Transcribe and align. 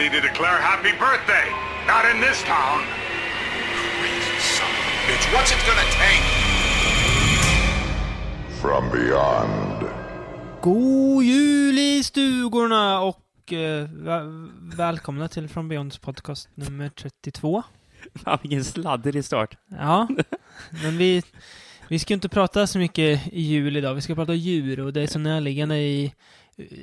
authority 0.00 0.20
to 0.20 0.28
declare 0.28 0.60
happy 0.60 0.92
birthday. 0.98 1.46
Not 1.86 2.04
in 2.14 2.20
this 2.20 2.42
town. 2.44 2.80
Crazy 4.00 4.40
son 4.40 4.70
of 4.70 4.86
a 4.86 4.96
bitch. 5.06 5.26
What's 5.34 5.52
it 5.52 5.60
gonna 5.66 5.88
take? 6.00 6.24
From 8.60 8.90
beyond. 8.90 9.84
God 10.62 11.24
jul 11.24 11.78
i 11.78 12.02
stugorna 12.04 13.00
och 13.00 13.52
eh, 13.52 13.88
vä- 13.88 14.50
välkomna 14.76 15.28
till 15.28 15.48
From 15.48 15.68
Beyonds 15.68 15.98
podcast 15.98 16.48
nummer 16.54 16.88
32. 16.88 17.62
Fan, 18.24 18.38
vilken 18.42 18.64
sladdig 18.64 19.24
start. 19.24 19.56
Ja, 19.68 20.08
men 20.82 20.98
vi, 20.98 21.22
vi 21.88 21.98
ska 21.98 22.12
ju 22.12 22.14
inte 22.14 22.28
prata 22.28 22.66
så 22.66 22.78
mycket 22.78 23.26
i 23.32 23.40
jul 23.40 23.76
idag. 23.76 23.94
Vi 23.94 24.00
ska 24.00 24.14
prata 24.14 24.34
djur 24.34 24.80
och 24.80 24.92
det 24.92 25.02
är 25.02 25.06
så 25.06 25.18
närliggande 25.18 25.76
i, 25.76 26.14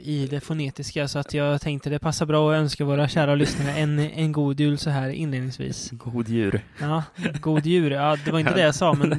i 0.03 0.27
det 0.29 0.39
fonetiska 0.39 1.07
så 1.07 1.19
att 1.19 1.33
jag 1.33 1.61
tänkte 1.61 1.89
det 1.89 1.99
passar 1.99 2.25
bra 2.25 2.51
att 2.51 2.55
önska 2.57 2.85
våra 2.85 3.07
kära 3.07 3.35
lyssnare 3.35 3.71
en, 3.71 3.99
en 3.99 4.31
god 4.31 4.59
jul 4.59 4.77
så 4.77 4.89
här 4.89 5.09
inledningsvis. 5.09 5.89
God 5.91 6.27
djur. 6.27 6.61
Ja, 6.81 7.03
god 7.41 7.65
djur. 7.65 7.91
Ja, 7.91 8.17
det 8.25 8.31
var 8.31 8.39
inte 8.39 8.53
det 8.53 8.61
jag 8.61 8.75
sa, 8.75 8.93
men 8.93 9.09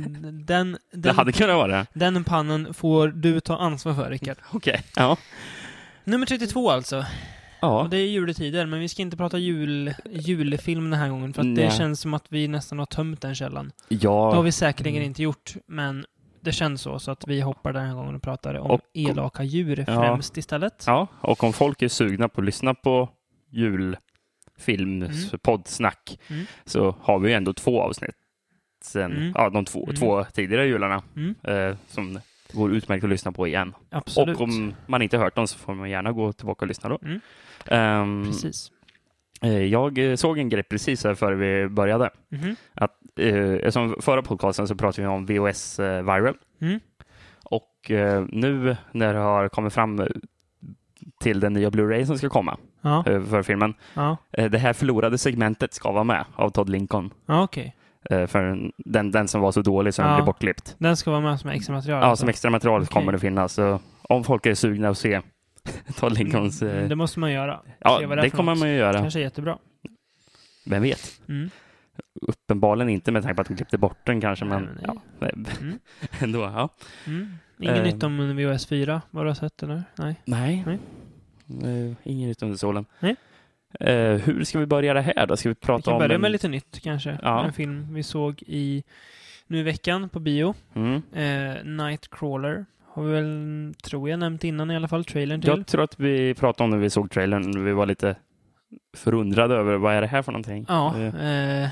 den, 0.47 0.73
Det 0.73 0.99
den, 0.99 1.17
hade 1.17 1.33
kunnat 1.33 1.57
vara 1.57 1.67
det. 1.77 1.87
den 1.95 2.25
pannen 2.25 2.75
får 2.75 3.09
du 3.09 3.41
ta 3.41 3.57
ansvar 3.59 3.95
för, 3.95 4.11
Rickard. 4.11 4.37
Okej. 4.53 4.83
Ja. 4.97 5.17
Nummer 6.05 6.27
32 6.27 6.71
alltså. 6.71 7.05
Ja. 7.61 7.83
Och 7.83 7.91
det 7.91 7.97
är 7.97 8.07
juletider, 8.07 8.67
men 8.67 8.81
vi 8.81 8.89
ska 8.89 9.03
inte 9.03 9.17
prata 9.17 9.39
jul, 9.39 9.95
julfilm 10.11 10.91
den 10.91 11.01
här 11.01 11.09
gången, 11.09 11.33
för 11.35 11.43
att 11.43 11.57
det 11.57 11.67
Nej. 11.69 11.79
känns 11.79 12.01
som 12.01 12.15
att 12.15 12.25
vi 12.29 12.49
nästan 12.49 12.79
har 12.79 12.87
tömt 12.87 13.21
den 13.21 13.35
källan. 13.35 13.73
Det 13.89 14.05
har 14.07 14.35
Ja. 14.35 14.41
vi 14.41 14.53
säkerligen 14.53 14.97
Mm. 14.97 15.07
inte 15.09 15.23
gjort, 15.23 15.55
men 15.67 16.05
det 16.41 16.53
känns 16.53 16.83
så, 16.83 16.99
så 16.99 17.11
att 17.11 17.29
vi 17.29 17.41
hoppar 17.41 17.73
den 17.73 17.87
här 17.87 17.95
gången 17.95 18.15
och 18.15 18.23
pratar 18.23 18.55
om 18.55 18.71
Och- 18.71 18.81
elaka 18.95 19.43
djur 19.43 19.85
Ja. 19.87 20.01
främst 20.01 20.37
istället. 20.37 20.85
ja. 20.87 21.07
Och 21.21 21.45
om 21.45 21.53
folk 21.53 21.83
är 21.83 21.89
sugna 21.89 22.29
på 22.29 22.41
att 22.41 22.45
lyssna 22.45 22.75
på 22.75 23.09
julfilmspoddsnack 23.51 26.19
Mm. 26.31 26.47
så 26.65 26.95
har 27.01 27.19
vi 27.19 27.29
ju 27.29 27.35
ändå 27.35 27.53
två 27.53 27.83
avsnitt 27.83 28.15
sen, 28.83 29.13
Mm. 29.13 29.33
ja, 29.35 29.51
de 29.51 29.65
två, 29.65 29.83
Mm. 29.85 29.97
två 29.97 30.25
tidigare 30.25 30.67
jularna 30.67 31.03
Mm. 31.17 31.35
eh, 31.43 31.77
som 31.87 32.21
går 32.53 32.73
utmärkt 32.73 33.05
att 33.05 33.11
lyssna 33.11 33.33
på 33.33 33.47
igen. 33.47 33.75
Absolut. 33.91 34.37
Och 34.37 34.43
om 34.43 34.75
man 34.87 35.03
inte 35.03 35.19
hört 35.19 35.35
dem 35.37 35.47
så 35.47 35.59
får 35.59 35.75
man 35.75 35.91
gärna 35.91 36.13
gå 36.13 36.33
tillbaka 36.33 36.65
och 36.65 36.69
lyssna 36.69 36.89
då. 36.89 36.99
Mm. 37.03 37.21
Ehm, 37.67 38.25
Precis. 38.27 38.73
Eh, 39.43 39.65
jag 39.65 39.99
eh, 39.99 40.15
såg 40.17 40.39
en 40.39 40.49
grej 40.49 40.63
precis 40.63 41.05
här 41.05 41.15
före 41.15 41.35
vi 41.35 41.69
började. 41.69 42.11
Mhm. 42.29 42.57
Eh, 43.21 43.71
som 43.71 43.97
förra 44.01 44.23
podcasten 44.23 44.69
så 44.69 44.75
pratade 44.75 45.03
vi 45.09 45.15
om 45.15 45.27
VOS 45.27 45.79
eh, 45.79 46.03
Viral. 46.03 46.35
Mm. 46.61 46.81
Och 47.45 47.91
eh, 47.91 48.25
nu 48.29 48.77
när 48.93 49.15
det 49.15 49.21
har 49.21 49.49
kommit 49.49 49.73
fram 49.73 50.01
eh, 50.01 50.07
till 51.21 51.41
den 51.41 51.53
nya 51.53 51.71
Blu-ray 51.71 52.05
som 52.05 52.19
ska 52.19 52.29
komma 52.29 52.57
Ja, 52.83 53.03
för 53.05 53.43
filmen. 53.43 53.75
ja. 53.95 54.17
Det 54.31 54.59
här 54.59 54.73
förlorade 54.73 55.19
segmentet 55.19 55.75
ska 55.75 55.93
vara 55.93 56.05
med 56.05 56.25
av 56.35 56.51
Todd 56.51 56.69
Lincoln. 56.69 57.11
ja. 57.27 57.49
Eh, 58.11 58.27
för 58.27 58.71
den, 58.77 59.11
den 59.11 59.29
som 59.29 59.41
var 59.41 59.53
så 59.53 59.63
dålig 59.63 59.95
så 59.95 60.03
den 60.03 60.11
Ja. 60.11 60.17
blev 60.17 60.27
bortklippt. 60.27 60.75
Den 60.79 60.97
ska 60.97 61.11
vara 61.11 61.21
med 61.21 61.41
som 61.41 61.51
extra 61.51 61.75
material. 61.75 62.01
Ja, 62.03 62.07
alltså. 62.07 62.23
som 62.23 62.29
extra 62.29 62.51
material 62.51 62.81
Okej. 62.83 62.93
kommer 62.93 63.13
det 63.13 63.19
finnas. 63.19 63.53
Så 63.53 63.81
om 64.03 64.25
folk 64.25 64.47
är 64.47 64.55
sugna 64.55 64.89
att 64.89 64.99
se 64.99 65.21
Todd 65.97 66.19
Lincolns... 66.19 66.63
Mm, 66.63 66.77
Eh, 66.83 66.89
Det 66.89 66.97
måste 66.97 67.21
man 67.21 67.33
göra. 67.33 67.61
ja, 67.79 67.99
det 68.01 68.15
det 68.23 68.31
kommer 68.31 68.55
man 68.55 68.69
ju 68.71 68.75
göra. 68.77 68.99
Kanske 68.99 69.19
är 69.19 69.23
jättebra. 69.23 69.59
Vem 70.67 70.83
vet? 70.83 71.21
Mm. 71.29 71.51
Uppenbarligen 72.23 72.89
inte 72.89 73.13
med 73.13 73.23
tanke 73.23 73.35
på 73.35 73.41
att 73.43 73.49
de 73.49 73.57
klippte 73.57 73.79
bort 73.79 73.99
den 74.07 74.21
kanske, 74.21 74.45
Nej, 74.45 74.61
men, 74.61 74.79
ja, 74.83 74.97
nej, 75.19 75.33
Mm. 75.61 75.79
ändå. 76.21 76.39
Ja. 76.41 76.69
Mm. 77.07 77.33
Inget 77.61 77.77
Eh. 77.77 77.83
nytt 77.83 78.03
om 78.03 78.37
VHS 78.37 78.67
4, 78.67 79.03
vad 79.11 79.25
du 79.25 79.29
har 79.31 79.35
sett 79.35 79.63
eller? 79.63 79.83
Nej. 79.99 80.15
Nej. 80.25 80.65
Nej. 80.67 80.79
Eh, 81.89 81.95
ingen 82.03 82.29
nytt 82.29 82.43
under 82.43 82.57
solen. 82.57 82.87
Nej. 83.01 83.17
Eh, 83.81 84.13
hur 84.21 84.45
ska 84.45 84.59
vi 84.59 84.67
börja 84.67 84.95
det 84.95 85.01
här 85.01 85.27
då? 85.27 85.37
Ska 85.37 85.49
vi 85.49 85.53
Vi 85.61 85.67
prata 85.67 85.83
kan 85.85 85.93
om... 85.95 85.99
börja 85.99 86.15
en- 86.15 86.21
med 86.21 86.31
lite 86.33 86.49
nytt 86.49 86.81
kanske. 86.83 87.19
Ja. 87.23 87.45
En 87.45 87.53
film 87.53 87.95
vi 87.95 88.03
såg 88.03 88.43
i 88.47 88.83
nu 89.47 89.59
i 89.59 89.63
veckan 89.63 90.09
på 90.09 90.21
bio. 90.21 90.55
Mm. 90.75 91.03
Eh, 91.13 91.65
Nightcrawler. 91.65 92.67
Har 92.99 93.05
vi 93.05 93.13
väl, 93.13 93.75
tror 93.85 94.11
jag, 94.11 94.19
nämnt 94.19 94.45
innan 94.45 94.71
i 94.71 94.77
alla 94.77 94.89
fall, 94.89 95.05
trailern 95.05 95.41
till. 95.41 95.49
Jag 95.51 95.67
tror 95.67 95.83
att 95.83 96.01
vi 96.01 96.35
pratade 96.35 96.65
om 96.65 96.71
när 96.71 96.79
vi 96.79 96.91
såg 96.91 97.11
trailern. 97.11 97.65
Vi 97.65 97.73
var 97.73 97.87
lite 97.87 98.17
förundrade 98.97 99.55
över 99.55 99.77
vad 99.77 99.95
är 99.95 100.01
det 100.01 100.07
här 100.07 100.23
för 100.23 100.33
någonting. 100.33 100.65
Ja. 100.69 100.97
Eh, 100.99 101.69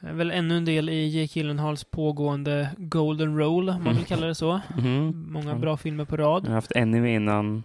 är 0.00 0.12
väl 0.12 0.30
ännu 0.30 0.56
en 0.56 0.64
del 0.64 0.88
i 0.90 1.20
Jake 1.20 1.38
Gyllenhaals 1.38 1.84
pågående 1.84 2.70
Golden 2.78 3.38
Roll, 3.38 3.68
om 3.68 3.74
man 3.74 3.82
vill 3.84 3.92
Mm. 3.92 4.04
kalla 4.04 4.26
det 4.26 4.34
så. 4.34 4.60
mhm. 4.76 5.26
Många 5.32 5.50
Mm. 5.50 5.60
bra 5.60 5.76
filmer 5.76 6.04
på 6.04 6.16
rad. 6.16 6.42
Jag 6.44 6.48
har 6.48 6.54
haft 6.54 6.72
Enemy 6.76 7.14
innan. 7.14 7.62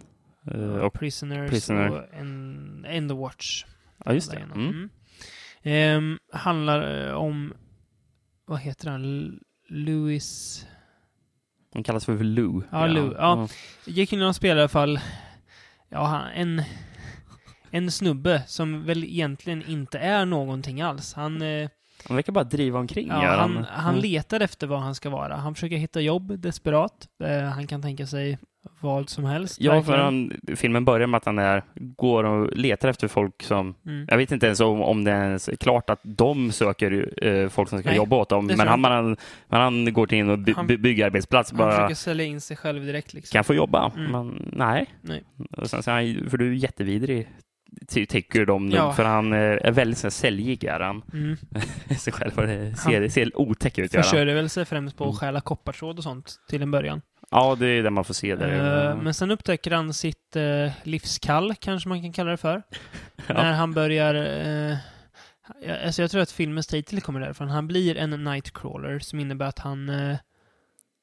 eh, 0.54 0.60
och, 0.76 0.92
Prisoners 0.92 1.50
Prisoner. 1.50 1.88
och 1.90 2.14
en, 2.20 2.84
End 2.88 3.10
the 3.10 3.14
Watch. 3.16 3.64
ja, 4.04 4.12
just 4.12 4.30
det. 4.30 4.36
Mm. 4.38 4.68
Mm. 4.68 4.88
Ehm, 5.62 6.18
handlar 6.32 7.08
eh, 7.08 7.14
om, 7.14 7.52
vad 8.46 8.58
heter 8.60 8.90
han, 8.90 9.38
Louis... 9.68 10.66
Den 11.72 11.82
kallas 11.82 12.04
för 12.04 12.18
Lou. 12.18 12.62
Ja, 12.72 12.86
Lou, 12.86 13.14
ja. 13.18 13.48
Jake 13.84 14.00
Gyllenhaal 14.10 14.34
spelar 14.34 14.56
i 14.56 14.60
alla 14.60 14.68
fall, 14.68 15.00
ja, 15.88 16.04
han- 16.06 16.30
en, 16.34 16.62
en 17.70 17.90
snubbe 17.90 18.42
som 18.46 18.84
väl 18.84 19.04
egentligen 19.04 19.62
inte 19.68 19.98
är 19.98 20.24
någonting 20.24 20.80
alls. 20.80 21.14
Han, 21.14 21.42
eh, 21.42 21.68
Han 22.08 22.16
verkar 22.16 22.32
bara 22.32 22.44
driva 22.44 22.78
omkring. 22.78 23.08
ja, 23.08 23.22
gör 23.24 23.38
han, 23.38 23.66
han 23.70 23.88
Mm. 23.94 24.02
letar 24.02 24.40
efter 24.40 24.66
vad 24.66 24.80
han 24.80 24.94
ska 24.94 25.10
vara. 25.10 25.36
Han 25.36 25.54
försöker 25.54 25.76
hitta 25.76 26.00
jobb 26.00 26.40
desperat. 26.40 27.08
Eh, 27.24 27.42
han 27.42 27.66
kan 27.66 27.82
tänka 27.82 28.06
sig 28.06 28.38
vad 28.80 29.08
som 29.08 29.24
helst. 29.24 29.56
Ja, 29.60 29.70
för 29.70 29.76
verkligen. 29.92 30.00
han, 30.48 30.56
filmen 30.56 30.84
börjar 30.84 31.06
med 31.06 31.18
att 31.18 31.24
han 31.24 31.38
är, 31.38 31.62
går 31.74 32.24
och 32.24 32.56
letar 32.56 32.88
efter 32.88 33.08
folk 33.08 33.42
som 33.42 33.74
Mm. 33.86 34.06
Jag 34.10 34.16
vet 34.16 34.32
inte 34.32 34.46
ens 34.46 34.60
om, 34.60 34.82
om 34.82 35.04
det 35.04 35.10
är 35.12 35.24
ens 35.24 35.50
klart 35.60 35.90
att 35.90 36.00
de 36.02 36.52
söker 36.52 37.24
eh, 37.26 37.48
folk 37.48 37.68
som 37.68 37.78
ska 37.78 37.88
Nej, 37.88 37.96
jobba 37.96 38.16
åt 38.16 38.28
dem. 38.28 38.46
Men 38.46 38.68
han, 38.68 38.80
man, 38.80 39.16
men 39.48 39.60
han 39.60 39.92
går 39.92 40.06
till 40.06 40.18
in 40.18 40.30
och 40.30 40.38
by, 40.38 40.52
Han- 40.52 40.66
by, 40.66 40.76
bygger 40.76 41.06
arbetsplats. 41.06 41.50
Han 41.50 41.58
Bara, 41.58 41.70
försöker 41.72 41.94
sälja 41.94 42.24
in 42.24 42.40
sig 42.40 42.56
själv 42.56 42.86
direkt 42.86 43.14
liksom. 43.14 43.32
kan 43.32 43.38
jag 43.38 43.46
få 43.46 43.54
jobba? 43.54 43.92
Mm. 43.96 44.12
Men 44.12 44.50
nej. 44.52 44.86
Nej. 45.02 45.22
Och 45.56 45.70
sen, 45.70 45.82
han, 45.86 46.30
för 46.30 46.36
du 46.38 46.48
är 46.50 46.54
jättevidrig, 46.54 47.28
ty, 47.88 48.06
tycker 48.06 48.46
de 48.46 48.66
nog. 48.66 48.78
Ja. 48.78 48.92
För 48.92 49.04
han 49.04 49.32
eh, 49.32 49.38
är 49.38 49.72
väldigt 49.72 49.98
så 49.98 50.06
här, 50.06 50.10
säljig, 50.10 50.64
är 50.64 50.80
han. 50.80 51.02
Mm. 51.12 51.36
sig 51.98 52.12
själv. 52.12 52.36
Det 52.36 52.74
ser, 52.76 53.08
ser 53.08 53.40
otäck 53.40 53.78
ut. 53.78 53.94
han. 53.94 54.02
Försörjer 54.02 54.34
väl 54.34 54.48
sig 54.48 54.64
främst 54.64 54.96
på 54.96 55.04
att 55.04 55.08
Mm. 55.08 55.16
stjäla 55.16 55.40
koppartråd 55.40 55.98
och 55.98 56.04
sånt 56.04 56.34
till 56.48 56.62
en 56.62 56.70
början. 56.70 57.00
Ja, 57.30 57.54
det 57.58 57.66
är 57.66 57.82
det 57.82 57.90
man 57.90 58.04
får 58.04 58.14
se 58.14 58.36
där. 58.36 58.88
Eh, 58.90 58.96
men 58.96 59.14
sen 59.14 59.30
upptäcker 59.30 59.70
han 59.70 59.94
sitt 59.94 60.36
uh, 60.36 60.70
livskall, 60.82 61.54
kanske 61.54 61.88
man 61.88 62.02
kan 62.02 62.12
kalla 62.12 62.30
det 62.30 62.36
för. 62.36 62.62
Ja. 63.26 63.34
När 63.34 63.52
han 63.52 63.72
börjar... 63.74 64.14
eh, 64.14 64.76
alltså 65.86 66.02
jag 66.02 66.10
tror 66.10 66.22
att 66.22 66.30
filmens 66.30 66.66
titel 66.66 67.00
kommer 67.00 67.20
därifrån. 67.20 67.48
Han 67.48 67.66
blir 67.66 67.96
en 67.96 68.24
nightcrawler 68.24 68.98
som 68.98 69.20
innebär 69.20 69.46
att 69.46 69.58
han... 69.58 69.88
eh, 69.88 70.16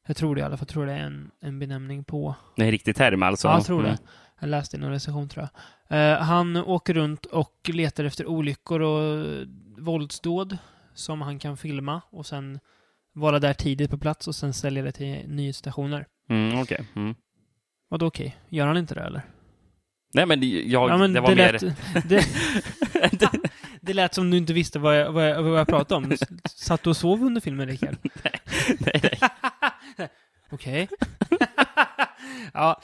jag 0.07 0.17
tror 0.17 0.35
det 0.35 0.41
i 0.41 0.43
alla 0.43 0.57
fall. 0.57 0.65
Jag 0.69 0.73
tror 0.73 0.85
det 0.85 0.93
är 0.93 0.97
en, 0.99 1.31
en 1.41 1.59
benämning 1.59 2.03
på... 2.03 2.35
En 2.55 2.71
riktig 2.71 2.95
term 2.95 3.23
alltså. 3.23 3.47
Ja, 3.47 3.53
jag 3.53 3.65
tror 3.65 3.79
Mm. 3.79 3.91
det. 3.91 3.97
Jag 4.39 4.49
läste 4.49 4.77
i 4.77 4.79
någon 4.79 4.91
recension 4.91 5.29
tror 5.29 5.47
jag. 5.89 6.13
Eh, 6.13 6.19
han 6.21 6.57
åker 6.57 6.93
runt 6.93 7.25
och 7.25 7.69
letar 7.73 8.03
efter 8.03 8.25
olyckor 8.25 8.81
och 8.81 9.27
våldsdåd 9.77 10.57
som 10.93 11.21
han 11.21 11.39
kan 11.39 11.57
filma 11.57 12.01
och 12.09 12.25
sen 12.25 12.59
vara 13.13 13.39
där 13.39 13.53
tidigt 13.53 13.91
på 13.91 13.97
plats 13.97 14.27
och 14.27 14.35
sen 14.35 14.53
sälja 14.53 14.83
det 14.83 14.91
till 14.91 15.23
nyhetsstationer. 15.27 16.05
Mm, 16.29 16.59
okej. 16.61 16.85
Mm. 16.95 17.15
Vadå 17.89 18.05
okej? 18.05 18.37
Gör 18.49 18.67
han 18.67 18.77
inte 18.77 18.93
det 18.95 19.01
eller? 19.01 19.21
Nej, 20.13 20.25
men 20.25 20.39
det- 20.39 20.45
jag, 20.47 20.89
ja, 20.89 20.97
men 20.97 21.13
det 21.13 21.19
var 21.21 21.29
det, 21.29 21.35
mer... 21.35 21.51
lät, 21.53 22.09
det, 23.19 23.29
det 23.81 23.93
lät 23.93 24.13
som 24.13 24.31
du 24.31 24.37
inte 24.37 24.53
visste 24.53 24.79
vad 24.79 24.99
jag, 24.99 25.11
vad 25.11 25.29
jag, 25.29 25.43
vad 25.43 25.59
jag 25.59 25.67
pratade 25.67 26.05
om. 26.05 26.17
Satt 26.45 26.83
du 26.83 26.89
och 26.89 26.97
sov 26.97 27.23
under 27.23 27.41
filmen, 27.41 27.67
Rickard? 27.67 27.95
nej, 28.79 29.19
nej. 29.97 30.09
Okej. 30.51 30.87
ja, 32.53 32.81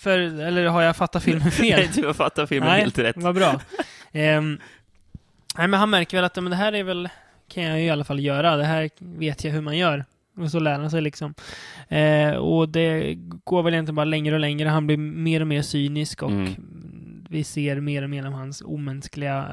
för, 0.00 0.18
eller 0.18 0.66
har 0.66 0.82
jag 0.82 0.96
fattat 0.96 1.22
filmen 1.22 1.50
fel? 1.50 1.80
Nej, 1.80 1.90
du 1.94 2.06
har 2.06 2.14
fattat 2.14 2.48
filmen 2.48 2.68
Nej, 2.68 2.80
helt 2.80 2.98
rätt. 2.98 3.16
Vad 3.16 3.34
bra. 3.34 3.60
Ehm, 4.12 4.60
nej, 5.58 5.68
men 5.68 5.80
han 5.80 5.90
märker 5.90 6.16
väl 6.16 6.24
att 6.24 6.36
men 6.36 6.50
det 6.50 6.56
här 6.56 6.72
är 6.72 6.82
väl, 6.82 7.08
kan 7.48 7.62
jag 7.62 7.80
ju 7.80 7.86
i 7.86 7.90
alla 7.90 8.04
fall 8.04 8.20
göra. 8.20 8.56
Det 8.56 8.64
här 8.64 8.90
vet 8.98 9.44
jag 9.44 9.52
hur 9.52 9.60
man 9.60 9.76
gör. 9.78 10.04
Och 10.38 10.50
så 10.50 10.58
lär 10.58 10.78
han 10.78 10.90
sig 10.90 11.00
liksom. 11.02 11.34
Eh, 11.88 12.34
och 12.34 12.68
det 12.68 13.14
går 13.44 13.62
väl 13.62 13.72
egentligen 13.74 13.94
bara 13.96 14.04
längre 14.04 14.34
och 14.34 14.40
längre. 14.40 14.68
Han 14.68 14.86
blir 14.86 14.96
mer 14.96 15.40
och 15.40 15.46
mer 15.46 15.62
cynisk 15.62 16.22
och 16.22 16.30
Mm. 16.30 16.52
vi 17.30 17.44
ser 17.44 17.80
mer 17.80 18.02
och 18.02 18.10
mer 18.10 18.26
av 18.26 18.32
hans 18.32 18.62
omänskliga 18.66 19.46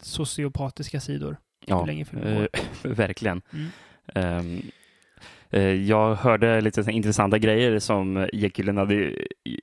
sociopatiska 0.00 1.00
sidor. 1.00 1.36
Ja, 1.66 1.78
hur 1.80 1.86
länge 1.86 2.06
eh, 2.22 2.46
verkligen. 2.82 3.42
Mm. 3.52 3.66
Ehm, 4.14 4.62
eh, 5.50 5.62
jag 5.62 6.14
hörde 6.14 6.60
lite 6.60 6.90
intressanta 6.90 7.38
grejer 7.38 7.78
som 7.78 8.28
Jake 8.32 8.62
Gyllenhaal, 8.62 9.10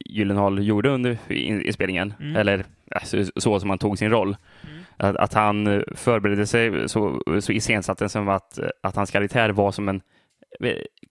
Gyllenhaal 0.06 0.64
gjorde 0.66 0.90
under 0.90 1.18
in- 1.32 1.62
inspelningen. 1.62 2.14
Mm. 2.20 2.36
Eller 2.36 2.66
alltså, 2.96 3.26
så 3.36 3.60
som 3.60 3.70
han 3.70 3.80
tog 3.80 3.98
sin 3.98 4.10
roll. 4.10 4.28
Mm. 4.70 4.84
Att, 4.98 5.16
att 5.16 5.34
han 5.34 5.84
förberedde 5.96 6.46
sig 6.48 6.90
så, 6.90 7.22
så 7.42 7.52
iscensatte 7.52 8.10
som 8.10 8.30
att, 8.30 8.60
att 8.84 8.96
hans 8.96 9.12
karaktär 9.12 9.50
var 9.50 9.72
som 9.72 9.90
en 9.90 10.02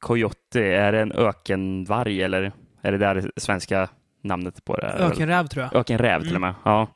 Coyote, 0.00 0.62
är 0.64 0.92
det 0.92 1.00
en 1.00 1.12
ökenvarg 1.12 2.22
eller 2.22 2.52
är 2.82 2.92
det 2.92 2.98
där 2.98 3.30
svenska 3.36 3.88
namnet 4.22 4.64
på 4.64 4.76
det? 4.76 4.86
Ökenräv 4.86 5.46
tror 5.46 5.64
jag. 5.64 5.76
Ökenräv 5.80 6.22
till 6.22 6.34
och 6.34 6.40
med. 6.40 6.54
Ja. 6.64 6.86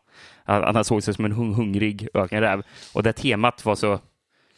Han 0.44 0.85
såg 0.85 1.03
sig 1.03 1.15
som 1.15 1.25
en 1.25 1.33
hung- 1.33 1.55
hungrig 1.55 2.09
ökenräv. 2.15 2.62
Och 2.94 3.03
det 3.03 3.12
temat 3.12 3.65
var 3.65 3.75
så 3.75 3.99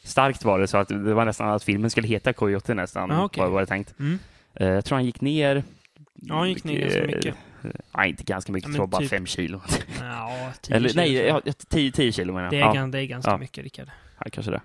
starkt 0.02 0.44
var 0.44 0.58
det 0.58 0.66
så 0.66 0.78
att 0.78 0.88
det 0.88 1.14
var 1.14 1.24
nästan 1.24 1.48
att 1.48 1.62
filmen 1.64 1.90
skulle 1.90 2.08
heta 2.08 2.32
Coyote 2.32 2.74
nästan, 2.74 3.10
Ah, 3.10 3.24
okej. 3.24 3.50
var, 3.50 3.60
det 3.60 3.66
tänkt. 3.66 3.94
Mm. 3.98 4.18
Eh, 4.54 4.68
Jag 4.68 4.84
tror 4.84 4.96
han 4.96 5.04
gick 5.04 5.20
ner... 5.20 5.62
Ja, 6.14 6.34
han 6.34 6.48
gick 6.48 6.64
ner 6.64 6.80
ganska 6.80 7.00
eh, 7.00 7.06
mycket. 7.06 7.34
Nej, 7.96 8.10
inte 8.10 8.24
ganska 8.24 8.52
mycket. 8.52 8.68
Ja, 8.68 8.72
Jag 8.72 8.76
tror 8.76 8.86
bara 8.86 9.00
typ- 9.00 9.10
fem 9.10 9.26
kilo. 9.26 9.60
Ja, 10.00 10.52
10 10.60 10.76
Eller 10.76 10.88
kilo, 10.88 11.00
nej, 11.44 11.52
10, 11.68 11.92
10 11.92 12.12
kilo 12.12 12.32
menar 12.32 12.44
jag. 12.44 12.52
det, 12.52 12.60
är, 12.78 12.80
ja, 12.80 12.86
det 12.86 12.98
är 13.00 13.04
ganska 13.06 13.30
Ja. 13.30 13.36
mycket, 13.38 13.64
Rickard. 13.64 13.88
ja, 14.18 14.26
kanske 14.32 14.52
det. 14.52 14.60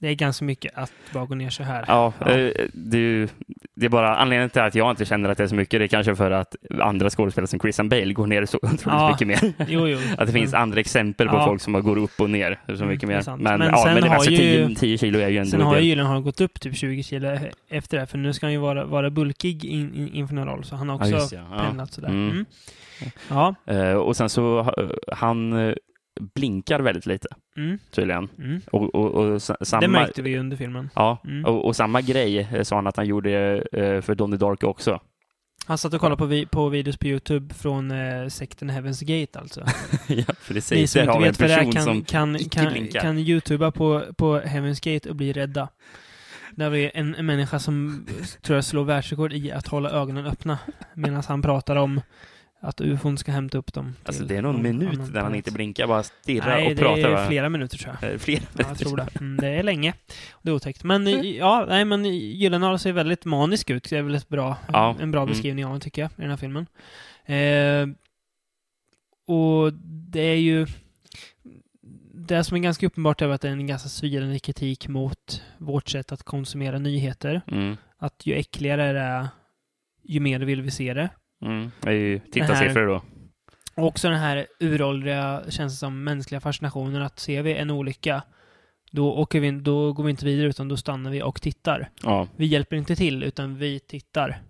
Det 0.00 0.08
är 0.08 0.14
ganska 0.14 0.44
mycket 0.44 0.72
att 0.78 0.92
bara 1.12 1.24
gå 1.26 1.34
ner 1.34 1.50
så 1.50 1.62
här. 1.62 1.84
Ja, 1.88 2.12
Ja. 2.18 2.26
eh, 2.30 2.50
Det, 2.72 2.96
är 2.96 3.00
ju- 3.00 3.28
det 3.74 3.86
är 3.86 3.90
bara 3.90 4.16
anledningen 4.16 4.50
till 4.50 4.62
att 4.62 4.74
jag 4.74 4.90
inte 4.90 5.04
känner 5.04 5.28
att 5.30 5.38
det 5.38 5.44
är 5.44 5.48
så 5.48 5.54
mycket. 5.54 5.80
Det 5.80 5.84
är 5.84 5.88
kanske 5.88 6.16
för 6.16 6.30
att 6.30 6.56
andra 6.80 7.10
skådespelare 7.10 7.46
som 7.46 7.60
Christian 7.60 7.88
Bale 7.88 8.12
går 8.12 8.26
ner 8.26 8.46
så 8.46 8.58
otroligt 8.62 8.82
Ja. 8.86 9.10
mycket 9.10 9.26
mer. 9.42 9.52
Jo, 9.68 9.88
jo. 9.88 9.98
Att 10.18 10.26
det 10.26 10.32
finns 10.32 10.52
Men- 10.52 10.60
andra 10.62 10.80
exempel 10.80 11.28
på 11.28 11.36
Ja. 11.36 11.44
folk 11.46 11.60
som 11.62 11.72
går 11.72 11.98
upp 11.98 12.20
och 12.20 12.30
ner 12.30 12.60
så 12.66 12.72
Mm, 12.72 12.88
mycket 12.88 13.08
mer. 13.08 13.22
Men, 13.26 13.58
Men 13.58 13.68
ja, 13.68 13.82
sen 13.84 13.94
men 13.94 14.02
har 14.02 14.14
alltså 14.14 14.30
ju- 14.30 14.38
10, 14.66 14.74
10 14.74 14.98
kilo 14.98 15.18
är 15.18 15.28
ju 15.28 15.38
ändå 15.38 15.50
Sen 15.50 15.60
har 15.60 15.76
ju 15.78 15.82
Gyllenhaal 15.88 16.22
gått 16.22 16.40
upp 16.40 16.60
typ 16.60 16.76
20 16.76 17.02
kilo 17.02 17.38
efter 17.68 17.98
det, 17.98 18.06
för 18.06 18.18
nu 18.18 18.32
ska 18.32 18.46
han 18.46 18.52
ju 18.52 18.58
vara, 18.58 18.84
vara 18.84 19.10
bulkig 19.10 19.64
in, 19.64 19.94
in, 19.94 20.08
inför 20.14 20.34
någon 20.34 20.46
roll, 20.48 20.64
så 20.64 20.76
han 20.76 20.88
har 20.88 20.96
också 20.96 21.34
Ja, 21.36 21.64
pendlat 21.66 21.92
sådär. 21.92 22.08
Mm. 22.08 22.30
Mm. 22.30 22.44
Ja. 23.28 23.54
Eh, 23.66 23.92
och 23.94 24.16
sen 24.16 24.28
så 24.28 24.58
eh, 24.60 25.14
han 25.16 25.52
blinkar 26.20 26.80
väldigt 26.80 27.06
lite 27.06 27.28
Mm. 27.56 27.78
tydligen. 27.90 28.28
Mm. 28.38 28.60
Och, 28.72 28.94
och, 28.94 29.10
och 29.14 29.42
sa- 29.42 29.56
samma, 29.60 29.80
Det 29.80 29.88
märkte 29.88 30.22
vi 30.22 30.38
under 30.38 30.56
filmen. 30.56 30.90
Ja, 30.94 31.18
Mm. 31.24 31.44
och, 31.44 31.64
och 31.66 31.76
samma 31.76 32.00
grej 32.00 32.38
eh, 32.52 32.62
sa 32.62 32.76
han 32.76 32.86
att 32.86 32.96
han 32.96 33.06
gjorde 33.06 33.64
eh, 33.72 34.00
för 34.00 34.14
Donnie 34.14 34.36
Darko 34.36 34.66
också. 34.66 35.00
Han 35.66 35.78
satt 35.78 35.94
och 35.94 36.00
kollade 36.00 36.18
på, 36.18 36.26
vi, 36.26 36.46
på 36.46 36.68
videos 36.68 36.96
på 36.96 37.06
YouTube 37.06 37.54
från 37.54 37.90
eh, 37.90 38.28
sekten 38.28 38.70
Heaven's 38.70 39.04
Gate 39.20 39.38
alltså. 39.38 39.60
ja, 40.08 40.14
Ni 40.16 40.24
precis. 40.48 40.92
som 40.92 41.00
Där 41.00 41.06
har 41.12 41.26
inte 41.26 41.28
vet 41.28 41.40
vad 41.40 41.50
det 41.50 41.54
är 41.68 41.72
kan, 41.72 41.82
som 41.82 42.04
kan, 42.04 42.38
kan, 42.38 42.88
kan 42.88 43.18
youtuba 43.18 43.70
på, 43.70 44.02
på 44.16 44.38
Heaven's 44.40 44.92
Gate 44.94 45.10
och 45.10 45.16
bli 45.16 45.32
rädda. 45.32 45.68
Där 46.56 46.70
vi 46.70 46.90
en, 46.94 47.14
en 47.14 47.26
människa 47.26 47.58
som 47.58 48.06
tror 48.42 48.54
jag 48.56 48.64
slår 48.64 48.84
världsrekord 48.84 49.32
i 49.32 49.52
att 49.52 49.68
hålla 49.68 49.90
ögonen 49.90 50.26
öppna 50.26 50.58
medan 50.94 51.22
han 51.28 51.42
pratar 51.42 51.76
om 51.76 52.00
att 52.64 52.80
ufon 52.80 53.18
ska 53.18 53.32
hämta 53.32 53.58
upp 53.58 53.72
dem. 53.72 53.94
Alltså 54.04 54.24
det 54.24 54.36
är 54.36 54.42
någon 54.42 54.62
minut 54.62 55.12
där 55.14 55.20
han 55.20 55.34
inte 55.34 55.52
blinkar, 55.52 55.86
bara 55.86 56.02
stirrar 56.02 56.46
Nej, 56.46 56.68
och 56.68 56.74
det 56.74 56.82
pratar. 56.82 57.08
är 57.08 57.10
va? 57.10 57.26
flera 57.26 57.48
minuter 57.48 57.78
tror 57.78 57.96
jag. 58.00 58.12
Eh, 58.12 58.18
Flera 58.18 58.42
Ja, 58.58 58.64
jag 58.68 58.78
tror 58.78 58.96
det. 58.96 59.08
Mm, 59.20 59.36
det 59.36 59.48
är 59.48 59.62
länge. 59.62 59.94
Det 60.42 60.50
är 60.50 60.54
otäckt. 60.54 60.84
Men 60.84 61.06
eh, 61.06 61.20
ja, 61.20 61.66
nej 61.68 61.84
men 61.84 62.04
Gyllenhaal 62.04 62.78
ser 62.78 62.92
väldigt 62.92 63.24
manisk 63.24 63.70
ut. 63.70 63.90
Det 63.90 63.96
är 63.96 64.02
väl 64.02 64.14
ett 64.14 64.28
bra, 64.28 64.56
Ja, 64.72 64.96
en 65.00 65.10
bra 65.10 65.22
mm. 65.22 65.32
beskrivning 65.32 65.64
av 65.64 65.68
honom 65.68 65.80
tycker 65.80 66.02
jag, 66.02 66.10
i 66.10 66.20
den 66.20 66.30
här 66.30 66.36
filmen. 66.36 66.66
Eh, 67.24 67.86
och 69.26 69.72
det 70.12 70.22
är 70.22 70.36
ju... 70.36 70.66
Det 72.14 72.44
som 72.44 72.56
är 72.56 72.60
ganska 72.60 72.86
uppenbart 72.86 73.22
är 73.22 73.28
att 73.28 73.40
det 73.40 73.48
är 73.48 73.52
en 73.52 73.66
ganska 73.66 73.88
svidande 73.88 74.38
kritik 74.38 74.88
mot 74.88 75.42
vårt 75.58 75.88
sätt 75.88 76.12
att 76.12 76.22
konsumera 76.22 76.78
nyheter. 76.78 77.42
Mm. 77.46 77.76
Att 77.98 78.26
ju 78.26 78.34
äckligare 78.34 78.92
det 78.92 79.00
är, 79.00 79.28
ju 80.02 80.20
mer 80.20 80.40
vill 80.40 80.62
vi 80.62 80.70
se 80.70 80.94
det. 80.94 81.08
Mm. 81.44 81.70
Det 81.80 81.88
är 81.88 81.92
ju 81.92 82.18
tittarsiffror 82.18 82.86
då. 82.86 83.02
Och 83.76 83.86
också 83.86 84.08
den 84.08 84.18
här 84.18 84.46
uråldriga, 84.60 85.42
känns 85.48 85.72
det 85.72 85.76
som, 85.76 86.04
mänskliga 86.04 86.40
fascinationen 86.40 87.02
att 87.02 87.18
ser 87.18 87.42
vi 87.42 87.54
en 87.54 87.70
olycka, 87.70 88.22
då, 88.90 89.14
åker 89.14 89.40
vi, 89.40 89.50
då 89.50 89.92
går 89.92 90.04
vi 90.04 90.10
inte 90.10 90.24
vidare 90.24 90.46
utan 90.48 90.68
då 90.68 90.76
stannar 90.76 91.10
vi 91.10 91.22
och 91.22 91.42
tittar. 91.42 91.90
Ja. 92.02 92.28
Vi 92.36 92.46
hjälper 92.46 92.76
inte 92.76 92.96
till 92.96 93.22
utan 93.22 93.56
vi 93.58 93.80
tittar. 93.80 94.42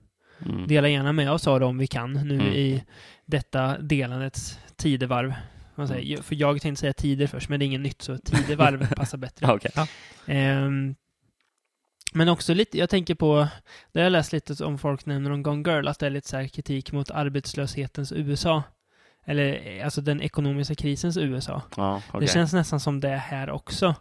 Mm. 0.47 0.67
Dela 0.67 0.89
gärna 0.89 1.13
med 1.13 1.31
oss 1.33 1.47
av 1.47 1.61
det 1.61 1.67
om 1.67 1.79
vi 1.79 1.87
kan 1.87 2.13
nu 2.13 2.35
Mm. 2.35 2.47
i 2.47 2.85
detta 3.27 3.79
delandets 3.79 4.59
tidevarv. 4.77 5.35
Man 5.75 5.89
säger, 5.89 6.13
Mm. 6.13 6.23
För 6.23 6.35
jag 6.35 6.61
tänkte 6.63 6.81
säga 6.81 6.93
tider 6.93 7.27
först, 7.27 7.49
men 7.49 7.61
det 7.61 7.65
är 7.65 7.67
inget 7.67 7.81
nytt 7.81 8.03
så 8.03 8.19
tidevarv 8.19 8.95
passar 8.97 9.19
bättre. 9.19 9.53
Okej. 9.53 9.71
Ja. 9.75 9.87
Ehm, 10.27 10.95
men 12.15 12.29
också 12.29 12.55
lite, 12.55 12.79
jag 12.79 12.91
tänker 12.91 13.15
på, 13.15 13.49
det 13.93 13.99
har 14.01 14.05
jag 14.05 14.11
läst 14.11 14.33
lite 14.33 14.65
om 14.65 14.79
folk 14.79 15.07
nämner 15.07 15.31
om 15.31 15.43
Gone 15.43 15.71
Girl, 15.71 15.89
att 15.89 15.99
det 15.99 16.07
är 16.07 16.11
lite 16.11 16.29
så 16.29 16.37
här 16.37 16.49
kritik 16.49 16.93
mot 16.93 17.11
arbetslöshetens 17.11 18.13
USA. 18.13 18.63
Eller 19.27 19.85
alltså 19.85 20.01
den 20.01 20.23
ekonomiska 20.23 20.75
krisens 20.75 21.17
USA. 21.17 21.63
Ja, 21.77 22.03
okej. 22.09 22.21
Det 22.21 22.33
känns 22.33 22.53
nästan 22.53 22.81
som 22.81 23.01
det 23.01 23.09
är 23.09 23.17
här 23.17 23.51
också. 23.51 23.95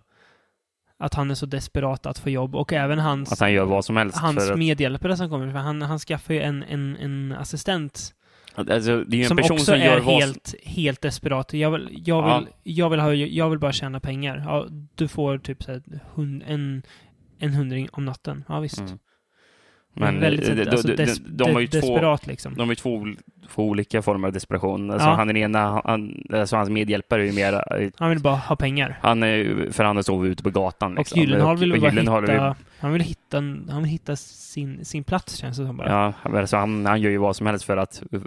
Att 0.97 1.13
han 1.13 1.31
är 1.31 1.35
så 1.35 1.45
desperat 1.45 2.05
att 2.05 2.19
få 2.19 2.29
jobb 2.29 2.55
och 2.55 2.73
även 2.73 2.99
hans, 2.99 3.31
Att 3.31 3.39
han 3.39 3.53
gör 3.53 3.65
vad 3.65 3.85
som 3.85 3.97
helst 3.97 4.17
hans 4.17 4.47
för 4.47 4.55
medhjälpare 4.55 5.17
som 5.17 5.29
kommer. 5.29 5.51
För 5.51 5.59
han, 5.59 5.81
han 5.81 5.99
skaffar 5.99 6.33
ju 6.33 6.41
en, 6.41 6.63
en, 6.63 6.97
en 6.97 7.35
assistent 7.39 8.13
Alltså, 8.55 9.03
det 9.03 9.15
är 9.15 9.17
ju 9.17 9.21
en 9.21 9.27
som 9.27 9.37
person 9.37 9.53
också 9.55 9.65
som 9.65 9.79
gör 9.79 9.97
är 9.97 9.99
vad 9.99 10.21
helt, 10.21 10.55
helt 10.63 11.01
desperat. 11.01 11.53
Jag 11.53 11.71
vill, 11.71 12.01
jag, 12.05 12.23
Ja. 12.23 12.39
vill, 12.39 12.47
jag, 12.63 12.89
vill 12.89 12.99
ha, 12.99 13.13
jag 13.13 13.49
vill 13.49 13.59
bara 13.59 13.71
tjäna 13.71 13.99
pengar. 13.99 14.43
Ja, 14.45 14.67
du 14.95 15.07
får 15.07 15.37
typ 15.37 15.63
så 15.63 15.71
här, 15.71 15.81
hund, 16.13 16.43
en, 16.47 16.83
en 17.39 17.53
hundring 17.53 17.87
om 17.91 18.05
natten. 18.05 18.43
Ja, 18.47 18.59
visst. 18.59 18.79
Mm. 18.79 18.97
Men 19.95 20.13
Men 20.13 20.21
väldigt 20.21 20.45
de, 20.45 20.55
de, 20.63 20.69
alltså, 20.71 20.87
de, 20.87 20.95
des, 20.95 21.19
de 21.19 21.53
har 21.53 21.59
ju 21.61 21.67
två, 21.67 21.77
desperat 21.79 22.27
liksom. 22.27 22.53
de 22.55 22.59
har 22.61 22.67
ju 22.71 22.75
två, 22.75 23.05
två 23.49 23.63
olika 23.69 24.01
former 24.01 24.27
av 24.27 24.33
desperation. 24.33 24.91
Alltså 24.91 25.07
Ja. 25.07 25.13
han 25.15 25.27
den 25.27 25.37
ena, 25.37 25.81
han, 25.85 26.23
alltså 26.33 26.55
hans 26.55 26.69
medhjälpare 26.69 27.21
är 27.21 27.25
ju 27.25 27.31
mer, 27.33 27.63
Han 27.97 28.09
vill 28.09 28.19
bara 28.19 28.35
ha 28.35 28.55
pengar. 28.55 28.99
han 29.01 29.23
är 29.23 29.67
för 29.71 29.83
han 29.83 30.03
sovit 30.03 30.31
ute 30.31 30.43
på 30.43 30.49
gatan. 30.49 30.95
Liksom. 30.95 31.19
Och 31.19 31.25
Gyllenhaal 31.25 31.57
vill 31.57 31.71
Och 31.73 31.79
bara 31.79 31.89
Gyllenhaal 31.89 32.21
hitta, 32.23 32.55
han 32.79 32.93
vill 32.93 33.01
hitta, 33.01 33.37
han 33.69 33.81
vill 33.83 33.91
hitta 33.91 34.15
sin, 34.15 34.85
sin 34.85 35.03
plats 35.03 35.35
känns 35.35 35.57
det 35.57 35.65
som 35.65 35.77
bara. 35.77 36.13
Ja, 36.23 36.29
alltså 36.39 36.57
han, 36.57 36.85
han 36.85 37.01
gör 37.01 37.11
ju 37.11 37.17
vad 37.17 37.35
som 37.35 37.47
helst 37.47 37.65
för 37.65 37.77
att 37.77 38.03
uh, 38.13 38.21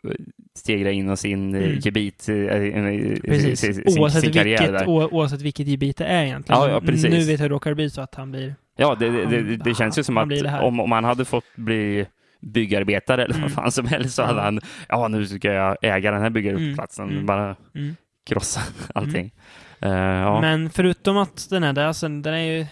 stegra 0.56 0.90
in 0.90 1.10
i 1.12 1.16
sin 1.16 1.54
Mm. 1.54 1.78
gebit, 1.80 2.28
i- 2.28 3.20
Precis. 3.24 3.60
sin, 3.60 3.74
sin, 3.74 3.98
oavsett, 4.02 4.22
sin 4.22 4.32
karriär 4.32 4.58
vilket, 4.58 4.78
där. 4.78 4.88
oavsett 4.88 5.42
vilket 5.42 5.66
gebit 5.66 5.96
det 5.96 6.04
är 6.04 6.24
egentligen. 6.24 6.60
Ja, 6.60 6.68
ja, 6.70 6.80
precis. 6.80 7.04
Nu 7.10 7.16
vet 7.18 7.26
jag 7.28 7.38
hur 7.38 7.48
det 7.48 7.54
råkar 7.54 7.74
bli 7.74 7.90
så 7.90 8.00
att 8.00 8.14
han 8.14 8.30
blir... 8.30 8.54
Ja, 8.76 8.94
det, 8.94 9.10
det, 9.26 9.56
det, 9.56 9.74
känns 9.74 9.98
ju 9.98 10.02
som 10.02 10.18
att 10.18 10.28
här. 10.46 10.62
om, 10.62 10.80
om 10.80 10.92
han 10.92 11.04
hade 11.04 11.24
fått 11.24 11.44
bli 11.56 12.06
byggarbetare 12.40 13.24
eller 13.24 13.34
Mm. 13.34 13.42
vad 13.42 13.52
fan 13.52 13.72
som 13.72 13.86
helst 13.86 14.14
så 14.14 14.22
hade 14.22 14.40
han, 14.40 14.60
ja 14.88 15.08
nu 15.08 15.26
ska 15.26 15.52
jag 15.52 15.76
äga 15.82 16.10
den 16.10 16.22
här 16.22 16.30
byggarplatsen, 16.30 17.10
Mm. 17.10 17.26
bara 17.26 17.56
Mm. 17.74 17.96
krossa 18.26 18.60
allting. 18.94 19.34
Eh, 19.80 19.90
ja. 19.92 20.40
Men 20.40 20.70
förutom 20.70 21.16
att 21.16 21.50
den 21.50 21.62
är 21.64 21.72
där, 21.72 21.84
alltså, 21.86 22.08
den 22.08 22.34
är 22.34 22.38
ju 22.58 22.66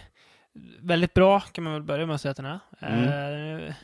väldigt 0.80 1.14
bra 1.14 1.40
kan 1.40 1.64
man 1.64 1.72
väl 1.72 1.82
börja 1.82 2.06
med 2.06 2.14
att 2.14 2.20
säga 2.20 2.30
att 2.30 2.36
den 2.36 2.46
är. 2.46 2.60
Mm. 2.80 3.58
Eh, 3.68 3.74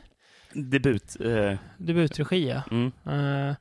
Debut. 0.52 1.16
eh, 1.20 1.58
debutregi, 1.78 2.48
ja. 2.48 2.62
mm. 2.70 2.92
Eh, 3.48 3.54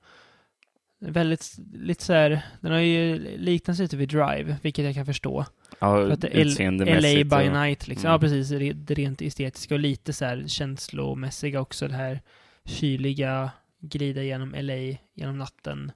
väldigt, 1.01 1.55
lite 1.73 2.03
så 2.03 2.13
här, 2.13 2.41
den 2.61 2.71
har 2.71 2.79
ju 2.79 3.19
liknats 3.37 3.79
lite 3.79 3.97
vid 3.97 4.09
Drive, 4.09 4.57
vilket 4.61 4.85
jag 4.85 4.95
kan 4.95 5.05
förstå. 5.05 5.45
Ja, 5.79 6.01
L- 6.01 6.17
LA 6.21 6.29
utseendemässigt. 6.29 7.29
by 7.29 7.35
och- 7.35 7.53
night 7.53 7.87
liksom. 7.87 8.05
Mm. 8.05 8.11
Ja, 8.13 8.19
precis. 8.19 8.49
Det, 8.75 8.93
rent 8.95 9.21
estetiska 9.21 9.73
och 9.73 9.79
lite 9.79 10.13
så 10.13 10.25
här 10.25 10.43
känslomässiga 10.47 11.61
också. 11.61 11.87
Det 11.87 11.95
här 11.95 12.21
kyliga, 12.65 13.51
glida 13.81 14.23
genom 14.23 14.55
LA 14.57 14.97
genom 15.15 15.37
natten, 15.37 15.91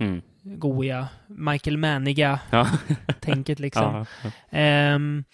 Mm. 0.00 0.22
goiga, 0.42 1.08
Michael 1.26 1.76
Manniga 1.76 2.40
Ja. 2.50 2.68
tänket 3.20 3.58
liksom. 3.60 4.06
Ja. 4.22 4.30
Ehm, 4.58 5.24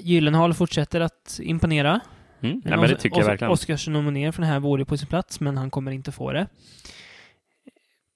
Gyllenhaal 0.00 0.54
fortsätter 0.54 1.00
att 1.00 1.40
imponera. 1.42 2.00
Mm. 2.40 2.62
Ja, 2.64 2.76
men 2.76 2.88
det 2.90 2.96
tycker 2.96 3.18
jag 3.18 3.26
verkligen. 3.26 3.50
Oscars-nominering 3.52 4.32
för 4.32 4.42
den 4.42 4.50
här 4.50 4.60
vore 4.60 4.84
på 4.84 4.96
sin 4.96 5.08
plats, 5.08 5.40
men 5.40 5.56
han 5.56 5.70
kommer 5.70 5.92
inte 5.92 6.12
få 6.12 6.32
det. 6.32 6.46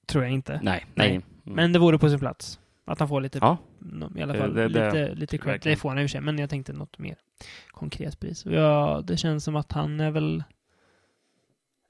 Tror 0.06 0.24
jag 0.24 0.32
inte. 0.32 0.52
Nej, 0.62 0.86
nej. 0.94 1.08
Nej. 1.08 1.10
Mm. 1.16 1.22
Men 1.56 1.72
det 1.72 1.78
vore 1.78 1.98
på 1.98 2.08
sin 2.10 2.18
plats. 2.18 2.58
Att 2.92 2.98
han 2.98 3.08
får 3.08 3.20
lite, 3.20 3.38
Ja. 3.42 3.56
i 4.16 4.22
alla 4.22 4.34
fall, 4.34 4.54
Det- 4.54 4.68
det- 4.68 4.68
lite, 4.68 5.14
lite 5.14 5.38
cred. 5.38 5.52
verkligen. 5.52 5.76
Det 5.76 5.80
får 5.80 5.88
han 5.88 5.98
i 5.98 6.00
och 6.00 6.04
för 6.04 6.08
sig, 6.08 6.20
men 6.20 6.38
jag 6.38 6.50
tänkte 6.50 6.72
något 6.72 6.98
mer 6.98 7.16
konkret 7.70 8.20
pris. 8.20 8.46
Ja, 8.46 9.02
det 9.06 9.16
känns 9.16 9.44
som 9.44 9.56
att 9.56 9.72
han 9.72 10.00
är 10.00 10.10
väl 10.10 10.44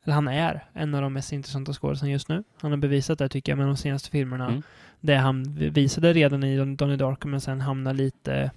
eller 0.05 0.15
han 0.15 0.29
är 0.29 0.65
en 0.73 0.95
av 0.95 1.03
de 1.03 1.13
mest 1.13 1.33
intressanta 1.33 1.73
skådespelarna 1.73 2.13
just 2.13 2.29
nu. 2.29 2.45
Han 2.61 2.71
har 2.71 2.79
bevisat 2.79 3.19
det 3.19 3.29
tycker 3.29 3.53
jag 3.53 3.59
med 3.59 3.67
de 3.67 3.77
senaste 3.77 4.11
filmerna. 4.11 4.49
Mm. 4.49 4.63
Det 5.01 5.15
han 5.17 5.55
visade 5.55 6.13
redan 6.13 6.45
i 6.45 6.59
Don- 6.59 6.77
Donnie 6.77 6.97
Darko 6.97 7.29
men 7.29 7.41
sen 7.41 7.61
hamnar 7.61 7.95
lite... 7.95 8.51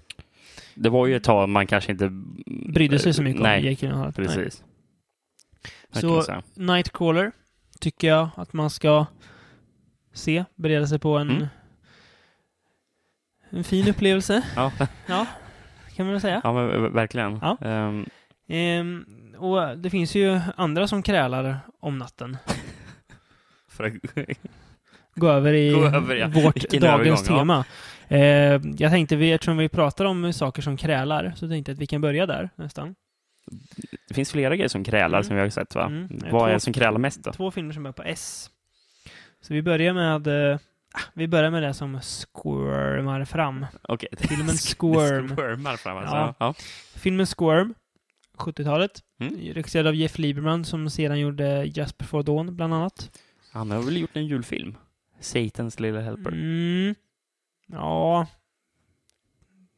Det 0.75 0.89
var 0.89 1.07
ju 1.07 1.15
ett 1.15 1.23
tag 1.23 1.49
man 1.49 1.67
kanske 1.67 1.91
inte... 1.91 2.09
Brydde 2.69 2.99
sig 2.99 3.13
så 3.13 3.21
mycket 3.23 3.41
Nej, 3.41 3.59
om 3.59 3.65
Jake 3.69 3.85
Gyllenhaal. 3.85 4.13
Nej. 4.17 4.27
precis. 4.27 4.63
Så- 5.91 6.07
Verkligen 6.15 6.41
så. 6.55 6.61
Nightcrawler 6.61 7.31
tycker 7.79 8.07
jag 8.07 8.29
att 8.37 8.53
man 8.53 8.69
ska 8.69 9.05
se, 10.13 10.45
bereda 10.55 10.87
sig 10.87 10.99
på 10.99 11.17
en, 11.17 11.29
Mm. 11.31 11.47
En 13.55 13.63
fin 13.63 13.87
upplevelse. 13.89 14.41
Ja, 14.55 14.71
Ja, 15.07 15.25
kan 15.95 16.05
man 16.05 16.13
väl 16.13 16.21
säga. 16.21 16.41
ja 16.43 16.53
men 16.53 16.93
verkligen. 16.93 17.39
Ja. 17.41 17.57
Ehm, 17.61 18.05
Ehm, 18.47 19.05
och 19.37 19.77
det 19.77 19.89
finns 19.89 20.15
ju 20.15 20.39
andra 20.57 20.87
som 20.87 21.03
krälar 21.03 21.59
om 21.79 21.97
natten. 21.97 22.37
för 23.69 23.83
att, 23.83 23.93
Gå 25.15 25.29
över 25.29 25.53
i 25.53 25.71
Gå 25.73 25.85
över, 25.85 26.15
ja. 26.15 26.27
vårt 26.27 26.55
Vilken 26.55 26.81
dagens 26.81 27.21
övergång, 27.29 27.39
tema. 27.39 27.65
Ehm, 28.07 28.75
jag 28.77 28.91
tänkte, 28.91 29.15
vi, 29.15 29.31
eftersom 29.31 29.57
vi 29.57 29.69
pratar 29.69 30.05
om 30.05 30.33
saker 30.33 30.61
som 30.61 30.77
krälar, 30.77 31.33
så 31.35 31.49
tänkte 31.49 31.71
jag 31.71 31.75
att 31.75 31.81
vi 31.81 31.87
kan 31.87 32.01
börja 32.01 32.25
där 32.25 32.49
nästan. 32.55 32.95
Det 34.07 34.13
finns 34.13 34.31
flera 34.31 34.55
grejer 34.55 34.67
som 34.69 34.83
krälar 34.83 35.17
Mm. 35.17 35.23
som 35.23 35.35
vi 35.35 35.41
har 35.41 35.49
sett, 35.49 35.75
va? 35.75 35.85
Mm. 35.85 36.07
Vad 36.09 36.23
är 36.25 36.29
Två- 36.29 36.47
det 36.53 36.59
som 36.59 36.73
krälar 36.73 36.97
mest 36.97 37.23
då? 37.23 37.31
Två 37.31 37.51
filmer 37.51 37.73
som 37.73 37.83
börjar 37.83 37.93
på 37.93 38.03
S. 38.03 38.49
Så 39.41 39.53
vi 39.53 39.61
börjar 39.61 39.93
med... 39.93 40.27
vi 41.13 41.27
börjar 41.27 41.51
med 41.51 41.63
det 41.63 41.73
som 41.73 41.99
squirmar 42.01 43.25
fram. 43.25 43.65
Okej. 43.81 44.09
Filmen 44.17 44.55
Squirm. 44.55 45.35
Squirmar 45.35 45.77
fram 45.77 45.97
alltså. 45.97 46.15
Ja. 46.15 46.35
Ja. 46.39 46.53
Filmen 46.95 47.25
Squirm, 47.25 47.73
70-talet. 48.37 48.91
Mm. 49.19 49.35
Regisserad 49.53 49.87
av 49.87 49.95
Jeff 49.95 50.17
Lieberman 50.17 50.65
som 50.65 50.89
sedan 50.89 51.19
gjorde 51.19 51.63
Just 51.65 51.97
before 51.97 52.23
Dawn, 52.23 52.55
bland 52.55 52.73
annat. 52.73 53.19
Han 53.53 53.71
har 53.71 53.81
väl 53.81 53.97
gjort 53.97 54.15
en 54.17 54.25
julfilm? 54.25 54.77
Satans 55.19 55.79
Little 55.79 56.01
Helper. 56.01 56.31
Mm. 56.31 56.95
Ja. 57.67 58.27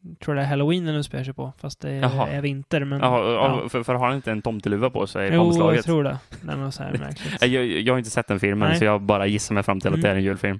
Jag 0.01 0.19
tror 0.19 0.35
det 0.35 0.41
är 0.41 0.45
Halloween 0.45 0.85
den 0.85 0.95
utspelar 0.95 1.23
sig 1.23 1.33
på, 1.33 1.53
fast 1.57 1.79
det 1.79 1.91
Jaha. 1.95 2.27
är 2.27 2.41
vinter. 2.41 2.83
Men, 2.83 2.99
Jaha, 2.99 3.33
ja. 3.33 3.69
för, 3.69 3.83
för 3.83 3.93
har 3.95 4.07
han 4.07 4.15
inte 4.15 4.31
en 4.31 4.41
tomteluva 4.41 4.89
på 4.89 5.07
sig 5.07 5.29
på 5.29 5.35
Jo, 5.35 5.41
omslaget? 5.41 5.75
jag 5.75 5.85
tror 5.85 6.03
det. 6.03 6.17
Är 6.51 6.55
något 6.55 6.73
så 6.73 6.83
här 6.83 6.91
märkligt. 6.97 7.41
Jag, 7.41 7.65
jag 7.65 7.93
har 7.93 7.97
inte 7.97 8.09
sett 8.09 8.27
den 8.27 8.39
filmen, 8.39 8.69
Nej. 8.69 8.77
så 8.79 8.85
jag 8.85 9.01
bara 9.01 9.27
gissar 9.27 9.53
mig 9.53 9.63
fram 9.63 9.79
till 9.79 9.87
att 9.87 9.93
Mm. 9.93 10.01
det 10.03 10.09
är 10.09 10.15
en 10.15 10.23
julfilm. 10.23 10.59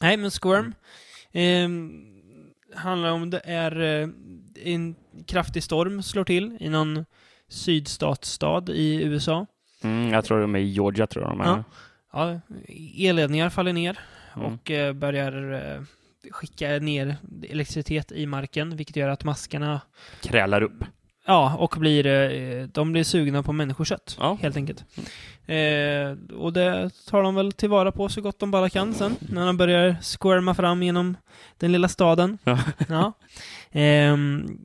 Nej, 0.00 0.16
men 0.16 0.30
Squirm 0.30 0.74
ehm, 1.32 2.04
handlar 2.74 3.10
om 3.10 3.30
det 3.30 3.40
är 3.44 3.80
eh, 4.02 4.08
en 4.64 4.94
kraftig 5.26 5.62
storm 5.62 6.02
slår 6.02 6.24
till 6.24 6.56
i 6.60 6.68
någon 6.68 7.04
sydstatsstad 7.48 8.62
i 8.68 9.02
USA. 9.04 9.46
Mm, 9.82 10.12
jag 10.12 10.24
tror 10.24 10.40
de 10.40 10.54
är 10.54 10.58
i 10.58 10.68
Georgia, 10.68 11.06
tror 11.06 11.24
jag 11.24 11.32
de 11.32 11.40
är. 11.40 11.46
Ja. 11.46 11.64
Ja, 12.12 12.40
elledningar 12.98 13.50
faller 13.50 13.72
ner 13.72 13.98
Mm. 14.36 14.52
och 14.54 14.70
eh, 14.70 14.92
börjar 14.92 15.52
eh, 15.52 15.82
skicka 16.30 16.68
ner 16.68 17.16
elektricitet 17.50 18.12
i 18.12 18.26
marken, 18.26 18.76
vilket 18.76 18.96
gör 18.96 19.08
att 19.08 19.24
maskarna 19.24 19.80
Krälar 20.22 20.62
upp. 20.62 20.84
Ja, 21.30 21.56
och 21.58 21.74
blir, 21.78 22.06
eh, 22.06 22.66
de 22.66 22.92
blir 22.92 23.04
sugna 23.04 23.42
på 23.42 23.52
människokött, 23.52 24.16
Ja. 24.20 24.38
helt 24.42 24.56
enkelt. 24.56 24.84
Eh, 25.46 26.36
och 26.38 26.52
det 26.52 26.90
tar 27.06 27.22
de 27.22 27.34
väl 27.34 27.52
tillvara 27.52 27.92
på 27.92 28.08
så 28.08 28.20
gott 28.20 28.38
de 28.38 28.50
bara 28.50 28.70
kan 28.70 28.94
sen, 28.94 29.16
när 29.20 29.46
de 29.46 29.56
börjar 29.56 29.96
squirma 30.02 30.54
fram 30.54 30.82
genom 30.82 31.16
den 31.58 31.72
lilla 31.72 31.88
staden. 31.88 32.38
Ja. 32.44 32.58
Ja. 32.88 33.12
Ehm, 33.70 34.58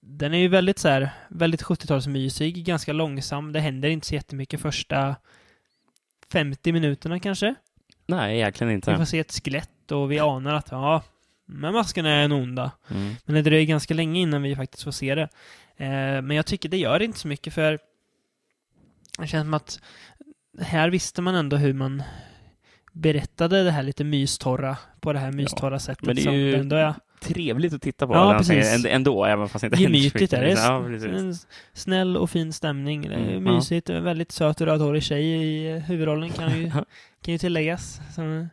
den 0.00 0.34
är 0.34 0.38
ju 0.38 0.48
väldigt 0.48 0.78
så 0.78 0.88
här, 0.88 1.10
väldigt 1.28 1.62
70-talsmysig, 1.62 2.64
ganska 2.64 2.92
långsam. 2.92 3.52
Det 3.52 3.60
händer 3.60 3.88
inte 3.88 4.06
så 4.06 4.14
jättemycket 4.14 4.60
första 4.60 5.16
50 6.32 6.72
minuterna 6.72 7.20
kanske. 7.20 7.54
Nej, 8.06 8.36
egentligen 8.36 8.74
Vi 8.76 8.80
får 8.82 8.92
inte. 8.94 9.06
se 9.06 9.18
ett 9.18 9.32
skelett 9.44 9.92
och 9.92 10.12
vi 10.12 10.18
anar 10.18 10.54
att 10.54 10.68
ja, 10.70 11.02
de 11.46 11.64
här 11.64 11.72
maskerna 11.72 12.10
är 12.10 12.24
en 12.24 12.32
onda. 12.32 12.70
Mm. 12.90 13.14
Men 13.24 13.34
det 13.34 13.42
dröjer 13.42 13.66
ganska 13.66 13.94
länge 13.94 14.20
innan 14.20 14.42
vi 14.42 14.56
faktiskt 14.56 14.82
får 14.84 14.90
se 14.90 15.14
det. 15.14 15.28
Eh, 15.76 16.22
men 16.22 16.30
jag 16.30 16.46
tycker 16.46 16.68
det 16.68 16.76
gör 16.76 17.02
inte 17.02 17.18
så 17.18 17.28
mycket 17.28 17.54
för 17.54 17.78
det 19.18 19.26
känns 19.26 19.44
som 19.44 19.54
att 19.54 19.80
här 20.60 20.90
visste 20.90 21.22
man 21.22 21.34
ändå 21.34 21.56
hur 21.56 21.72
man 21.72 22.02
berättade 22.92 23.64
det 23.64 23.70
här 23.70 23.82
lite 23.82 24.04
mystorra 24.04 24.76
på 25.00 25.12
det 25.12 25.18
här 25.18 25.32
mystorra 25.32 25.78
sättet 25.78 26.06
men 26.06 26.16
det 26.16 26.26
är 26.26 26.32
ju- 26.32 26.54
ändå 26.54 26.76
är. 26.76 26.94
Trevligt 27.20 27.72
att 27.72 27.82
titta 27.82 28.06
på. 28.06 28.14
Ja, 28.14 28.34
precis. 28.38 28.66
änd- 28.66 28.88
Ändå, 28.88 29.24
även 29.24 29.48
fast 29.48 29.64
inte 29.64 29.82
Gemytligt 29.82 30.32
är 30.32 30.42
det. 30.42 30.50
Ja. 30.50 30.84
En 31.18 31.34
snäll 31.72 32.16
och 32.16 32.30
fin 32.30 32.52
stämning. 32.52 33.02
Det 33.08 33.14
är 33.14 33.18
Mm, 33.18 33.46
ja. 33.46 33.54
mysigt. 33.54 33.90
En 33.90 34.04
väldigt 34.04 34.32
söt 34.32 34.60
och 34.60 34.66
rödhårig 34.66 35.02
tjej 35.02 35.24
i 35.26 35.78
huvudrollen 35.78 36.30
kan 36.30 36.60
ju, 36.60 36.70
kan 37.22 37.32
ju 37.32 37.38
tilläggas. 37.38 38.00
Som, 38.14 38.48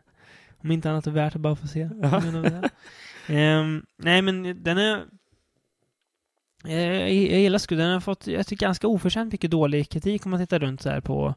om 0.62 0.70
inte 0.70 0.90
annat 0.90 1.06
är 1.06 1.10
värt 1.10 1.34
att 1.34 1.40
bara 1.40 1.56
få 1.56 1.66
se. 1.66 1.88
Ja. 2.02 2.22
Ehm, 3.34 3.86
nej, 3.98 4.22
men 4.22 4.62
den 4.62 4.78
är... 4.78 5.02
eh, 6.66 6.74
Jag, 6.82 7.12
jag 7.12 7.40
gillar 7.40 7.58
Squid. 7.58 7.78
Den 7.80 7.92
har 7.92 8.00
fått, 8.00 8.26
jag 8.26 8.46
tycker, 8.46 8.66
ganska 8.66 8.86
oförtjänt 8.88 9.32
mycket 9.32 9.50
dålig 9.50 9.88
kritik 9.90 10.24
om 10.26 10.30
man 10.30 10.40
tittar 10.40 10.58
runt 10.58 10.82
så 10.82 10.90
här 10.90 11.00
på 11.00 11.34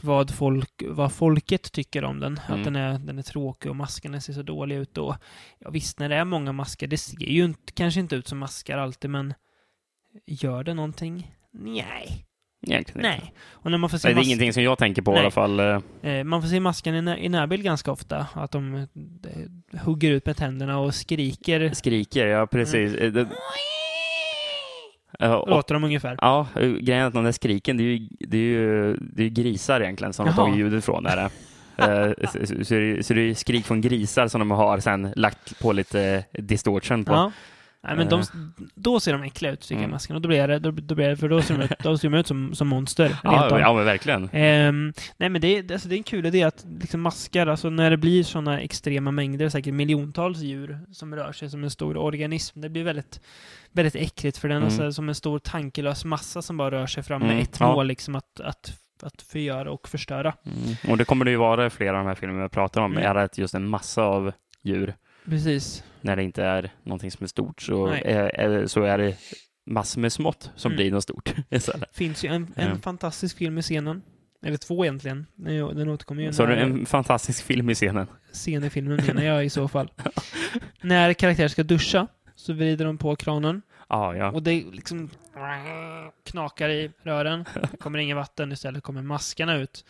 vad, 0.00 0.30
folk, 0.34 0.82
vad 0.88 1.12
folket 1.12 1.72
tycker 1.72 2.04
om 2.04 2.20
den. 2.20 2.40
Mm. 2.48 2.58
Att 2.58 2.64
den 2.64 2.76
är, 2.76 2.98
den 2.98 3.18
är 3.18 3.22
tråkig 3.22 3.70
och 3.70 3.76
maskerna 3.76 4.20
ser 4.20 4.32
så 4.32 4.42
dåliga 4.42 4.78
ut. 4.78 4.98
Och, 4.98 5.14
ja, 5.58 5.70
visst, 5.70 5.98
när 5.98 6.08
det 6.08 6.16
är 6.16 6.24
många 6.24 6.52
masker, 6.52 6.86
det 6.86 6.98
ser 6.98 7.16
ju 7.18 7.44
inte, 7.44 7.72
kanske 7.72 8.00
inte 8.00 8.16
ut 8.16 8.28
som 8.28 8.38
maskar 8.38 8.78
alltid, 8.78 9.10
men 9.10 9.34
gör 10.26 10.64
det 10.64 10.74
någonting? 10.74 11.32
Nej. 11.52 12.24
Egentligen 12.66 13.06
inte. 13.06 13.18
Nej. 13.24 13.34
Och 13.50 13.70
när 13.70 13.78
man 13.78 13.90
får 13.90 13.98
se 13.98 14.08
Nej, 14.08 14.14
det 14.14 14.20
är 14.20 14.24
ingenting 14.24 14.52
som 14.52 14.62
jag 14.62 14.78
tänker 14.78 15.02
på 15.02 15.10
i 15.10 15.14
Nej. 15.14 15.20
alla 15.20 15.30
fall. 15.30 15.60
eh, 15.60 15.80
Eh, 16.02 16.24
man 16.24 16.42
får 16.42 16.48
se 16.48 16.60
masken 16.60 16.94
i, 16.94 17.02
när, 17.02 17.16
i 17.16 17.28
närbild 17.28 17.62
ganska 17.64 17.92
ofta. 17.92 18.26
Att 18.34 18.50
de 18.50 18.74
eh, 18.74 19.80
hugger 19.80 20.10
ut 20.10 20.26
med 20.26 20.36
tänderna 20.36 20.78
och 20.78 20.94
skriker. 20.94 21.70
Skriker, 21.74 22.26
ja 22.26 22.46
precis. 22.46 22.94
Mm. 22.94 23.12
Det- 23.12 23.28
och- 25.28 25.50
Låter 25.50 25.74
de 25.74 25.84
ungefär. 25.84 26.16
Ja, 26.20 26.46
grejen 26.54 27.02
är 27.02 27.06
att 27.06 27.14
de 27.14 27.24
där 27.24 27.32
skriken, 27.32 27.76
det 27.76 27.82
är 27.82 27.86
ju, 27.86 28.08
det 28.20 28.36
är 28.36 28.40
ju, 28.42 28.96
det 29.00 29.24
är 29.24 29.28
grisar 29.28 29.80
egentligen 29.80 30.12
som 30.12 30.26
de 30.26 30.32
har 30.32 30.38
Jaha. 30.42 30.46
tagit 30.46 30.60
ljudet 30.60 30.84
från. 30.84 31.04
Där. 31.04 31.28
Eh, 31.76 32.12
så, 32.32 32.38
så, 32.46 32.64
så 33.02 33.14
det 33.14 33.20
är 33.30 33.34
skrik 33.34 33.66
från 33.66 33.80
grisar 33.80 34.28
som 34.28 34.38
de 34.38 34.50
har 34.50 34.78
sen 34.80 35.12
lagt 35.16 35.58
på 35.62 35.72
lite 35.72 36.24
distortion 36.32 37.04
på. 37.04 37.12
Ja. 37.12 37.32
Nej, 37.84 37.96
men 37.96 38.08
de, 38.08 38.20
Eh. 38.20 38.26
då 38.74 39.00
ser 39.00 39.12
de 39.12 39.22
äckliga 39.22 39.52
ut, 39.52 39.70
jag, 39.70 39.78
Mm. 39.82 39.98
Och 40.10 40.20
då 40.20 40.28
blir 40.28 40.48
det, 40.48 40.58
då, 40.58 40.70
då 40.70 40.94
blir 40.94 41.08
det 41.08 41.16
för 41.16 41.28
då 41.28 41.42
ser 41.42 41.58
de 41.58 41.64
ut, 41.64 41.70
då 41.82 41.98
ser 41.98 42.10
de 42.10 42.18
ut 42.18 42.26
som, 42.26 42.54
som 42.54 42.68
monster. 42.68 43.16
Ja, 43.24 43.60
ja, 43.60 43.72
men 43.74 43.84
verkligen. 43.84 44.28
Ehm, 44.32 44.92
nej 45.16 45.28
men 45.28 45.40
det, 45.40 45.58
är- 45.58 45.72
alltså, 45.72 45.88
det 45.88 45.94
är 45.94 45.96
en 45.96 46.02
kul 46.02 46.26
idé 46.26 46.42
att 46.42 46.66
liksom 46.80 47.00
maskar, 47.00 47.46
alltså 47.46 47.70
när 47.70 47.90
det 47.90 47.96
blir 47.96 48.22
sådana 48.24 48.60
extrema 48.60 49.10
mängder, 49.10 49.48
säkert 49.48 49.74
miljontals 49.74 50.38
djur 50.38 50.78
som 50.92 51.14
rör 51.14 51.32
sig 51.32 51.50
som 51.50 51.64
en 51.64 51.70
stor 51.70 51.96
organism, 51.96 52.60
det 52.60 52.68
blir 52.68 52.84
väldigt, 52.84 53.20
väldigt 53.72 53.96
äckligt 53.96 54.38
för 54.38 54.48
den 54.48 54.56
Mm. 54.56 54.66
alltså, 54.66 54.92
som 54.92 55.08
en 55.08 55.14
stor 55.14 55.38
tankelös 55.38 56.04
massa 56.04 56.42
som 56.42 56.56
bara 56.56 56.70
rör 56.70 56.86
sig 56.86 57.02
fram 57.02 57.22
Mm, 57.22 57.34
med 57.34 57.42
ett 57.42 57.56
ja. 57.60 57.72
mål, 57.72 57.86
liksom 57.86 58.14
att, 58.14 58.40
att, 58.40 58.72
att 59.02 59.22
förgöra 59.22 59.70
och 59.70 59.88
förstöra. 59.88 60.34
Mm. 60.46 60.76
Och 60.88 60.98
det 60.98 61.04
kommer 61.04 61.24
det 61.24 61.30
ju 61.30 61.36
vara 61.36 61.66
i 61.66 61.70
flera 61.70 61.90
av 61.98 62.04
de 62.04 62.08
här 62.08 62.14
filmerna 62.14 62.42
vi 62.42 62.48
pratar 62.48 62.80
om, 62.80 62.92
Mm. 62.92 63.04
är 63.10 63.14
det 63.14 63.38
just 63.38 63.54
en 63.54 63.68
massa 63.68 64.02
av 64.02 64.32
djur. 64.62 64.94
Precis. 65.24 65.84
När 66.02 66.16
det 66.16 66.22
inte 66.22 66.44
är 66.44 66.70
någonting 66.82 67.10
som 67.10 67.24
är 67.24 67.28
stort 67.28 67.62
så, 67.62 67.86
är, 67.86 68.66
så 68.66 68.82
är 68.82 68.98
det 68.98 69.16
massor 69.66 70.00
med 70.00 70.12
smått 70.12 70.50
som 70.56 70.72
Mm. 70.72 70.76
blir 70.76 70.90
något 70.90 71.02
stort 71.02 71.34
istället. 71.50 71.96
finns 71.96 72.24
ju 72.24 72.28
en, 72.28 72.52
en 72.56 72.68
Ja. 72.68 72.76
fantastisk 72.82 73.36
film 73.36 73.58
i 73.58 73.62
scenen. 73.62 74.02
Eller 74.44 74.56
två 74.56 74.84
egentligen. 74.84 75.26
Den 75.74 75.88
återkommer 75.88 76.22
ju 76.22 76.32
Så 76.32 76.46
du 76.46 76.54
en 76.54 76.86
fantastisk 76.86 77.44
film 77.44 77.70
i 77.70 77.74
scenen. 77.74 78.06
scen 78.32 78.64
i 78.64 78.70
filmen 78.70 79.00
menar 79.06 79.22
jag 79.22 79.44
i 79.44 79.50
så 79.50 79.68
fall. 79.68 79.92
När 80.80 81.12
karaktärer 81.12 81.48
ska 81.48 81.62
duscha 81.62 82.06
så 82.34 82.52
vrider 82.52 82.84
de 82.84 82.98
på 82.98 83.16
kranen 83.16 83.62
Ah, 83.86 84.14
ja, 84.14 84.30
och 84.30 84.42
det 84.42 84.64
liksom 84.72 85.10
knakar 86.24 86.68
i 86.68 86.90
rören. 87.02 87.44
Det 87.70 87.76
kommer 87.76 87.98
ingen 87.98 88.16
vatten, 88.16 88.52
istället 88.52 88.82
kommer 88.82 89.02
maskarna 89.02 89.56
ut. 89.56 89.84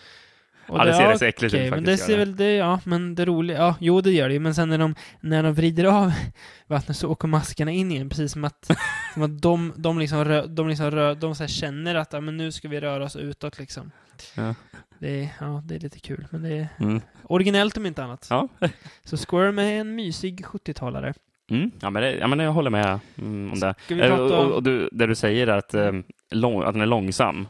Och 0.69 0.79
ja. 0.79 0.85
Det 0.85 0.95
ser 0.95 1.03
ja, 1.03 1.11
rätt 1.11 1.19
så 1.19 1.25
äckligt 1.25 1.55
okej, 1.55 1.67
ut 1.67 1.71
men 1.71 1.79
faktiskt. 1.85 2.07
det 2.07 2.13
gör 2.13 2.19
ser 2.19 2.27
väl 2.27 2.37
det, 2.37 2.53
ja, 2.55 2.81
men 2.85 3.15
det 3.15 3.25
roliga, 3.25 3.59
ja, 3.59 3.77
jo 3.81 4.01
det 4.01 4.11
gör 4.13 4.29
det 4.29 4.35
ju, 4.35 4.41
men 4.41 4.55
sen 4.55 4.69
när 4.69 4.79
de, 4.79 4.95
när 5.21 5.43
de 5.43 5.55
vrider 5.55 5.85
av 5.85 6.13
vattnet 6.67 6.97
så 6.97 7.09
åker 7.11 7.29
maskarna 7.29 7.71
in 7.71 7.93
igen, 7.93 8.09
precis 8.09 8.33
som 8.33 8.45
att, 8.45 8.71
som 9.15 9.23
att 9.23 9.43
de, 9.43 9.73
de 9.77 9.99
liksom, 9.99 10.25
rö, 10.25 10.47
de 10.47 10.69
liksom 10.69 10.91
rö, 10.91 11.15
de 11.15 11.35
så 11.35 11.47
känner 11.47 11.95
att, 11.95 12.13
ja 12.13 12.21
men 12.21 12.37
nu 12.37 12.53
ska 12.53 12.69
vi 12.69 12.81
röra 12.81 13.05
oss 13.05 13.17
utåt 13.17 13.59
liksom. 13.59 13.91
Ja. 14.37 14.55
Det 14.99 15.21
är, 15.23 15.29
ja, 15.41 15.63
det 15.65 15.75
är 15.75 15.79
lite 15.81 15.99
kul, 16.01 16.27
men 16.31 16.43
det 16.43 16.49
är 16.55 16.69
Mm. 16.81 17.01
originellt 17.23 17.77
om 17.77 17.87
inte 17.87 18.05
annat. 18.05 18.27
Ja. 18.31 18.49
Så 19.05 19.17
Squirm 19.17 19.59
är 19.59 19.73
en 19.81 19.95
mysig 19.95 20.45
70-talare. 20.45 21.15
Mm. 21.51 21.71
Ja, 21.81 21.91
men 21.91 22.03
det, 22.03 22.15
ja, 22.17 22.27
men 22.27 22.39
jag 22.39 22.53
håller 22.53 22.71
med 22.71 23.01
mm, 23.19 23.53
om 23.53 23.61
det. 23.61 23.75
Ska 23.85 23.95
vi 23.95 24.01
Eh, 24.01 24.09
prata 24.09 24.23
och, 24.39 24.45
om... 24.47 24.53
och 24.53 24.63
du, 24.63 24.89
det 24.93 25.07
du 25.07 25.15
säger 25.15 25.47
att, 25.47 25.75
eh, 25.75 25.93
lång, 26.31 26.63
att 26.63 26.73
den 26.73 26.83
är 26.83 26.87
långsam, 26.87 27.41
eh, 27.41 27.47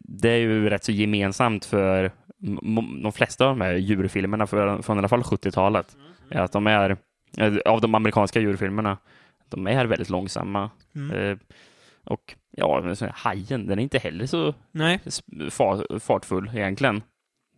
det 0.00 0.28
är 0.30 0.36
ju 0.36 0.70
rätt 0.70 0.84
så 0.84 0.92
gemensamt 0.92 1.64
för 1.64 2.12
de 3.02 3.12
flesta 3.12 3.46
av 3.46 3.58
de 3.58 3.64
här 3.64 3.74
djurfilmerna 3.74 4.46
för, 4.46 4.82
från 4.82 4.96
i 4.96 4.98
alla 4.98 5.08
fall 5.08 5.22
70-talet. 5.22 5.96
Är 6.30 6.40
att 6.40 6.52
de 6.52 6.66
är, 6.66 6.96
eh, 7.38 7.56
av 7.64 7.80
de 7.80 7.94
amerikanska 7.94 8.40
djurfilmerna, 8.40 8.98
de 9.48 9.66
är 9.66 9.86
väldigt 9.86 10.10
långsamma. 10.10 10.70
Mm. 10.94 11.16
Eh, 11.16 11.38
och 12.04 12.34
ja, 12.50 12.94
hajen, 13.14 13.66
den 13.66 13.78
är 13.78 13.82
inte 13.82 13.98
heller 13.98 14.26
så 14.26 14.54
Nej, 14.72 15.00
fartfull 16.00 16.50
egentligen. 16.54 17.02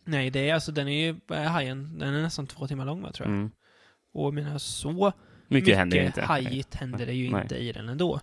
nej, 0.05 0.29
det 0.29 0.49
är 0.49 0.53
alltså, 0.53 0.71
den 0.71 0.87
är 0.87 1.05
ju, 1.05 1.15
är 1.35 1.47
hajen, 1.47 1.99
den 1.99 2.13
är 2.13 2.21
nästan 2.21 2.47
två 2.47 2.67
timmar 2.67 2.85
lång 2.85 3.01
va, 3.01 3.11
tror 3.11 3.27
jag. 3.29 3.35
Mm. 3.35 3.51
Och 4.13 4.25
jag 4.25 4.33
menar, 4.33 4.57
så 4.57 5.13
Mycket, 5.47 5.77
händer 5.77 5.97
ju 5.97 6.05
inte. 6.05 6.21
hajigt 6.21 6.75
händer 6.75 7.05
det 7.05 7.13
ju 7.13 7.31
Nej. 7.31 7.41
inte 7.41 7.55
i 7.55 7.71
den 7.71 7.89
ändå. 7.89 8.19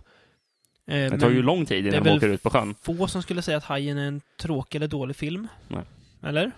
Eh, 0.89 1.11
Det 1.11 1.17
tar 1.19 1.29
ju 1.29 1.41
lång 1.41 1.65
tid 1.65 1.85
är 1.87 1.91
innan 1.91 2.03
de 2.03 2.09
åker 2.17 2.29
ut 2.29 2.43
på 2.43 2.49
sjön. 2.49 2.75
få 2.81 3.07
som 3.07 3.21
skulle 3.21 3.41
säga 3.41 3.57
att 3.57 3.63
Hajen 3.63 3.97
är 3.97 4.07
en 4.07 4.21
tråkig 4.41 4.77
eller 4.77 4.87
dålig 4.87 5.15
film. 5.15 5.47
Nej. 5.67 5.83
Eller? 6.23 6.51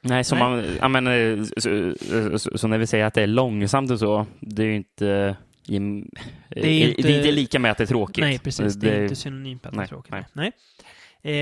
Nej, 0.00 0.24
så, 0.24 0.34
Nej. 0.34 0.78
Man, 0.80 0.92
men, 1.04 1.06
eh, 1.06 1.44
så, 1.44 1.94
så, 2.38 2.58
så 2.58 2.68
när 2.68 2.78
vi 2.78 2.86
säger 2.86 3.04
att 3.04 3.14
det 3.14 3.22
är 3.22 3.26
långsamt 3.26 3.90
och 3.90 3.98
så, 3.98 4.26
det 4.40 4.62
är 4.62 4.66
ju 4.66 4.74
inte... 4.76 5.06
är 5.06 5.36
Det 5.66 6.68
är, 6.68 6.88
inte- 6.88 7.02
det 7.02 7.14
är 7.14 7.18
inte 7.18 7.32
lika 7.32 7.58
med 7.58 7.70
att 7.70 7.78
det 7.78 7.84
är 7.84 7.86
tråkigt. 7.86 8.24
Nej, 8.24 8.38
precis. 8.38 8.74
Det, 8.74 8.90
är 8.90 8.96
Det- 8.96 9.02
inte 9.02 9.16
synonymt 9.16 9.66
att 9.66 9.72
det 9.74 9.82
är 9.82 9.86
tråkigt. 9.86 10.12
nej. 10.12 10.24
Nej. 10.32 10.52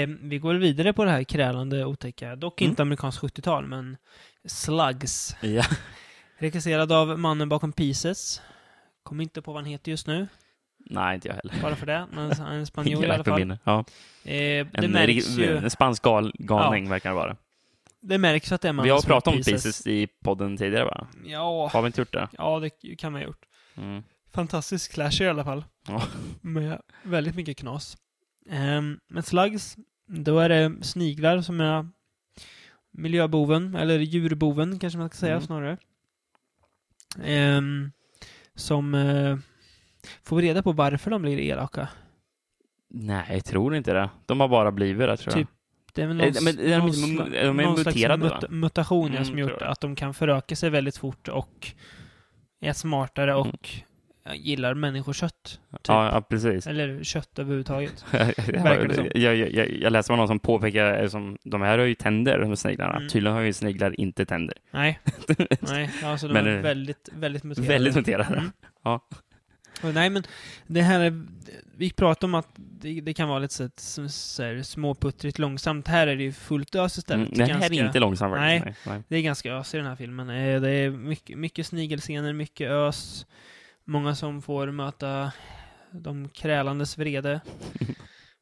Eh, 0.02 0.08
vi 0.22 0.38
går 0.38 0.54
vidare 0.54 0.92
på 0.92 1.04
det 1.04 1.10
här 1.10 1.24
krälande 1.24 1.84
otäcka. 1.84 2.36
Dock 2.36 2.60
Mm. 2.60 2.70
inte 2.70 2.82
amerikanskt 2.82 3.20
70-tal, 3.22 3.66
men 3.66 3.96
Slugs. 4.44 5.36
Ja. 5.40 5.62
Regisserad 6.38 6.92
av 6.92 7.18
mannen 7.18 7.48
bakom 7.48 7.72
Pieces. 7.72 8.42
Kommer 9.02 9.22
inte 9.22 9.42
på 9.42 9.52
vad 9.52 9.62
han 9.62 9.70
heter 9.70 9.90
just 9.90 10.06
nu. 10.06 10.26
Nej, 10.86 11.14
inte 11.14 11.28
jag 11.28 11.34
heller. 11.34 11.54
bara 11.62 11.76
för 11.76 11.86
det. 11.86 12.06
Men 12.12 12.30
en 12.32 12.66
spanjor 12.66 13.04
i 13.04 13.10
alla 13.10 13.24
fall. 13.24 13.56
Ja. 13.64 13.78
Eh, 13.78 13.86
det, 14.24 14.68
En, 14.72 14.90
märks 14.92 15.28
ju, 15.38 15.56
en 15.56 15.70
spansk 15.70 16.02
gal, 16.02 16.32
galning 16.38 16.88
verkar 16.88 17.10
det 17.10 17.16
vara. 17.16 17.36
det 18.00 18.18
märks 18.18 18.52
att 18.52 18.60
det 18.60 18.68
är 18.68 18.72
mannen 18.72 18.84
Vi 18.84 18.90
har 18.90 19.02
pratat 19.02 19.34
om 19.34 19.42
Pieces 19.42 19.86
i 19.86 20.06
podden 20.06 20.56
tidigare, 20.56 20.84
va? 20.84 21.06
Ja, 21.24 21.70
Har 21.72 21.82
vi 21.82 21.86
inte 21.86 22.00
gjort 22.00 22.12
det? 22.12 22.28
ja, 22.38 22.60
det 22.60 22.96
kan 22.96 23.12
man 23.12 23.20
ha 23.20 23.26
gjort. 23.26 23.44
Mm. 23.76 24.02
Fantastisk 24.32 24.92
slasher 24.92 25.24
i 25.24 25.28
alla 25.28 25.44
fall. 25.44 25.64
Ja. 25.88 26.02
Med 26.40 26.80
väldigt 27.02 27.34
mycket 27.34 27.56
knas. 27.56 27.96
Um, 28.50 29.00
men 29.08 29.22
slugs, 29.22 29.76
då 30.06 30.38
är 30.38 30.48
det 30.48 30.72
sniglar 30.84 31.40
som 31.42 31.60
är 31.60 31.88
miljöboven, 32.90 33.74
eller 33.74 33.98
djurboven 33.98 34.78
kanske 34.78 34.98
man 34.98 35.08
ska 35.08 35.16
säga 35.18 35.32
Mm. 35.32 35.46
snarare. 35.46 35.76
Ehm, 37.24 37.92
som 38.54 38.94
eh, 38.94 39.36
får 40.24 40.36
vi 40.36 40.42
reda 40.42 40.62
på 40.62 40.72
varför 40.72 41.10
de 41.10 41.22
blir 41.22 41.38
elaka. 41.38 41.88
Nej, 42.90 43.24
jag 43.30 43.44
tror 43.44 43.74
inte 43.76 43.92
det. 43.92 44.10
De 44.26 44.40
har 44.40 44.48
bara 44.48 44.70
blivit 44.72 45.06
det, 45.08 45.16
tror 45.16 45.34
jag. 45.38 45.46
Typ, 45.46 45.48
Det 45.94 46.02
är 46.02 46.06
väl 46.06 46.20
Eh, 46.20 46.26
någon, 46.26 46.44
men 46.44 46.58
är 46.58 46.70
de 46.70 46.78
någon, 46.78 46.90
sla- 46.90 47.34
är 47.34 47.46
de 47.46 47.56
någon 47.56 47.76
slags 47.76 47.96
muterade, 47.96 48.28
va? 48.28 48.38
mut- 48.42 48.50
mutation 48.50 49.10
Mm, 49.12 49.24
som 49.24 49.38
gjort 49.38 49.62
att 49.62 49.80
de 49.80 49.96
kan 49.96 50.14
föröka 50.14 50.56
sig 50.56 50.70
väldigt 50.70 50.96
fort 50.96 51.28
och 51.28 51.72
är 52.60 52.72
smartare 52.72 53.30
Mm. 53.32 53.40
och 53.50 53.68
eh, 54.26 54.34
gillar 54.34 54.74
människokött. 54.74 55.42
Typ. 55.72 55.80
Ja, 55.88 56.12
ja, 56.12 56.20
precis. 56.20 56.66
Eller 56.66 57.02
kött 57.04 57.38
överhuvudtaget. 57.38 58.04
jag, 59.14 59.36
jag, 59.36 59.52
jag, 59.52 59.70
jag 59.70 59.92
läste 59.92 60.12
om 60.12 60.18
någon 60.18 60.28
som 60.28 60.38
påpekar 60.38 61.08
som 61.08 61.38
de 61.44 61.62
här 61.62 61.78
har 61.78 61.86
ju 61.86 61.94
tänder, 61.94 62.38
de 62.38 62.56
sniglarna. 62.56 62.96
Mm. 62.96 63.08
Tydligen 63.08 63.34
har 63.36 63.42
ju 63.42 63.52
sniglar 63.52 64.00
inte 64.00 64.26
tänder. 64.26 64.56
Nej, 64.70 65.00
nej, 65.60 65.90
alltså 66.04 66.26
de 66.28 66.32
Men, 66.34 66.46
är 66.46 66.56
eh, 66.56 66.62
väldigt, 66.62 67.08
väldigt 67.12 67.44
muterade. 67.44 67.72
Väldigt 67.72 67.94
muterade. 67.94 68.36
Mm. 68.36 68.50
Ja. 68.84 69.08
Nej, 69.82 70.10
men 70.10 70.22
det 70.66 70.82
här 70.82 71.00
är, 71.00 71.22
vi 71.76 71.90
pratade 71.90 72.26
om 72.26 72.34
att 72.34 72.48
det, 72.56 73.00
det 73.00 73.14
kan 73.14 73.28
vara 73.28 73.38
lite 73.38 73.54
så, 73.54 73.64
att- 73.64 73.80
så, 73.80 74.08
så 74.08 74.42
här, 74.42 74.62
småputtrigt 74.62 75.38
långsamt. 75.38 75.88
Här 75.88 76.06
är 76.06 76.16
det 76.16 76.22
ju 76.22 76.32
fullt 76.32 76.74
ös 76.74 76.98
istället. 76.98 77.28
Mm, 77.28 77.40
här 77.40 77.48
Ganska- 77.48 77.74
är 77.74 77.86
inte 77.86 77.98
långsam 78.00 78.30
Nej. 78.30 78.60
Nej. 78.64 78.74
Nej. 78.86 79.02
Det 79.08 79.16
är 79.16 79.22
ganska 79.22 79.52
ös 79.54 79.74
i 79.74 79.76
den 79.76 79.86
här 79.86 79.96
filmen. 79.96 80.30
Eh, 80.30 80.60
Det 80.60 80.70
är 80.70 80.90
mycket, 80.90 81.38
mycket 81.38 81.66
snigelscener, 81.66 82.32
mycket 82.32 82.70
ös. 82.70 83.26
Många 83.84 84.14
som 84.14 84.42
får 84.42 84.66
möta 84.70 85.32
de 85.90 86.28
krälandes 86.28 86.98
vrede. 86.98 87.40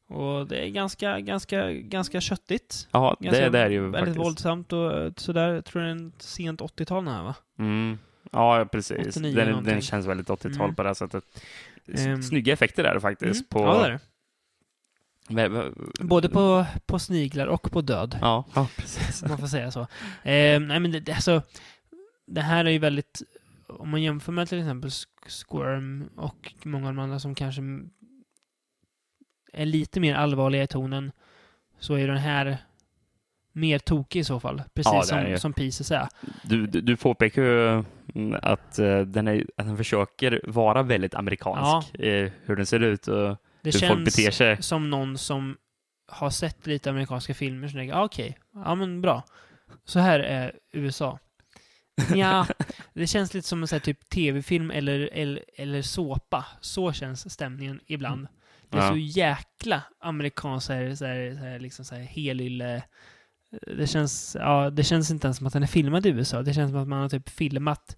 Och 0.09 0.47
det 0.47 0.65
är 0.65 0.69
ganska, 0.69 1.19
ganska, 1.19 1.71
ganska 1.71 2.21
köttigt. 2.21 2.87
Ja, 2.91 3.17
Ganska, 3.19 3.41
det, 3.43 3.49
det 3.49 3.59
är 3.59 3.69
ju 3.69 3.81
Väldigt 3.81 3.99
faktiskt. 3.99 4.17
våldsamt 4.19 4.73
och 4.73 4.97
eh, 4.97 5.11
sådär. 5.17 5.53
Jag 5.53 5.65
tror 5.65 5.81
det 5.81 5.87
är 5.87 5.91
en 5.91 6.11
sent 6.17 6.61
80-tal 6.61 7.05
den 7.05 7.13
här 7.13 7.23
va? 7.23 7.35
Mm. 7.59 7.97
Ja, 8.31 8.65
precis. 8.71 9.07
89 9.07 9.35
Den, 9.35 9.63
den 9.63 9.81
känns 9.81 10.05
väldigt 10.05 10.27
80-tal 10.27 10.61
Mm. 10.61 10.75
på 10.75 10.83
det 10.83 10.89
här 10.89 10.93
sättet. 10.93 11.23
Ehm. 11.93 12.23
Snygga 12.23 12.53
effekter 12.53 12.83
är 12.83 12.93
det 12.93 13.01
faktiskt. 13.01 13.41
Mm. 13.41 13.47
På, 13.49 13.59
Ja, 13.59 13.87
det 15.27 15.41
är 15.41 15.49
det. 15.49 15.71
Både 16.03 16.29
på, 16.29 16.65
på 16.85 16.99
sniglar 16.99 17.47
och 17.47 17.71
på 17.71 17.81
död. 17.81 18.17
Ja, 18.21 18.45
ja 18.55 18.67
precis. 18.77 19.23
Man 19.23 19.37
får 19.37 19.47
säga 19.47 19.71
så. 19.71 19.81
Eh, 20.23 20.59
nej 20.59 20.79
men 20.79 20.91
det, 20.91 21.11
alltså, 21.11 21.41
det 22.27 22.41
här 22.41 22.65
är 22.65 22.69
ju 22.69 22.79
väldigt, 22.79 23.21
om 23.67 23.89
man 23.89 24.01
jämför 24.01 24.31
med 24.31 24.49
till 24.49 24.59
exempel 24.59 24.91
Squirm 25.27 26.09
och 26.15 26.53
många 26.63 26.87
av 26.87 26.95
de 26.95 27.01
andra 27.01 27.19
som 27.19 27.35
kanske 27.35 27.61
är 29.53 29.65
lite 29.65 29.99
mer 29.99 30.15
allvarliga 30.15 30.63
i 30.63 30.67
tonen, 30.67 31.11
så 31.79 31.93
är 31.93 32.07
den 32.07 32.17
här 32.17 32.57
mer 33.59 33.79
tokig 33.79 34.19
i 34.19 34.23
så 34.23 34.39
fall. 34.39 34.61
Precis 34.73 34.91
Ja, 34.93 34.99
det 34.99 35.05
som, 35.07 35.31
ju. 35.31 35.37
som 35.39 35.53
Pieces 35.53 35.91
är. 35.91 36.07
Du, 36.43 36.67
du, 36.67 36.81
du 36.81 36.97
påpekar 36.97 37.41
ju 37.41 37.83
mm, 38.15 38.39
att, 38.43 38.79
eh, 38.79 38.99
den 38.99 39.27
är, 39.27 39.45
att 39.57 39.65
den 39.65 39.77
försöker 39.77 40.41
vara 40.47 40.83
väldigt 40.83 41.15
amerikansk. 41.15 41.95
eh, 41.95 42.31
Hur 42.45 42.55
den 42.55 42.65
ser 42.65 42.79
ut 42.79 43.07
och 43.07 43.37
Det 43.61 43.81
hur 43.81 43.87
folk 43.87 44.05
beter 44.05 44.21
känns 44.21 44.35
sig. 44.35 44.61
som 44.63 44.89
någon 44.89 45.17
som 45.17 45.57
har 46.11 46.29
sett 46.29 46.67
lite 46.67 46.89
amerikanska 46.89 47.33
filmer 47.33 47.67
som 47.67 47.79
tänker, 47.79 47.95
ah, 47.95 48.03
okej, 48.03 48.37
ja 48.53 48.75
men 48.75 49.01
bra. 49.01 49.23
Så 49.85 49.99
här 49.99 50.19
är 50.19 50.51
USA. 50.73 51.19
Ja, 52.15 52.47
det 52.93 53.07
känns 53.07 53.33
lite 53.33 53.47
som 53.47 53.61
en 53.63 53.67
här 53.71 53.79
typ 53.79 54.09
tv-film 54.09 54.71
eller, 54.71 55.09
eller, 55.13 55.43
eller 55.57 55.81
såpa. 55.81 56.45
Så 56.61 56.93
känns 56.93 57.33
stämningen 57.33 57.79
ibland. 57.85 58.27
Det 58.69 58.77
är 58.77 58.81
Ja. 58.81 58.89
så 58.89 58.97
jäkla 58.97 59.81
amerikanskt, 59.99 60.67
så 60.67 60.73
här, 60.73 60.95
så 60.95 61.05
här, 61.05 61.31
så 61.39 61.45
här, 61.45 61.59
liksom 61.59 61.85
så 61.85 61.95
här 61.95 62.01
helylle. 62.03 62.83
Det 63.77 63.87
känns, 63.87 64.37
ja, 64.39 64.69
det 64.69 64.83
känns 64.83 65.11
inte 65.11 65.27
ens 65.27 65.37
som 65.37 65.47
att 65.47 65.53
den 65.53 65.63
är 65.63 65.67
filmad 65.67 66.05
i 66.05 66.09
USA. 66.09 66.41
Det 66.41 66.53
känns 66.53 66.71
som 66.71 66.81
att 66.81 66.87
man 66.87 67.01
har 67.01 67.09
typ 67.09 67.29
filmat 67.29 67.97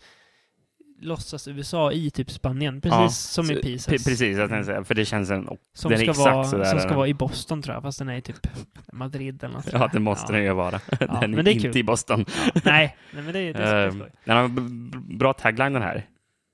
låtsas 1.02 1.48
USA 1.48 1.92
i 1.92 2.12
typ 2.12 2.32
Spanien. 2.32 2.82
Precis 2.82 2.98
Ja, 3.00 3.10
som 3.10 3.46
så- 3.46 3.54
i 3.54 3.56
Pieces. 3.56 4.04
Precis, 4.06 4.38
jag 4.38 4.50
tänkte 4.50 4.66
säga. 4.66 4.84
För 4.84 4.96
det 4.96 5.06
känns 5.06 5.30
en... 5.30 5.48
Som 5.74 5.92
Den 5.92 6.00
är 6.00 6.04
exakt 6.10 6.20
vara, 6.20 6.44
sådär, 6.44 6.66
som 6.66 6.80
ska 6.80 6.88
den. 6.88 6.98
vara 6.98 7.08
i 7.08 7.14
Boston 7.14 7.62
tror 7.62 7.74
jag, 7.76 7.84
fast 7.84 8.00
den 8.00 8.10
är 8.10 8.16
i 8.18 8.22
typ 8.22 8.48
Madrid 8.94 9.44
eller 9.44 9.54
något 9.56 9.70
Ja, 9.74 9.90
det 9.94 10.00
måste 10.00 10.34
den 10.34 10.44
ju 10.44 10.54
vara. 10.54 10.80
den 11.00 11.32
men 11.32 11.34
är 11.40 11.48
är 11.48 11.52
inte 11.52 11.68
kul. 11.68 11.78
i 11.78 11.84
Boston. 11.84 12.26
Nej, 12.66 12.98
nej 13.14 13.24
men 13.24 13.34
det, 13.34 13.40
är- 13.40 13.54
det 13.54 13.64
är 13.64 13.92
skoj. 13.92 14.12
den 14.26 14.38
har 14.38 14.44
en 14.44 15.18
bra 15.18 15.34
tagline 15.34 15.74
den 15.74 15.82
här. 15.82 16.06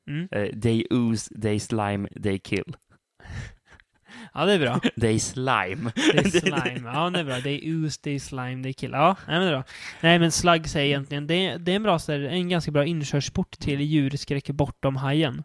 Mm. 0.10 0.28
Eh, 0.32 0.60
they 0.60 0.86
ooze, 0.90 1.42
they 1.42 1.60
slime, 1.60 2.08
they 2.24 2.40
kill. 2.40 2.76
Ja, 4.38 4.46
det 4.46 4.54
är 4.54 4.60
bra. 4.60 4.80
They 5.02 5.20
slime. 5.34 5.92
Det 5.96 6.18
är 6.18 6.30
slime. 6.40 6.90
Ja, 6.94 7.10
det 7.10 7.20
är 7.20 7.24
bra. 7.24 7.40
Det 7.40 7.50
är 7.50 7.74
ooze, 7.76 8.00
det 8.04 8.12
är 8.12 8.20
slime, 8.20 8.64
det 8.64 8.70
är 8.70 8.74
kill. 8.74 8.92
Ja, 8.92 9.16
nej, 9.28 9.40
men 9.40 9.42
det 9.42 9.48
är 9.48 9.52
bra. 9.58 9.64
Nej, 10.02 10.20
men 10.20 10.32
slug 10.32 10.70
säger 10.70 10.86
egentligen, 10.88 11.28
det, 11.28 11.34
är- 11.48 11.58
det 11.60 11.72
är 11.72 11.76
en 11.76 11.84
bra, 11.84 12.00
en 12.10 12.50
ganska 12.50 12.72
bra 12.72 12.86
inkörsport 12.86 13.52
till 13.60 13.82
djurskräck 13.82 14.50
bortom 14.50 14.96
hajen. 14.96 15.44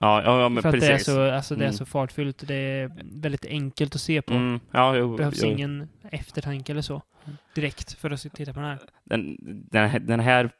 Ja, 0.00 0.22
ja, 0.22 0.48
men 0.48 0.62
För 0.62 0.68
att 0.68 0.74
precis. 0.74 0.88
det 1.06 1.12
är, 1.12 1.14
så, 1.14 1.30
alltså, 1.36 1.54
det 1.54 1.60
är 1.64 1.68
Mm. 1.68 1.76
så 1.78 1.84
fartfyllt, 1.84 2.44
det 2.48 2.54
är 2.54 2.90
väldigt 3.12 3.46
enkelt 3.46 3.94
att 3.94 4.00
se 4.00 4.22
på. 4.22 4.34
Mm, 4.34 4.60
ja, 4.72 4.96
jo, 4.96 5.10
Det 5.12 5.16
behövs 5.18 5.42
jo. 5.42 5.48
ingen 5.48 5.88
eftertanke 6.10 6.72
eller 6.72 6.82
så. 6.82 7.02
Direkt 7.54 7.92
för 7.92 8.10
att 8.10 8.20
titta 8.34 8.52
på 8.52 8.60
den 8.60 8.68
här. 8.68 8.78
Den, 9.04 9.36
den, 9.70 9.90
här- 9.90 9.98
den, 9.98 10.20
här, 10.20 10.50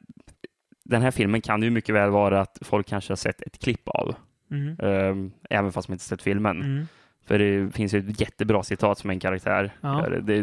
den 0.84 1.02
här 1.02 1.10
filmen 1.10 1.40
kan 1.40 1.62
ju 1.62 1.70
mycket 1.70 1.94
väl 1.94 2.10
vara 2.10 2.40
att 2.40 2.58
folk 2.60 2.86
kanske 2.88 3.10
har 3.10 3.16
sett 3.16 3.42
ett 3.42 3.58
klipp 3.58 3.88
av. 3.88 4.14
Mm. 4.50 4.76
ehm, 4.82 5.32
även 5.50 5.72
fast 5.72 5.88
man 5.88 5.94
inte 5.94 6.04
sett 6.04 6.22
filmen. 6.22 6.62
Mm. 6.62 6.86
För 7.28 7.38
det 7.38 7.74
finns 7.74 7.94
ju 7.94 7.98
ett 7.98 8.20
jättebra 8.20 8.62
citat 8.62 8.98
som 8.98 9.10
en 9.10 9.20
karaktär 9.20 9.72
Ja. 9.80 10.06
Det, 10.20 10.42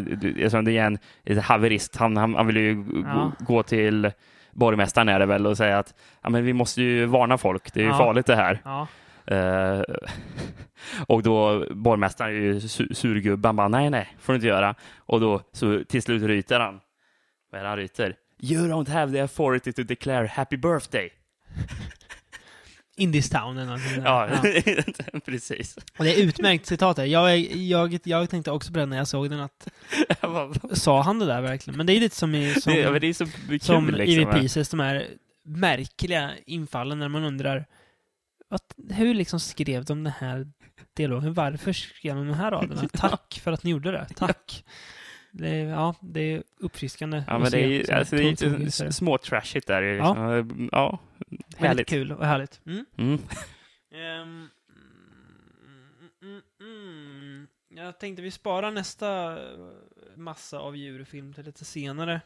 det 0.64 0.78
är 0.78 0.98
en, 1.24 1.38
haverist. 1.38 1.96
Han, 1.96 2.16
han, 2.16 2.34
han 2.34 2.46
vill 2.46 2.56
ju 2.56 2.84
Ja. 3.04 3.32
gå, 3.38 3.62
till 3.62 4.10
borgmästaren 4.52 5.08
är 5.08 5.18
det 5.18 5.26
väl 5.26 5.46
och 5.46 5.56
säga 5.56 5.78
att 5.78 5.94
ja, 6.22 6.30
men 6.30 6.44
vi 6.44 6.52
måste 6.52 6.82
ju 6.82 7.04
varna 7.06 7.38
folk. 7.38 7.72
Det 7.74 7.80
är 7.80 7.84
ju 7.84 7.90
Ja. 7.90 7.98
farligt 7.98 8.26
det 8.26 8.36
här. 8.36 8.60
Ja. 8.64 8.86
Eh, 9.26 9.82
och 11.06 11.22
då 11.22 11.64
borgmästaren 11.70 12.30
är 12.30 12.34
ju 12.40 12.54
su- 12.58 12.92
surgubbe. 12.94 13.48
Han 13.48 13.56
bara 13.56 13.68
nej, 13.68 13.90
nej, 13.90 14.16
får 14.18 14.32
du 14.32 14.34
inte 14.34 14.46
göra. 14.46 14.74
Och 14.96 15.20
då 15.20 15.40
så 15.52 15.84
till 15.88 16.02
slut 16.02 16.22
ryter 16.22 16.60
han. 16.60 16.80
Vad 17.52 17.58
är 17.58 17.62
det 17.64 17.68
han 17.68 17.78
ryter? 17.78 18.14
You 18.42 18.68
don't 18.68 18.90
have 18.90 19.12
the 19.12 19.20
authority 19.20 19.72
to 19.72 19.82
declare 19.82 20.26
happy 20.26 20.56
birthday. 20.56 21.10
In 22.98 23.12
this 23.12 23.30
town 23.30 23.56
eller 23.56 23.66
någonting. 23.66 24.02
Ja, 24.04 24.28
Ja. 25.12 25.20
precis. 25.24 25.76
Och 25.98 26.04
det 26.04 26.14
är 26.14 26.22
utmärkt 26.22 26.66
citat 26.66 26.96
där. 26.96 27.04
Jag, 27.04 27.38
jag, 27.38 27.98
jag 28.04 28.30
tänkte 28.30 28.50
också 28.50 28.72
på 28.72 28.78
det 28.78 28.86
när 28.86 28.96
jag 28.96 29.08
såg 29.08 29.30
den 29.30 29.40
att 29.40 29.68
sa 30.78 31.02
han 31.02 31.18
det 31.18 31.26
där 31.26 31.40
verkligen? 31.42 31.76
Men 31.76 31.86
det 31.86 31.92
är 31.92 32.00
lite 32.00 32.16
som 32.16 32.34
i, 32.34 32.54
som, 32.54 32.72
det, 32.72 32.78
ja, 32.78 32.98
det 32.98 33.06
är 33.06 33.12
så 33.12 33.26
kul 33.26 33.60
som 33.60 33.88
liksom. 33.88 34.30
i 34.30 34.34
Pieces, 34.34 34.68
de 34.68 34.80
här 34.80 35.06
märkliga 35.44 36.30
infallen 36.46 36.98
när 36.98 37.08
man 37.08 37.24
undrar 37.24 37.66
att, 38.48 38.74
hur 38.90 39.14
liksom 39.14 39.40
skrev 39.40 39.84
de 39.84 40.04
den 40.04 40.12
här 40.18 40.46
dialogen? 40.94 41.34
Varför 41.34 41.72
skrev 41.72 42.16
de 42.16 42.28
de 42.28 42.34
här 42.34 42.50
raderna? 42.50 42.88
Tack 42.92 43.40
för 43.44 43.52
att 43.52 43.62
ni 43.62 43.70
gjorde 43.70 43.92
det. 43.92 44.06
Tack. 44.16 44.64
Det 45.38 45.48
är, 45.48 45.64
ja, 45.68 45.94
det 46.00 46.20
är 46.20 46.42
uppfriskande 46.60 47.22
Ja, 47.26 47.38
men 47.38 47.50
det 47.50 47.58
är 47.60 47.66
ju 47.66 47.92
alltså, 47.92 48.16
det 48.16 48.22
är 48.22 48.30
lite 48.30 48.70
så 48.70 48.82
här. 48.82 48.88
s- 48.90 48.96
småtrashigt 48.96 49.66
där. 49.66 49.82
Ja. 49.82 50.36
Liksom. 50.40 50.68
Ja. 50.72 50.98
Väldigt 51.28 51.58
härligt. 51.58 51.88
kul 51.88 52.12
och 52.12 52.26
härligt. 52.26 52.60
Mm. 52.66 52.86
Mm. 52.98 53.18
Ehm, 53.94 54.48
mm. 56.60 57.46
Jag 57.68 57.98
tänkte 58.00 58.22
vi 58.22 58.30
sparar 58.30 58.70
nästa 58.70 59.38
massa 60.16 60.58
av 60.58 60.76
djurfilm 60.76 61.32
till 61.32 61.44
lite 61.44 61.64
senare. 61.64 62.20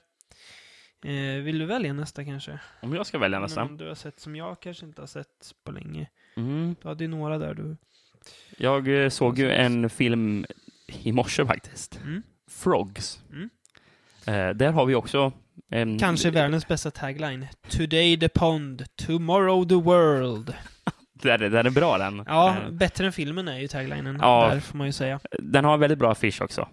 Eh, 1.05 1.42
vill 1.42 1.59
du 1.59 1.66
välja 1.66 1.92
nästa 1.92 2.25
kanske? 2.25 2.61
Om 2.83 2.94
jag 2.94 3.07
ska 3.07 3.18
välja 3.18 3.40
nästa. 3.40 3.64
Någon 3.64 3.77
du 3.77 3.88
har 3.88 3.94
sett 3.94 4.20
som 4.20 4.37
jag 4.37 4.61
kanske 4.61 4.87
inte 4.87 5.03
har 5.03 5.07
sett 5.07 5.55
på 5.64 5.73
länge. 5.73 6.11
Mm. 6.37 6.77
Du 6.83 6.88
hade 6.88 7.05
ju 7.05 7.09
några 7.09 7.38
där 7.38 7.55
du... 7.55 7.77
Jag 8.59 9.03
eh, 9.05 9.09
såg 9.09 9.38
ju 9.38 9.51
en 9.53 9.90
film 9.90 10.46
i 10.87 11.12
morse 11.12 11.46
faktiskt. 11.46 12.01
Mm. 12.03 12.23
Frogs. 12.51 13.21
Mm. 13.33 13.51
Eh, 14.27 14.57
där 14.57 14.73
har 14.73 14.87
vi 14.87 14.95
också 14.95 15.33
en... 15.71 15.99
Kanske 15.99 16.31
världens 16.31 16.69
bästa 16.69 16.91
tagline. 16.91 17.47
Today 17.69 18.21
the 18.21 18.29
pond, 18.29 18.85
tomorrow 19.07 19.69
the 19.69 19.75
world. 19.75 20.55
Den, 21.23 21.43
är- 21.43 21.51
den 21.51 21.67
är 21.67 21.71
bra 21.71 21.99
den. 21.99 22.25
Ja, 22.27 22.57
Eh, 22.67 22.71
bättre 22.73 23.07
än 23.07 23.13
filmen 23.13 23.49
är 23.49 23.59
ju 23.59 23.69
taglinen. 23.69 24.19
Ja. 24.21 24.49
Där 24.53 24.61
får 24.61 24.79
man 24.79 24.87
ju 24.87 24.93
säga. 24.93 25.21
Den 25.39 25.65
har 25.65 25.75
en 25.75 25.81
väldigt 25.81 25.99
bra 25.99 26.13
affisch 26.13 26.43
också. 26.43 26.69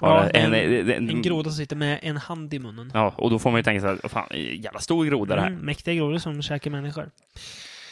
Ja, 0.00 0.28
en, 0.30 0.54
en, 0.54 0.90
en, 0.90 1.10
en 1.10 1.22
groda 1.22 1.50
som 1.50 1.56
sitter 1.56 1.76
med 1.76 1.98
en 2.02 2.16
hand 2.16 2.54
i 2.54 2.58
munnen. 2.58 2.90
Ja, 2.94 3.14
och 3.16 3.30
då 3.30 3.38
får 3.38 3.50
man 3.50 3.58
ju 3.58 3.62
tänka 3.62 3.80
sig 3.80 3.98
att 4.02 4.10
fan, 4.12 4.26
jävla 4.52 4.80
stor 4.80 5.04
groda 5.04 5.34
det 5.34 5.40
här. 5.40 5.48
Mm, 5.48 5.60
mäktiga 5.60 5.94
grodor 5.94 6.18
som 6.18 6.42
käkar 6.42 6.70
människor. 6.70 7.10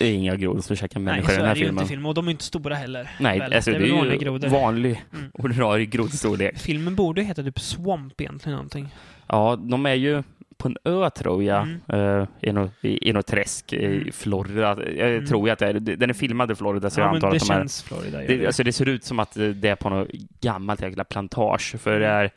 Det 0.00 0.06
är 0.06 0.12
inga 0.14 0.36
grodor 0.36 0.60
som 0.60 0.76
käkar 0.76 1.00
Nej, 1.00 1.14
människor 1.14 1.28
så 1.28 1.34
i 1.34 1.36
den 1.36 1.44
är 1.44 1.48
här 1.48 1.54
det 1.54 1.60
ju 1.60 1.64
filmen. 1.66 1.82
inte 1.82 1.84
i 1.92 1.94
filmen. 1.94 2.06
Och 2.06 2.14
de 2.14 2.26
är 2.26 2.30
inte 2.30 2.44
stora 2.44 2.74
heller. 2.74 3.10
Nej, 3.20 3.38
väl? 3.38 3.52
alltså, 3.52 3.70
det 3.70 3.76
är, 3.76 3.80
väl 3.80 3.88
ju 3.88 3.94
vanliga 3.96 4.16
grodor. 4.18 4.48
vanlig 4.48 5.04
Mm. 5.14 5.30
ordinarie 5.34 5.86
grodstorlek. 5.86 6.58
Filmen 6.58 6.94
borde 6.94 7.20
ju 7.20 7.26
heta 7.26 7.42
typ 7.42 7.60
Swamp 7.60 8.20
egentligen, 8.20 8.56
någonting. 8.56 8.88
Ja, 9.26 9.56
de 9.62 9.86
är 9.86 9.94
ju 9.94 10.22
på 10.56 10.68
en 10.68 10.76
ö 10.84 11.10
tror 11.10 11.42
jag, 11.44 11.62
Mm. 11.88 12.20
eh, 12.20 12.26
i, 12.40 12.52
något, 12.52 12.70
i, 12.84 13.08
i 13.08 13.12
något 13.12 13.26
träsk 13.26 13.72
i 13.72 13.84
Mm. 13.86 14.12
Florida. 14.12 14.76
Jag 14.96 15.10
Mm. 15.14 15.26
tror 15.26 15.46
ju 15.48 15.52
att 15.52 15.58
det 15.58 15.66
är, 15.66 15.72
den 15.72 16.10
är 16.10 16.14
filmad 16.14 16.50
i 16.50 16.54
Florida 16.54 16.90
så 16.90 17.00
jag 17.00 17.06
ja, 17.06 17.12
men 17.12 17.16
antar 17.16 17.30
det 17.30 17.36
att 17.36 17.46
de 17.48 17.52
är 17.54 17.58
känns 17.58 17.82
Florida. 17.82 18.20
gör 18.22 18.28
Det, 18.28 18.36
det. 18.36 18.46
alltså 18.46 18.62
det 18.64 18.72
ser 18.72 18.88
ut 18.88 19.04
som 19.04 19.18
att 19.18 19.34
det 19.34 19.64
är 19.68 19.76
på 19.76 19.88
något 19.90 20.08
gammalt 20.40 20.82
jäkla 20.82 21.04
plantage, 21.04 21.74
för 21.80 22.00
det 22.00 22.06
Mm. 22.08 22.18
är 22.24 22.30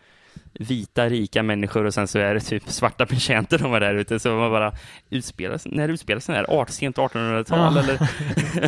vita, 0.60 1.10
rika 1.10 1.44
människor 1.44 1.86
och 1.86 1.94
sen 1.94 2.08
så 2.08 2.20
är 2.20 2.34
det 2.34 2.40
typ 2.40 2.64
svarta 2.70 3.06
betjänter 3.06 3.58
de 3.60 3.72
var 3.72 3.80
där 3.80 3.96
ute. 3.96 4.20
Så 4.20 4.30
man 4.36 4.52
bara, 4.52 4.72
utspelas, 5.10 5.66
när 5.66 5.90
utspelas 5.90 6.26
den 6.26 6.36
här? 6.36 6.46
Art, 6.60 6.70
sent 6.70 6.98
1800-tal 6.98 7.76
Ja. 7.76 7.84
eller? 7.84 8.10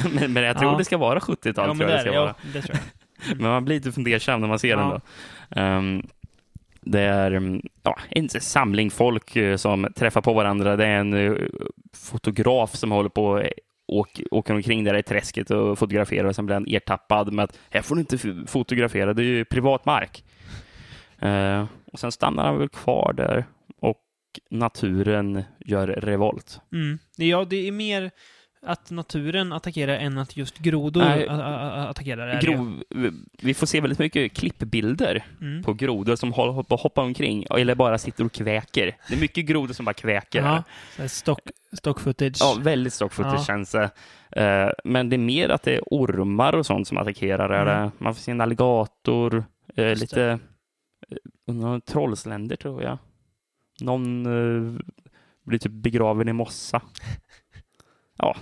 men, 0.20 0.34
men 0.34 0.44
jag 0.44 0.58
tror 0.60 0.72
Ja. 0.72 0.78
det 0.78 0.86
ska 0.86 0.98
vara 0.98 1.20
70-tal. 1.20 1.46
ja, 1.46 1.54
tror 1.54 1.74
men 1.76 1.80
jag 1.80 1.90
det, 1.90 1.94
det 1.94 1.98
är 1.98 2.00
ska 2.02 2.12
det, 2.12 2.18
vara. 2.20 2.36
ja, 2.44 2.50
det 2.54 2.62
tror 2.62 2.78
jag. 2.78 3.38
Men 3.38 3.50
man 3.52 3.66
blir 3.66 3.76
lite 3.76 3.92
fundersam 3.92 4.42
när 4.42 4.48
man 4.48 4.60
ser 4.60 4.78
den 4.78 4.90
då. 4.90 5.00
Ehm, 5.62 6.08
det 6.82 7.02
är 7.02 7.32
mm, 7.32 7.62
ja, 7.84 7.98
en 8.10 8.30
samling 8.30 8.92
folk 8.92 9.36
eh, 9.36 9.58
som 9.58 9.88
träffar 9.96 10.22
på 10.22 10.34
varandra. 10.34 10.76
Det 10.76 10.86
är 10.86 11.00
en 11.00 11.14
eh, 11.14 11.34
fotograf 11.94 12.76
som 12.76 12.92
håller 12.92 13.10
på 13.10 13.26
och 13.26 13.44
åker, 13.88 14.34
åker 14.34 14.54
omkring 14.54 14.84
där 14.84 14.98
i 14.98 15.04
träsket 15.04 15.50
och 15.52 15.80
fotograferar 15.80 16.24
och 16.26 16.36
sen 16.36 16.46
blir 16.46 16.54
han 16.54 16.66
ertappad 16.68 17.34
med 17.34 17.44
att 17.44 17.60
här 17.70 17.82
får 17.82 17.96
du 17.96 18.02
inte 18.02 18.18
fotografera, 18.48 19.14
det 19.14 19.22
är 19.22 19.26
ju 19.26 19.46
privat 19.46 19.86
mark. 19.86 20.24
Eh, 21.20 21.66
och 21.94 22.00
sen 22.00 22.12
stannar 22.12 22.46
han 22.46 22.58
väl 22.58 22.70
kvar 22.70 23.14
där 23.18 23.46
och 23.82 24.02
naturen 24.50 25.44
gör 25.60 25.88
revolt. 25.88 26.62
Mm. 26.74 27.00
Det- 27.18 27.26
Ja, 27.26 27.46
det 27.46 27.68
är 27.68 27.72
mer 27.72 28.12
att 28.68 28.92
naturen 28.92 29.54
attackerar 29.54 29.94
än 29.98 30.18
att 30.18 30.38
just 30.38 30.58
grodor 30.58 31.02
Nej. 31.02 31.28
attackerar. 31.90 32.28
det. 32.28 32.40
Grov, 32.42 32.84
vi 33.42 33.54
får 33.54 33.68
se 33.68 33.82
väldigt 33.82 34.00
mycket 34.00 34.34
klippbilder 34.34 35.26
Mm. 35.42 35.64
på 35.64 35.74
grodor 35.74 36.16
som 36.16 36.34
håller 36.34 36.64
på 36.64 36.76
att 36.76 36.82
hoppa 36.82 37.02
omkring 37.02 37.46
eller 37.50 37.76
bara 37.76 37.98
sitter 37.98 38.26
och 38.26 38.32
kväker. 38.32 38.98
Det 39.10 39.16
är 39.16 39.20
mycket 39.20 39.46
grodor 39.46 39.74
som 39.74 39.86
bara 39.86 39.94
kväker. 39.94 40.64
Ja, 40.98 41.08
stock, 41.08 41.40
stock 41.78 42.00
footage. 42.00 42.38
Ja, 42.40 42.56
väldigt 42.62 42.94
stock 42.94 43.14
footage 43.14 43.40
Ja. 43.40 43.44
känns 43.46 43.72
det. 43.72 43.90
Eh, 44.32 44.70
Men 44.84 45.10
det 45.10 45.16
är 45.16 45.18
mer 45.18 45.50
att 45.50 45.64
det 45.64 45.76
är 45.76 45.82
ormar 45.86 46.54
och 46.56 46.66
sånt 46.66 46.88
som 46.88 46.98
attackerar. 46.98 47.62
Mm. 47.62 47.66
det. 47.84 47.92
Man 47.98 48.16
får 48.16 48.22
se 48.22 48.32
en 48.32 48.42
alligator, 48.42 49.44
eh, 49.76 49.88
Just 49.90 50.02
lite 50.02 50.24
eh, 50.24 50.38
några 51.48 51.80
trollsländer 51.80 52.56
tror 52.56 52.84
jag. 52.84 52.98
Någon 53.82 54.26
eh, 54.26 54.80
blir 55.46 55.60
typ 55.60 55.72
begraven 55.72 56.28
i 56.30 56.34
mossa. 56.34 56.82
Ja, 58.18 58.36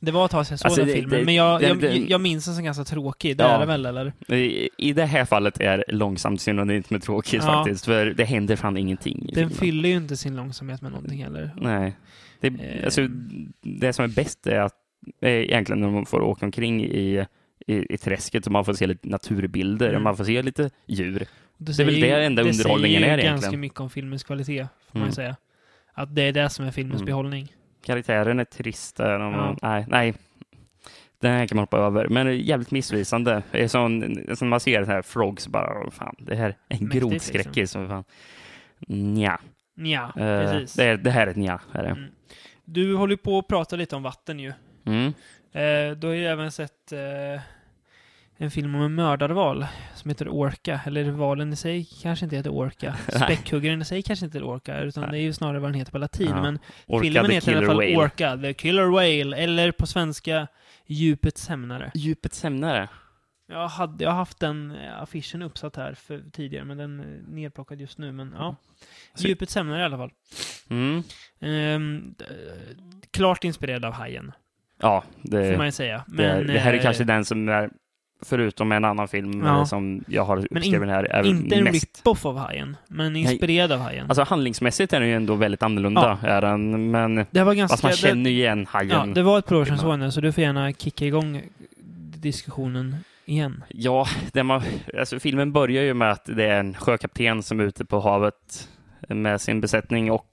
Det 0.00 0.10
var 0.10 0.24
ett 0.24 0.30
tag 0.30 0.46
sedan 0.46 0.52
jag 0.54 0.58
såg 0.60 0.66
Alltså, 0.66 0.80
den 0.80 0.88
det- 0.88 0.94
filmen, 0.94 1.18
det- 1.18 1.24
men 1.24 1.34
jag, 1.34 1.60
den- 1.60 1.80
jag, 1.80 2.10
jag 2.10 2.20
minns 2.20 2.44
den 2.44 2.54
som 2.54 2.64
ganska 2.64 2.84
tråkig. 2.84 3.36
Det 3.36 3.44
Ja. 3.44 3.50
är 3.50 3.58
det 3.60 3.66
väl, 3.66 3.86
eller? 3.86 4.12
i, 4.34 4.68
i 4.78 4.92
det 4.92 5.04
här 5.06 5.24
fallet 5.24 5.60
är 5.60 5.84
långsamt 5.88 6.40
synonymt 6.40 6.90
med 6.90 7.02
tråkigt 7.02 7.42
Ja. 7.42 7.46
faktiskt, 7.64 7.84
för 7.84 8.06
det 8.06 8.24
händer 8.24 8.56
fan 8.56 8.76
ingenting 8.76 9.30
Den 9.34 9.50
fyller 9.50 9.88
ju 9.88 9.96
inte 9.96 10.16
sin 10.16 10.36
långsamhet 10.36 10.82
med 10.82 10.92
någonting 10.92 11.22
heller. 11.24 11.50
Nej. 11.60 11.96
Det, 12.40 12.46
Eh. 12.48 12.84
alltså, 12.84 13.08
det 13.62 13.92
som 13.92 14.04
är 14.04 14.08
bäst 14.08 14.46
är 14.46 14.58
att 14.60 14.74
är 15.20 15.28
egentligen 15.30 15.80
när 15.80 15.90
man 15.90 16.06
får 16.06 16.20
åka 16.20 16.46
omkring 16.46 16.84
i, 16.84 17.26
i, 17.66 17.94
i 17.94 17.98
träsket 17.98 18.46
och 18.46 18.52
man 18.52 18.64
får 18.64 18.72
se 18.74 18.86
lite 18.86 19.08
naturbilder 19.08 19.86
Mm. 19.88 19.96
och 19.96 20.02
man 20.02 20.16
får 20.16 20.24
se 20.24 20.42
lite 20.42 20.70
djur. 20.86 21.26
Det, 21.58 21.72
är 21.80 21.84
väl 21.84 21.94
säger 21.94 22.16
det 22.18 22.24
enda 22.24 22.42
underhållningen 22.42 23.02
säger 23.02 23.12
är 23.12 23.18
ju 23.18 23.22
ganska 23.22 23.28
egentligen. 23.46 23.60
mycket 23.60 23.80
om 23.80 23.90
filmens 23.90 24.24
kvalitet, 24.24 24.62
får 24.62 24.98
man 24.98 25.02
Mm. 25.02 25.08
ju 25.08 25.12
säga. 25.14 25.36
Att 25.94 26.14
det 26.14 26.22
är 26.22 26.32
det 26.32 26.48
som 26.50 26.66
är 26.66 26.70
filmens 26.70 27.00
Mm. 27.00 27.06
behållning. 27.06 27.52
Karaktären 27.84 28.40
är 28.40 28.44
trist. 28.44 28.96
Där, 28.96 29.18
Ja. 29.20 29.56
Nej, 29.62 29.84
nej. 29.88 30.14
Den 31.20 31.32
här 31.32 31.46
kan 31.46 31.56
man 31.56 31.62
hoppa 31.62 31.78
över, 31.78 32.08
men 32.08 32.38
jävligt 32.38 32.70
missvisande. 32.70 33.42
Det 33.50 33.62
är 33.64 33.68
som, 33.68 34.16
som 34.34 34.48
man 34.48 34.60
ser 34.60 34.80
den 34.80 34.88
här 34.90 35.02
Frogs 35.02 35.48
bara, 35.48 35.82
"Åh, 35.84 35.90
fan, 35.90 36.14
det 36.18 36.36
här 36.36 36.44
är 36.48 36.56
en 36.68 36.84
Mäktigt, 36.84 36.92
grodskräckis. 37.04 37.56
Liksom. 37.56 37.88
Fan. 37.88 38.04
Nja. 38.88 39.40
Ja, 39.74 40.12
Eh, 40.16 40.50
precis. 40.52 40.74
det, 40.74 40.96
det 40.96 41.10
här 41.10 41.26
är 41.26 41.30
ett 41.30 41.36
nja. 41.36 41.60
Är 41.72 41.82
det. 41.82 41.88
Mm. 41.88 42.04
Du 42.64 42.94
håller 42.94 43.16
på 43.16 43.38
att 43.38 43.48
prata 43.48 43.76
lite 43.76 43.96
om 43.96 44.02
vatten 44.02 44.38
ju. 44.40 44.52
Mm. 44.86 45.06
Eh, 45.52 45.96
du 45.98 46.06
har 46.06 46.14
ju 46.14 46.26
även 46.26 46.52
sett 46.52 46.92
eh, 46.92 47.40
en 48.36 48.50
film 48.50 48.74
om 48.74 48.82
en 48.82 48.94
mördarval 48.94 49.66
som 49.94 50.08
heter 50.10 50.28
Orca. 50.28 50.80
Eller 50.86 51.10
valen 51.10 51.52
i 51.52 51.56
sig 51.56 51.88
kanske 52.02 52.24
inte 52.26 52.36
heter 52.36 52.50
Orca. 52.50 52.96
Späckhuggaren 53.08 53.82
i 53.82 53.84
sig 53.84 54.02
kanske 54.02 54.24
inte 54.26 54.38
heter 54.38 54.48
Orca, 54.48 54.80
utan 54.80 55.02
Nej. 55.02 55.12
det 55.12 55.18
är 55.18 55.22
ju 55.22 55.32
snarare 55.32 55.58
vad 55.58 55.70
den 55.70 55.74
heter 55.78 55.92
på 55.92 55.98
latin. 55.98 56.28
Ja. 56.30 56.42
Men 56.42 56.58
Orca 56.86 57.02
filmen 57.02 57.30
heter 57.30 57.52
i 57.52 57.56
alla 57.56 57.66
fall 57.66 57.76
Whale. 57.76 57.96
Orca, 57.96 58.36
the 58.36 58.54
Killer 58.54 58.84
Whale. 58.86 59.36
Eller 59.36 59.72
på 59.72 59.86
svenska, 59.86 60.46
Djupets 60.86 61.48
hämnare. 61.48 61.90
Djupets 61.94 62.42
hämnare. 62.42 62.88
Jag, 63.48 63.68
hade, 63.68 64.04
jag 64.04 64.10
haft 64.10 64.40
den 64.40 64.70
eh, 64.70 65.02
affischen 65.02 65.42
uppsatt 65.42 65.76
här 65.76 65.94
för, 65.94 66.22
tidigare, 66.32 66.64
men 66.64 66.76
den 66.76 67.00
är 67.00 67.22
nerplockad 67.28 67.80
just 67.80 67.98
nu. 67.98 68.12
Men 68.12 68.34
ja, 68.38 68.56
Så- 69.14 69.28
Djupets 69.28 69.54
hämnare 69.54 69.80
i 69.80 69.84
alla 69.84 69.96
fall. 69.96 70.10
Mm. 70.68 71.02
Ehm, 71.40 72.14
klart 73.10 73.44
inspirerad 73.44 73.84
av 73.84 73.92
Hajen, 73.92 74.32
Ja, 74.80 75.04
får 75.22 75.30
det, 75.30 75.56
man 75.56 75.66
ju 75.66 75.72
säga. 75.72 76.04
det, 76.06 76.14
Men, 76.16 76.46
det 76.46 76.58
här 76.58 76.72
är 76.72 76.76
eh, 76.76 76.82
kanske 76.82 77.04
den 77.04 77.24
som 77.24 77.48
är, 77.48 77.70
förutom 78.22 78.72
en 78.72 78.84
annan 78.84 79.08
film 79.08 79.42
Ja. 79.44 79.58
eh, 79.58 79.64
som 79.64 80.04
jag 80.08 80.24
har 80.24 80.36
uppskriven 80.36 80.88
här, 80.88 81.04
är 81.04 81.26
Inte 81.26 81.56
en 81.56 81.66
rip-off 81.66 82.26
av 82.26 82.38
Hajen, 82.38 82.76
men 82.88 83.16
inspirerad 83.16 83.72
av 83.72 83.80
Hajen. 83.80 84.06
Alltså 84.08 84.22
handlingsmässigt 84.22 84.92
är 84.92 85.00
den 85.00 85.08
ju 85.08 85.14
ändå 85.14 85.34
väldigt 85.34 85.62
annorlunda, 85.62 86.18
är 86.22 86.40
den, 86.40 86.90
men 86.90 87.26
det 87.30 87.44
var 87.44 87.54
ganska... 87.54 87.72
fast 87.72 87.82
man 87.82 87.92
känner 87.92 88.30
ju 88.30 88.36
igen 88.36 88.66
ja, 88.72 88.78
hajen. 88.78 89.14
det 89.14 89.22
var 89.22 89.38
ett 89.38 89.46
par 89.46 89.56
år 89.56 89.64
sedan 89.64 89.78
såg 89.78 89.98
den, 89.98 90.12
så 90.12 90.20
du 90.20 90.32
får 90.32 90.42
gärna 90.42 90.72
kicka 90.72 91.04
igång 91.04 91.42
diskussionen 92.16 92.96
igen. 93.24 93.64
Ja, 93.68 94.06
man, 94.44 94.62
alltså 94.98 95.18
filmen 95.18 95.52
börjar 95.52 95.82
ju 95.82 95.94
med 95.94 96.10
att 96.10 96.24
det 96.24 96.44
är 96.44 96.60
en 96.60 96.74
sjökapten 96.74 97.42
som 97.42 97.60
är 97.60 97.64
ute 97.64 97.84
på 97.84 98.00
havet 98.00 98.68
med 99.08 99.40
sin 99.40 99.60
besättning 99.60 100.10
och 100.10 100.26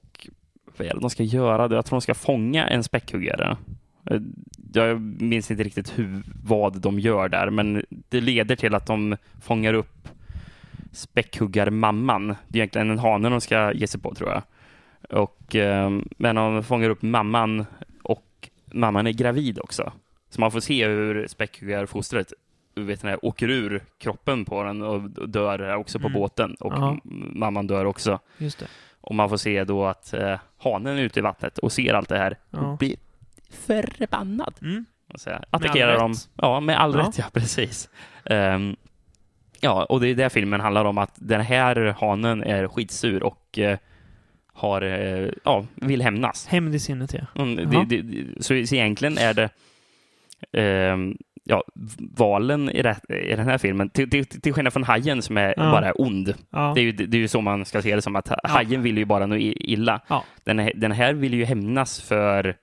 vad 0.78 0.88
är 0.88 0.94
det 0.94 1.00
de 1.00 1.10
ska 1.10 1.24
göra? 1.24 1.76
Jag 1.76 1.86
tror 1.86 1.98
de 1.98 2.02
ska 2.02 2.14
fånga 2.14 2.68
en 2.68 2.84
späckhuggare. 2.84 3.58
Eh, 4.06 4.20
Jag 4.74 5.02
minns 5.02 5.52
inte 5.52 5.64
riktigt 5.64 6.00
hur, 6.00 6.24
vad 6.44 6.82
de 6.82 7.00
gör 7.00 7.30
där, 7.30 7.50
men 7.50 7.86
det 8.10 8.22
leder 8.22 8.56
till 8.56 8.76
att 8.76 8.86
de 8.86 9.18
fångar 9.42 9.74
upp 9.74 10.08
späckhuggarmamman. 10.92 12.28
Det 12.48 12.58
är 12.60 12.62
egentligen 12.62 12.90
en 12.90 13.00
hane 13.00 13.30
de 13.30 13.42
ska 13.42 13.72
ge 13.74 13.88
sig 13.88 14.02
på, 14.02 14.14
tror 14.16 14.30
jag. 14.30 14.42
Och, 15.22 15.56
eh, 15.56 15.92
men 16.18 16.36
de 16.36 16.64
fångar 16.64 16.90
upp 16.90 17.02
mamman 17.02 17.66
och 18.04 18.50
mamman 18.74 19.08
är 19.08 19.12
gravid 19.12 19.60
också. 19.60 19.92
Så 20.30 20.42
man 20.42 20.52
får 20.52 20.60
se 20.60 20.88
hur 20.88 21.28
späckhuggarfostret 21.28 22.34
vet, 22.76 23.04
här, 23.04 23.26
åker 23.26 23.50
ur 23.50 23.84
kroppen 23.98 24.46
på 24.46 24.64
den 24.64 24.82
och 24.82 25.30
dör 25.30 25.76
också 25.76 26.00
på 26.00 26.08
Mm. 26.08 26.20
båten. 26.20 26.56
Och 26.60 26.74
m- 26.78 27.02
mamman 27.36 27.68
dör 27.68 27.86
också. 27.86 28.20
Just 28.38 28.60
det. 28.60 28.66
Och 29.02 29.16
man 29.16 29.30
får 29.30 29.38
se 29.38 29.64
då 29.64 29.86
att 29.86 30.14
eh, 30.14 30.40
hanen 30.58 30.98
är 30.98 31.02
ute 31.04 31.20
i 31.20 31.24
vattnet 31.24 31.58
och 31.58 31.72
ser 31.72 31.94
allt 31.94 32.10
det 32.10 32.18
här 32.18 32.38
Ja. 32.50 32.76
blir 32.80 32.96
förbannad. 33.54 34.54
Mm. 34.62 34.86
Och 35.14 35.20
så 35.20 35.30
här, 35.30 35.38
all 35.38 35.46
attackerar 35.62 36.00
dem. 36.00 36.14
Ja, 36.36 36.60
med 36.60 36.80
all 36.82 36.94
Ja. 36.94 37.00
rätt, 37.00 37.18
ja 37.18 37.26
precis. 37.34 37.90
Ehm, 38.26 38.76
ja, 39.60 39.84
och 39.86 40.00
det 40.02 40.08
är 40.08 40.16
det 40.16 40.30
filmen 40.30 40.60
handlar 40.62 40.86
om, 40.86 40.98
att 40.98 41.12
den 41.16 41.42
här 41.42 41.96
hanen 42.00 42.44
är 42.44 42.68
skitsur 42.68 43.24
och 43.24 43.60
eh, 43.60 43.78
har, 44.54 44.82
eh, 44.82 45.30
ja, 45.44 45.66
vill 45.76 46.02
hämnas. 46.02 46.48
Hämnd 46.48 46.76
i 46.76 46.80
sinnet, 46.80 47.14
ja. 47.14 47.42
Mm, 47.44 47.72
Jaha. 47.74 47.86
det, 47.90 48.02
det, 48.02 48.44
så, 48.44 48.66
så 48.68 48.76
egentligen 48.76 49.18
är 49.18 49.34
det 49.34 49.50
ehm, 50.52 51.18
ja, 51.44 51.64
valen 52.18 52.70
i, 52.70 52.82
det, 52.82 52.98
i 53.10 53.36
den 53.36 53.48
här 53.48 53.58
filmen, 53.58 53.90
till, 53.90 54.10
till, 54.10 54.26
till 54.26 54.54
skillnad 54.54 54.74
från 54.74 54.84
hajen 54.84 55.22
som 55.22 55.38
är 55.38 55.54
Ja. 55.58 55.72
bara 55.72 55.92
ond. 55.92 56.34
ja. 56.50 56.72
Det 56.76 56.82
är, 56.82 56.84
ju, 56.84 56.92
det 56.92 57.18
är 57.18 57.22
ju 57.22 57.28
så 57.28 57.42
man 57.42 57.66
ska 57.66 57.82
se 57.82 57.96
det 57.96 58.02
som, 58.02 58.16
att 58.16 58.28
ha- 58.28 58.40
hajen 58.44 58.82
vill 58.82 58.98
ju 58.98 59.06
bara 59.06 59.26
något 59.26 59.40
illa. 59.42 60.02
Ja. 60.08 60.24
Den, 60.44 60.72
den 60.76 60.92
här 60.92 61.14
vill 61.14 61.34
ju 61.34 61.46
hämnas 61.46 62.02
för 62.02 62.56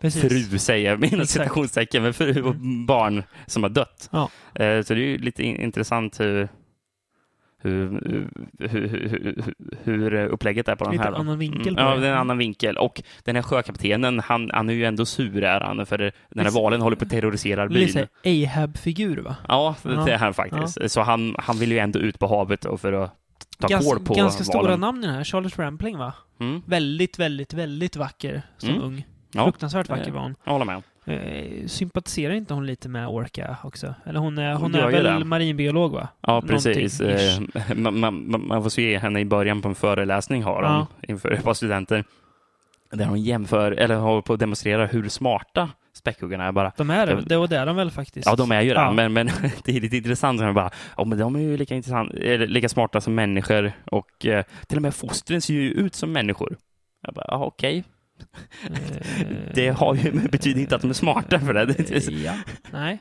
Precis. 0.00 0.48
fru, 0.50 0.58
säger 0.58 0.90
jag, 0.90 1.04
inom 1.04 1.20
Exakt. 1.20 1.30
citationstecken, 1.30 2.02
men 2.02 2.14
fru 2.14 2.42
och 2.42 2.54
barn 2.86 3.22
som 3.46 3.62
har 3.62 3.70
dött. 3.70 4.08
Ja. 4.12 4.30
Eh, 4.54 4.82
Så 4.82 4.94
det 4.94 5.00
är 5.00 5.06
ju 5.06 5.18
lite 5.18 5.42
in- 5.42 5.56
intressant 5.60 6.20
hur, 6.20 6.48
hur, 7.62 7.88
hur, 8.58 8.68
hur, 8.68 9.44
hur, 9.84 10.14
upplägget 10.14 10.68
är 10.68 10.76
på 10.76 10.84
den 10.84 10.92
Lite 10.92 11.04
här. 11.04 11.10
då. 11.10 11.16
annan 11.16 11.38
vinkel 11.38 11.74
på 11.74 11.80
Ja, 11.80 11.96
det. 11.96 12.06
är 12.06 12.12
en 12.12 12.18
annan 12.18 12.38
vinkel. 12.38 12.76
Och 12.78 13.02
den 13.24 13.36
här 13.36 13.42
sjökaptenen, 13.42 14.20
han, 14.20 14.50
han 14.54 14.68
är 14.68 14.72
ju 14.72 14.84
ändå 14.84 15.06
sur 15.06 15.44
är 15.44 15.60
han, 15.60 15.86
för 15.86 15.98
den 15.98 16.12
här 16.36 16.44
Lite- 16.44 16.54
valen 16.54 16.80
håller 16.80 16.96
på 16.96 17.04
att 17.04 17.10
terrorisera 17.10 17.64
Lite 17.64 18.08
byn. 18.22 18.46
Ahab-figur, 18.46 19.16
va? 19.16 19.36
Ja, 19.48 19.76
det 19.82 19.92
Ja. 19.92 20.08
är 20.08 20.18
han 20.18 20.34
faktiskt. 20.34 20.90
Så 20.92 21.00
han, 21.00 21.34
han 21.38 21.58
vill 21.58 21.72
ju 21.72 21.78
ändå 21.78 21.98
ut 21.98 22.18
på 22.18 22.26
havet 22.26 22.64
och 22.64 22.80
för 22.80 22.92
att 22.92 23.16
ta 23.58 23.68
Gans, 23.68 23.84
kål 23.86 24.00
på 24.04 24.14
ganska 24.14 24.44
stora 24.44 24.76
namn 24.76 25.04
i 25.04 25.06
den 25.06 25.16
här. 25.16 25.24
Charlotte 25.24 25.58
Rampling, 25.58 25.98
va? 25.98 26.12
Mm. 26.40 26.62
Väldigt, 26.66 27.18
väldigt, 27.18 27.52
väldigt 27.54 27.96
vacker 27.96 28.42
som 28.58 28.68
Mm. 28.70 28.82
ung. 28.82 29.06
Ja, 29.32 29.44
Fruktansvärt 29.44 29.88
vacker 29.88 30.08
Eh, 30.08 30.12
var 30.14 30.20
hon. 30.20 30.34
jag 30.44 30.52
håller 30.52 30.64
med. 30.64 30.82
Eh, 31.06 31.66
sympatiserar 31.66 32.34
inte 32.34 32.54
hon 32.54 32.66
lite 32.66 32.88
med 32.88 33.08
Orca 33.08 33.56
också? 33.64 33.94
Eller 34.04 34.20
hon 34.20 34.38
är, 34.38 34.52
hon 34.52 34.62
Hon 34.62 34.74
är 34.74 34.90
väl 34.90 35.04
det. 35.04 35.24
marinbiolog, 35.24 35.92
va? 35.92 36.08
Ja, 36.20 36.42
precis. 36.42 37.00
Eh, 37.00 37.40
Man, 37.76 38.00
man, 38.00 38.46
man 38.46 38.62
får 38.62 38.70
se 38.70 38.98
henne 38.98 39.20
i 39.20 39.24
början 39.24 39.62
på 39.62 39.68
en 39.68 39.74
föreläsning 39.74 40.42
har 40.42 40.62
hon 40.62 40.72
Ja. 40.72 40.86
inför 41.08 41.30
ett 41.30 41.44
par 41.44 41.54
studenter. 41.54 42.04
Där 42.92 43.04
hon 43.04 43.22
jämför, 43.22 43.72
eller 43.72 43.96
håller 43.96 44.22
på 44.22 44.32
att 44.32 44.40
demonstrera 44.40 44.86
hur 44.86 45.08
smarta 45.08 45.68
späckhuggarna 45.92 46.44
är 46.44 46.52
bara 46.52 46.72
De 46.76 46.90
är 46.90 47.22
det, 47.26 47.36
och 47.36 47.48
det 47.48 47.56
är 47.56 47.66
de 47.66 47.76
väl 47.76 47.90
faktiskt? 47.90 48.26
Ja, 48.26 48.36
de 48.36 48.52
är 48.52 48.60
ju 48.60 48.68
det, 48.68 48.74
Ja. 48.74 48.92
men, 48.92 49.12
men 49.12 49.26
det 49.64 49.76
är 49.76 49.80
lite 49.80 49.96
intressant. 49.96 50.40
Jag 50.40 50.54
bara, 50.54 50.70
ja, 50.96 51.04
men 51.04 51.18
de 51.18 51.36
är 51.36 51.40
ju 51.40 51.56
lika, 51.56 51.74
intressant, 51.74 52.12
eller 52.14 52.46
lika 52.46 52.68
smarta 52.68 53.00
som 53.00 53.14
människor 53.14 53.72
och 53.90 54.26
eh, 54.26 54.44
till 54.66 54.78
och 54.78 54.82
med 54.82 54.94
fostren 54.94 55.40
ser 55.40 55.54
ju 55.54 55.70
ut 55.70 55.94
som 55.94 56.12
människor. 56.12 56.56
Jag 57.06 57.14
bara, 57.14 57.24
ja, 57.28 57.44
okej. 57.44 57.78
Eh, 57.78 57.84
Det 59.54 59.68
har 59.68 59.94
ju, 59.94 60.12
betyder 60.12 60.60
inte 60.60 60.76
att 60.76 60.82
de 60.82 60.90
är 60.90 60.94
smarta 60.94 61.40
för 61.40 61.54
det. 61.54 62.10
Ja. 62.10 62.34
Nej. 62.72 62.98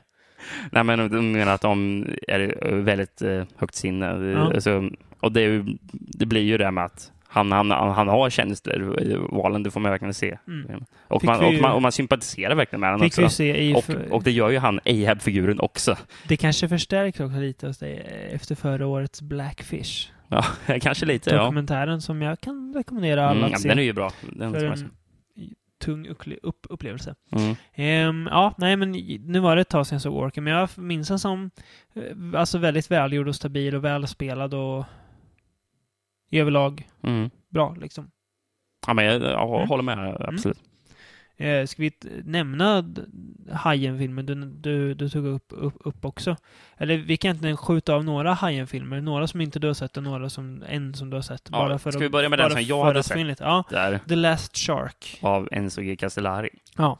Nej, 0.71 0.83
men 0.83 1.11
de 1.11 1.31
menar 1.31 1.53
att 1.53 1.61
de 1.61 2.05
är 2.27 2.75
väldigt 2.81 3.21
eh, 3.21 3.43
högt 3.55 3.75
sinne. 3.75 4.05
Ja. 4.05 4.53
Alltså, 4.53 4.89
och 5.19 5.31
det, 5.31 5.65
det 5.91 6.25
blir 6.25 6.41
ju 6.41 6.57
det 6.57 6.71
med 6.71 6.85
att 6.85 7.11
han, 7.31 7.51
han, 7.51 7.71
han, 7.71 8.07
har 8.07 8.29
känslor 8.29 9.01
i 9.01 9.15
valen, 9.29 9.63
det 9.63 9.71
får 9.71 9.79
man 9.79 9.91
verkligen 9.91 10.13
se. 10.13 10.37
Mm. 10.47 10.83
Och, 11.07 11.23
man, 11.23 11.39
vi 11.39 11.57
och, 11.57 11.61
man, 11.61 11.71
och 11.71 11.81
man 11.81 11.91
sympatiserar 11.91 12.55
verkligen 12.55 12.81
med 12.81 12.91
honom 12.91 13.07
också. 13.07 13.43
Och, 13.75 14.11
och 14.11 14.23
det 14.23 14.31
gör 14.31 14.49
ju 14.49 14.57
han 14.57 14.79
Ahab-figuren 14.85 15.59
också. 15.59 15.97
Det 16.27 16.37
kanske 16.37 16.69
förstärker 16.69 17.25
också 17.25 17.37
lite 17.37 17.67
hos 17.67 17.77
dig 17.77 17.97
efter 18.31 18.55
förra 18.55 18.87
årets 18.87 19.21
Blackfish. 19.21 20.11
Ja, 20.27 20.45
kanske 20.81 21.05
lite, 21.05 21.29
ja. 21.29 21.41
Dokumentären 21.43 22.01
som 22.01 22.21
jag 22.21 22.41
kan 22.41 22.73
rekommendera 22.75 23.29
alla 23.29 23.31
Mm, 23.31 23.45
att 23.45 23.51
ja, 23.51 23.57
se. 23.57 23.69
den 23.69 23.79
är 23.79 23.83
ju 23.83 23.93
bra. 23.93 24.11
Den 24.21 24.53
för 24.53 24.65
en. 24.65 24.91
Tung 25.79 26.07
upp 26.43 26.65
upplevelse. 26.69 27.15
Mm. 27.31 27.55
Ehm, 27.73 28.27
ja, 28.31 28.53
nej 28.57 28.75
men 28.75 28.91
nu 29.25 29.39
var 29.39 29.55
det 29.55 29.61
ett 29.61 29.69
tag 29.69 29.87
sedan 29.87 29.95
jag 29.95 30.01
såg 30.01 30.15
Orken, 30.15 30.43
men 30.43 30.53
jag 30.53 30.69
minns 30.77 31.07
den 31.07 31.19
som 31.19 31.51
eh, 31.93 32.39
alltså 32.39 32.57
väldigt 32.57 32.91
välgjord 32.91 33.27
och 33.27 33.35
stabil 33.35 33.75
och 33.75 33.83
välspelad 33.83 34.53
och 34.53 34.85
överlag 36.31 36.87
Mm. 37.03 37.29
bra 37.49 37.75
liksom. 37.79 38.11
Ja, 38.87 38.93
men 38.93 39.05
jag, 39.05 39.21
jag 39.21 39.55
Mm. 39.55 39.67
håller 39.67 39.83
med, 39.83 40.15
absolut. 40.21 40.61
Eh, 41.39 41.65
ska 41.65 41.81
vi 41.81 41.91
nämna 42.23 42.85
Hajen-filmen 43.51 44.25
du, 44.25 44.35
du, 44.35 44.93
du 44.93 45.09
tog 45.09 45.25
upp, 45.25 45.45
upp, 45.49 45.73
upp 45.79 46.05
också? 46.05 46.35
Eller 46.77 46.97
vi 46.97 47.17
kan 47.17 47.31
inte 47.35 47.55
skjuta 47.55 47.93
av 47.93 48.03
några 48.03 48.33
Hajen-filmer, 48.33 49.01
några 49.01 49.27
som 49.27 49.41
inte 49.41 49.59
du 49.59 49.67
har 49.67 49.73
sett 49.73 49.97
och 49.97 50.03
några 50.03 50.29
som, 50.29 50.63
en 50.69 50.93
som 50.93 51.09
du 51.09 51.17
har 51.17 51.21
sett. 51.21 51.41
Ja, 51.51 51.57
bara 51.57 51.79
för 51.79 51.91
ska 51.91 51.97
att- 51.99 52.03
vi 52.03 52.09
börja 52.09 52.29
med 52.29 52.39
den 52.39 52.51
som 52.51 52.61
jag 52.61 52.83
hade 52.85 53.03
sett? 53.03 53.39
Ja, 53.39 53.63
Där, 53.69 53.99
The 54.09 54.15
Last 54.15 54.57
Shark. 54.57 55.19
av 55.21 55.49
Enzo 55.51 55.81
G. 55.81 55.95
Castellari. 55.95 56.49
Ja, 56.77 56.99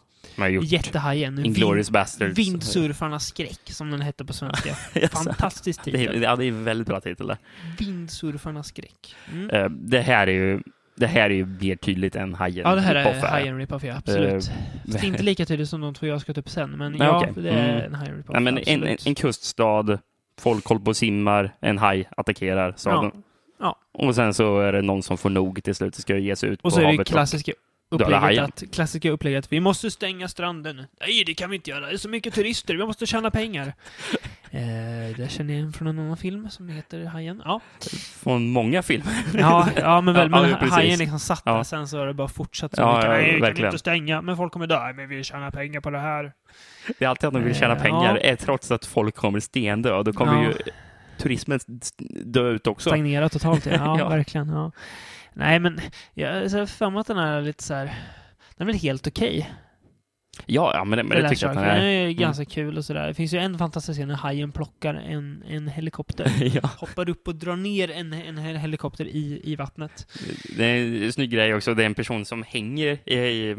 jättehajen. 0.61 1.45
Inglourious 1.45 1.89
Basterds. 1.91 2.37
Vindsurfarnas 2.37 3.25
skräck, 3.25 3.61
som 3.65 3.91
den 3.91 4.01
hette 4.01 4.25
på 4.25 4.33
svenska. 4.33 4.73
Fantastisk 5.11 5.81
Det 5.85 5.91
är, 5.91 5.97
titel. 5.97 6.21
ja, 6.21 6.35
det 6.35 6.45
är 6.45 6.47
en 6.49 6.63
väldigt 6.63 6.87
bra 6.87 7.01
titel. 7.01 7.35
Vindsurfarnas 7.79 8.67
skräck. 8.67 9.15
Mm. 9.31 9.49
Eh, 9.49 9.69
Det 9.69 10.01
här 10.01 10.27
är 10.27 10.31
ju 10.31 10.59
det 10.99 11.07
här 11.07 11.29
är 11.29 11.33
ju 11.33 11.45
mer 11.45 11.75
tydligt 11.75 12.15
än 12.15 12.33
Hajen. 12.33 12.69
Ja, 12.69 12.75
det 12.75 12.81
här 12.81 12.95
är 12.95 13.27
Hajen 13.27 13.57
Rip-Off, 13.61 13.85
ja. 13.85 13.95
Absolut. 13.97 14.51
Fast 14.91 15.03
inte 15.03 15.23
lika 15.23 15.45
tydligt 15.45 15.69
som 15.69 15.81
de 15.81 15.93
två 15.93 16.05
jag 16.05 16.21
ska 16.21 16.33
ta 16.33 16.39
upp 16.39 16.49
sen, 16.49 16.71
men 16.71 16.91
Nej, 16.91 17.07
ja, 17.07 17.17
okej. 17.29 17.43
det 17.43 17.49
är 17.49 17.69
Mm. 17.73 17.85
en 17.85 17.95
Hajen 17.95 18.15
Rip-Off. 18.17 18.33
Nej, 18.33 18.41
men 18.41 18.57
en, 18.57 18.83
en, 18.83 18.97
en 19.05 19.15
kuststad, 19.15 19.99
folk 20.41 20.65
håller 20.65 20.81
på 20.81 20.89
och 20.89 20.97
simmar, 20.97 21.55
en 21.61 21.77
haj 21.77 22.09
attackerar 22.17 22.73
staden. 22.77 23.11
Ja. 23.59 23.75
Och 23.93 24.15
sen 24.15 24.33
så 24.33 24.59
är 24.59 24.71
det 24.73 24.81
någon 24.81 25.03
som 25.03 25.17
får 25.17 25.29
nog 25.29 25.63
till 25.63 25.75
slut 25.75 25.95
och 25.95 26.01
ska 26.01 26.17
ge 26.17 26.35
sig 26.35 26.49
ut 26.49 26.59
Och 26.59 26.63
på 26.63 26.71
så 26.71 26.79
är 26.79 26.83
det 26.83 26.91
ju 26.91 26.97
havet. 26.97 27.07
klassiska 27.07 27.51
upplägget 27.91 28.43
att, 28.43 28.63
klassiska 28.73 29.09
upplägget 29.11 29.51
vi 29.53 29.59
måste 29.59 29.91
stänga 29.91 30.27
stranden. 30.27 30.85
Nej, 30.99 31.23
det 31.25 31.33
kan 31.33 31.49
vi 31.49 31.55
inte 31.55 31.69
göra. 31.69 31.85
Det 31.85 31.91
är 31.93 31.97
så 31.97 32.09
mycket 32.09 32.33
turister. 32.33 32.75
Vi 32.75 32.85
måste 32.85 33.05
tjäna 33.05 33.31
pengar. 33.31 33.67
eh, 34.51 35.17
det 35.17 35.31
känner 35.31 35.53
jag 35.53 35.59
igen 35.59 35.73
från 35.73 35.87
en 35.87 35.99
annan 35.99 36.17
film 36.17 36.49
som 36.49 36.69
heter 36.69 37.05
Hajen. 37.05 37.41
Ja, 37.45 37.61
Från 38.23 38.49
många 38.49 38.81
filmer. 38.83 39.13
ja, 39.33 39.67
ja 39.75 40.01
men 40.01 40.13
väl. 40.13 40.29
Men 40.29 40.49
ja. 40.49 40.57
Hajen 40.69 40.99
liksom 40.99 41.19
satt 41.19 41.45
där. 41.45 41.51
Ja. 41.51 41.63
Sen 41.63 41.87
så 41.87 41.97
har 41.97 42.07
det 42.07 42.13
bara 42.13 42.27
fortsatt 42.27 42.75
så 42.75 42.81
Ja, 42.81 42.95
mycket. 42.95 43.09
Nej, 43.09 43.25
kan 43.25 43.35
vi 43.35 43.41
verkligen. 43.41 43.67
inte 43.67 43.79
stänga. 43.79 44.21
Men 44.21 44.37
folk 44.37 44.53
kommer 44.53 44.67
dö. 44.67 44.79
Nej, 44.79 44.93
Men 44.93 45.09
vi 45.09 45.23
tjänar 45.23 45.51
pengar 45.51 45.81
på 45.81 45.89
det 45.89 45.99
här. 45.99 46.31
Det 46.99 47.05
är 47.05 47.09
alltid 47.09 47.27
att 47.27 47.33
de 47.33 47.43
vill 47.43 47.55
tjäna 47.55 47.75
Eh, 47.75 47.81
pengar, 47.81 48.15
ja. 48.15 48.21
är 48.31 48.35
trots 48.35 48.71
att 48.71 48.85
folk 48.85 49.15
kommer 49.15 49.39
stendö. 49.39 50.03
Då 50.03 50.13
kommer 50.13 50.43
ju 50.43 50.53
turismen 51.17 51.59
dö 52.25 52.49
ut 52.49 52.67
också. 52.67 52.89
Stagnera 52.89 53.29
totalt, 53.29 53.65
ja, 53.71 53.99
Ja. 53.99 54.09
verkligen. 54.09 54.49
Ja. 54.49 54.71
Nej, 55.33 55.59
men 55.59 55.81
jag 56.13 56.49
har 56.49 56.65
för 56.65 56.89
mig 56.89 56.99
att 56.99 57.07
den 57.07 57.17
är 57.17 57.41
lite 57.41 57.63
så 57.63 57.73
här... 57.73 57.85
Den 58.57 58.67
är 58.67 58.71
väl 58.71 58.81
helt 58.81 59.07
okej. 59.07 59.53
Ja, 60.45 60.71
ja 60.75 60.83
men, 60.83 60.97
det- 60.97 61.03
men 61.03 61.17
Det 61.17 61.23
det 61.23 61.29
tycker 61.29 61.45
jag 61.45 61.51
att 61.51 61.55
saker. 61.57 61.69
den 61.69 61.77
Den 61.83 61.85
är. 61.93 62.07
är 62.07 62.11
ganska 62.11 62.45
kul 62.45 62.77
och 62.77 62.85
sådär. 62.85 63.07
Det 63.07 63.13
finns 63.13 63.33
ju 63.33 63.37
en 63.37 63.57
fantastisk 63.57 63.97
scen 63.99 64.07
när 64.07 64.15
hajen 64.15 64.51
plockar 64.51 64.93
en, 64.93 65.43
en 65.47 65.67
helikopter. 65.67 66.31
ja. 66.53 66.69
Hoppar 66.77 67.09
upp 67.09 67.27
och 67.27 67.35
drar 67.35 67.55
ner 67.55 67.91
en, 67.91 68.13
en 68.13 68.37
hel- 68.37 68.55
helikopter 68.57 69.05
i, 69.05 69.41
i 69.43 69.55
vattnet. 69.55 70.07
Det 70.57 70.63
är 70.65 71.03
en 71.05 71.13
snygg 71.13 71.29
grej 71.31 71.53
också. 71.55 71.73
Det 71.73 71.83
är 71.83 71.85
en 71.85 71.93
person 71.95 72.25
som 72.25 72.43
hänger 72.47 72.97
i, 73.05 73.15
i, 73.15 73.49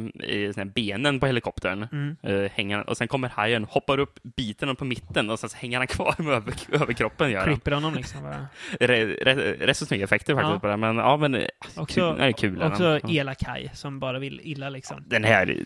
i 0.61 0.65
benen 0.75 1.21
på 1.21 1.27
helikoptern. 1.27 1.87
Mm. 1.93 2.17
Eh, 2.23 2.51
hänger, 2.55 2.91
och 2.91 2.97
sen 2.97 3.09
kommer 3.09 3.29
hajen, 3.29 3.65
hoppar 3.65 3.99
upp, 3.99 4.19
biter 4.37 4.67
den 4.67 4.77
på 4.77 4.85
mitten 4.85 5.31
och 5.31 5.39
sen 5.39 5.51
hänger 5.57 5.79
han 5.79 5.87
kvar 5.87 6.15
med 6.19 6.33
över, 6.35 6.55
överkroppen. 6.73 7.31
Gör 7.31 7.39
han. 7.41 7.49
Klipper 7.49 7.73
honom 7.73 7.95
liksom 7.95 8.23
bara. 8.23 8.47
Rätt 8.81 9.19
rätt- 9.27 9.61
rätt 9.61 9.77
så 9.77 9.87
snygga 9.87 10.05
effekter 10.05 10.35
faktiskt 10.35 10.53
Ja. 10.53 10.59
på 10.61 10.67
det. 10.67 10.77
Men 10.77 10.97
ja, 10.97 11.17
men 11.17 11.35
eh, 11.35 11.47
Också, 11.77 12.17
kul, 12.19 12.33
kul. 12.33 12.57
är 12.57 12.61
den. 12.61 12.73
också 12.73 13.01
elak 13.09 13.43
haj 13.43 13.71
som 13.75 14.01
bara 14.01 14.19
vill 14.19 14.41
illa 14.45 14.69
liksom. 14.71 15.05
Den 15.07 15.25
här, 15.25 15.57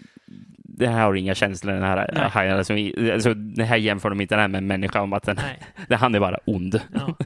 den 0.77 0.93
här 0.93 1.05
har 1.05 1.15
inga 1.15 1.35
känslor, 1.35 1.73
den 1.73 1.83
här 1.83 2.11
Nej. 2.15 2.29
hajen. 2.31 2.59
Alltså, 2.59 2.75
i- 2.75 3.11
alltså, 3.13 3.35
det 3.35 3.65
här 3.65 3.77
jämför 3.77 4.11
de 4.11 4.21
inte 4.21 4.35
den 4.35 4.41
här 4.41 4.49
med 4.49 4.59
en 4.59 4.67
människa 4.67 5.01
om 5.01 5.13
att 5.13 5.23
den, 5.23 5.37
den, 5.89 5.99
han 5.99 6.15
är 6.15 6.21
bara 6.21 6.39
ond. 6.45 6.81
Ja. 6.95 7.17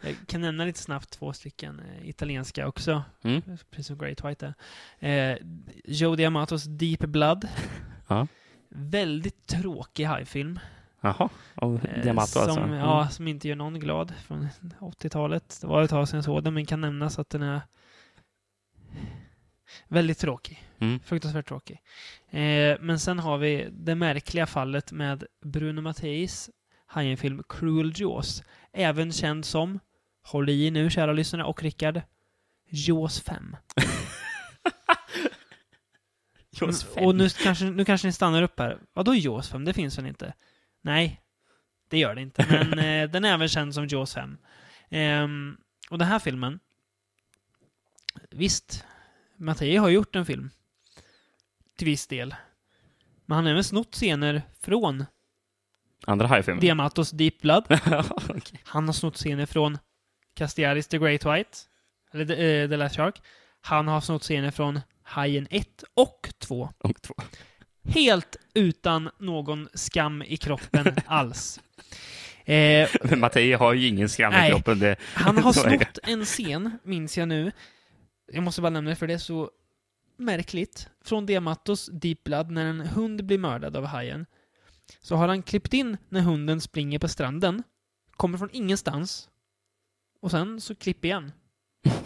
Jag 0.00 0.14
kan 0.26 0.40
nämna 0.40 0.64
lite 0.64 0.78
snabbt 0.78 1.10
två 1.10 1.32
stycken 1.32 1.80
eh, 1.80 2.08
italienska 2.08 2.68
också. 2.68 3.02
Mm. 3.24 3.42
Precis 3.70 3.86
som 3.86 3.98
Great 3.98 4.24
White. 4.24 4.54
Eh, 4.98 5.36
Joe 5.84 6.16
Diamatos 6.16 6.64
Deep 6.64 7.00
Blood. 7.00 7.48
Ja. 8.08 8.26
Väldigt 8.68 9.46
tråkig 9.46 10.04
hajfilm. 10.04 10.58
Jaha, 11.00 11.28
och 11.54 11.84
Eh, 11.84 12.02
Diamato 12.02 12.26
som, 12.26 12.42
alltså. 12.42 12.60
Mm. 12.60 12.74
Ja, 12.74 13.08
som 13.08 13.28
inte 13.28 13.48
gör 13.48 13.56
någon 13.56 13.80
glad 13.80 14.12
från 14.26 14.48
80-talet. 14.80 15.58
Det 15.60 15.66
var 15.66 15.82
ett 15.82 15.90
tag 15.90 16.08
sedan 16.08 16.16
jag 16.16 16.24
såg 16.24 16.44
den, 16.44 16.54
men 16.54 16.66
kan 16.66 16.80
nämnas 16.80 17.18
att 17.18 17.30
den 17.30 17.42
är 17.42 17.60
väldigt 19.88 20.18
tråkig. 20.18 20.62
Mm. 20.78 21.00
Fruktansvärt 21.00 21.48
tråkig. 21.48 21.80
Eh, 22.34 22.76
men 22.80 22.98
sen 22.98 23.18
har 23.18 23.38
vi 23.38 23.68
det 23.72 23.94
märkliga 23.94 24.46
fallet 24.46 24.92
med 24.92 25.24
Bruno 25.44 25.80
Matteis 25.80 26.50
Hajen-film 26.86 27.42
Cruel 27.48 27.92
Jaws. 27.96 28.42
Även 28.72 29.12
känd 29.12 29.44
som, 29.44 29.80
håll 30.22 30.48
i 30.48 30.70
nu 30.70 30.90
kära 30.90 31.12
lyssnare 31.12 31.44
och 31.44 31.62
Rickard, 31.62 32.00
Jaws 32.68 33.20
5. 33.20 33.56
Jaws 36.50 36.86
Mm, 36.96 37.06
Och 37.06 37.14
nu 37.14 37.28
kanske, 37.28 37.64
nu 37.64 37.84
kanske 37.84 38.08
ni 38.08 38.12
stannar 38.12 38.42
upp 38.42 38.58
här. 38.58 38.78
Vadå 38.92 39.14
Jaws 39.14 39.48
5? 39.48 39.64
Det 39.64 39.72
finns 39.72 39.98
väl 39.98 40.06
inte? 40.06 40.34
Nej, 40.82 41.20
det 41.88 41.98
gör 41.98 42.14
det 42.14 42.20
inte. 42.22 42.46
Men 42.50 42.78
eh, 43.04 43.10
den 43.10 43.24
är 43.24 43.34
även 43.34 43.48
känd 43.48 43.74
som 43.74 43.86
Jaws 43.86 44.14
5. 44.14 44.38
Ehm, 44.90 45.56
och 45.90 45.98
den 45.98 46.08
här 46.08 46.18
filmen, 46.18 46.60
visst, 48.30 48.84
Mattei 49.36 49.76
har 49.76 49.88
gjort 49.88 50.16
en 50.16 50.26
film. 50.26 50.50
Till 51.78 51.86
viss 51.86 52.06
del. 52.06 52.34
Men 53.26 53.34
han 53.36 53.44
har 53.44 53.50
även 53.52 53.64
snott 53.64 53.94
scener 53.94 54.42
från 54.60 55.04
Andra 56.06 56.26
hajfilmer? 56.26 56.60
Diamatos 56.60 57.10
Deep 57.10 57.40
Blood. 57.40 57.64
Okej. 58.28 58.60
Han 58.64 58.86
har 58.86 58.92
snott 58.92 59.16
scener 59.16 59.46
från 59.46 59.78
Castiaris 60.34 60.86
The 60.88 60.98
Great 60.98 61.24
White. 61.26 61.58
Eller 62.12 62.24
The, 62.26 62.62
eh, 62.62 62.68
The 62.68 62.76
Last 62.76 62.96
Shark. 62.96 63.22
Han 63.60 63.88
har 63.88 64.00
snott 64.00 64.22
scener 64.22 64.50
från 64.50 64.80
Hajen 65.02 65.46
1 65.50 65.84
och 65.94 66.28
2. 66.38 66.68
Och 66.78 67.02
två. 67.02 67.14
Helt 67.88 68.36
utan 68.54 69.10
någon 69.18 69.68
skam 69.74 70.22
i 70.22 70.36
kroppen 70.36 70.96
alls. 71.06 71.60
Eh, 72.44 72.88
Men 73.04 73.20
Mattei 73.20 73.52
har 73.52 73.72
ju 73.72 73.88
ingen 73.88 74.08
skam 74.08 74.32
i 74.32 74.36
Nej. 74.36 74.50
kroppen. 74.50 74.78
Det, 74.78 74.96
han 75.14 75.38
har 75.38 75.52
snott 75.52 75.98
en 76.02 76.24
scen, 76.24 76.78
minns 76.82 77.18
jag 77.18 77.28
nu. 77.28 77.52
Jag 78.32 78.42
måste 78.42 78.60
bara 78.60 78.70
nämna 78.70 78.90
det 78.90 78.96
för 78.96 79.06
det 79.06 79.14
är 79.14 79.18
så 79.18 79.50
märkligt. 80.16 80.88
Från 81.04 81.26
Diamatos 81.26 81.90
Deep 81.92 82.24
Blood, 82.24 82.50
när 82.50 82.66
en 82.66 82.80
hund 82.80 83.24
blir 83.24 83.38
mördad 83.38 83.76
av 83.76 83.84
hajen. 83.84 84.26
Så 85.00 85.16
har 85.16 85.28
han 85.28 85.42
klippt 85.42 85.72
in 85.72 85.96
när 86.08 86.20
hunden 86.20 86.60
springer 86.60 86.98
på 86.98 87.08
stranden. 87.08 87.62
Kommer 88.16 88.38
från 88.38 88.50
ingenstans. 88.52 89.28
Och 90.20 90.30
sen 90.30 90.60
så 90.60 90.74
klipp 90.74 91.04
igen. 91.04 91.32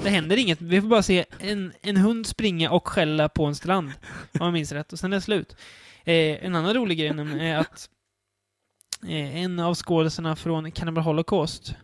Det 0.02 0.10
händer 0.10 0.36
inget. 0.36 0.60
Vi 0.60 0.80
får 0.80 0.88
bara 0.88 1.02
se 1.02 1.24
en, 1.38 1.72
en 1.82 1.96
hund 1.96 2.26
springa 2.26 2.70
och 2.70 2.88
skälla 2.88 3.28
på 3.28 3.44
en 3.44 3.54
strand. 3.54 3.92
Om 4.32 4.40
jag 4.40 4.52
minns 4.52 4.72
rätt. 4.72 4.92
Och 4.92 4.98
sen 4.98 5.12
är 5.12 5.16
det 5.16 5.20
slut. 5.20 5.56
Eh, 6.04 6.44
en 6.44 6.54
annan 6.54 6.74
rolig 6.74 6.98
grej 6.98 7.08
är 7.40 7.58
att 7.58 7.90
eh, 9.02 9.36
en 9.36 9.58
av 9.60 9.74
skådespelarna 9.74 10.36
från 10.36 10.70
Cannibal 10.70 11.04
Holocaust 11.04 11.74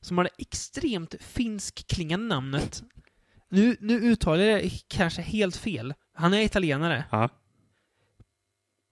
som 0.00 0.18
har 0.18 0.24
det 0.24 0.30
extremt 0.38 1.14
finsk 1.20 1.86
klingande 1.86 2.26
namnet. 2.26 2.82
Nu, 3.52 3.76
nu 3.80 3.94
uttalar 4.00 4.44
jag 4.44 4.62
det 4.62 4.70
kanske 4.88 5.22
helt 5.22 5.56
fel. 5.56 5.94
Han 6.14 6.34
är 6.34 6.40
italienare. 6.40 7.04
Ja. 7.10 7.28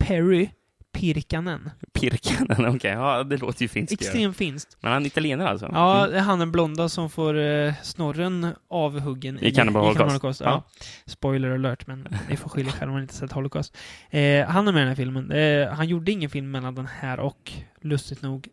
Perry 0.04 0.50
Pirkanen. 0.92 1.70
Pirkanen, 1.92 2.66
okej. 2.76 2.90
Ja, 2.90 3.24
det 3.24 3.36
låter 3.36 3.62
ju 3.62 3.68
finskt. 3.68 3.92
Extremt 3.92 4.36
finskt. 4.36 4.76
Men 4.80 4.92
han 4.92 5.02
är 5.02 5.06
italienare 5.06 5.48
alltså? 5.48 5.70
Ja, 5.72 5.98
Mm. 5.98 6.10
det 6.10 6.18
är 6.18 6.22
han 6.22 6.38
den 6.38 6.52
blonda 6.52 6.88
som 6.88 7.10
får 7.10 7.38
eh, 7.38 7.74
snorren 7.82 8.46
avhuggen 8.68 9.38
I 9.44 9.52
Cannibal 9.52 9.96
Holocaust. 9.96 10.40
Ja. 10.40 10.46
Ja. 10.50 10.84
Spoiler 11.06 11.50
alert, 11.50 11.86
men 11.86 12.08
ni 12.28 12.36
får 12.36 12.48
skylla 12.50 12.68
er 12.68 12.72
själva 12.72 12.92
om 12.92 12.98
ni 12.98 13.02
inte 13.02 13.14
sett 13.14 13.32
Holocaust. 13.32 13.76
Eh, 14.10 14.46
han 14.46 14.68
är 14.68 14.72
med 14.72 14.80
i 14.80 14.82
den 14.82 14.88
här 14.88 14.94
filmen. 14.94 15.30
Eh, 15.32 15.68
han 15.72 15.88
gjorde 15.88 16.12
ingen 16.12 16.30
film 16.30 16.50
mellan 16.50 16.74
den 16.74 16.86
här 16.86 17.20
och, 17.20 17.52
lustigt 17.80 18.22
nog, 18.22 18.48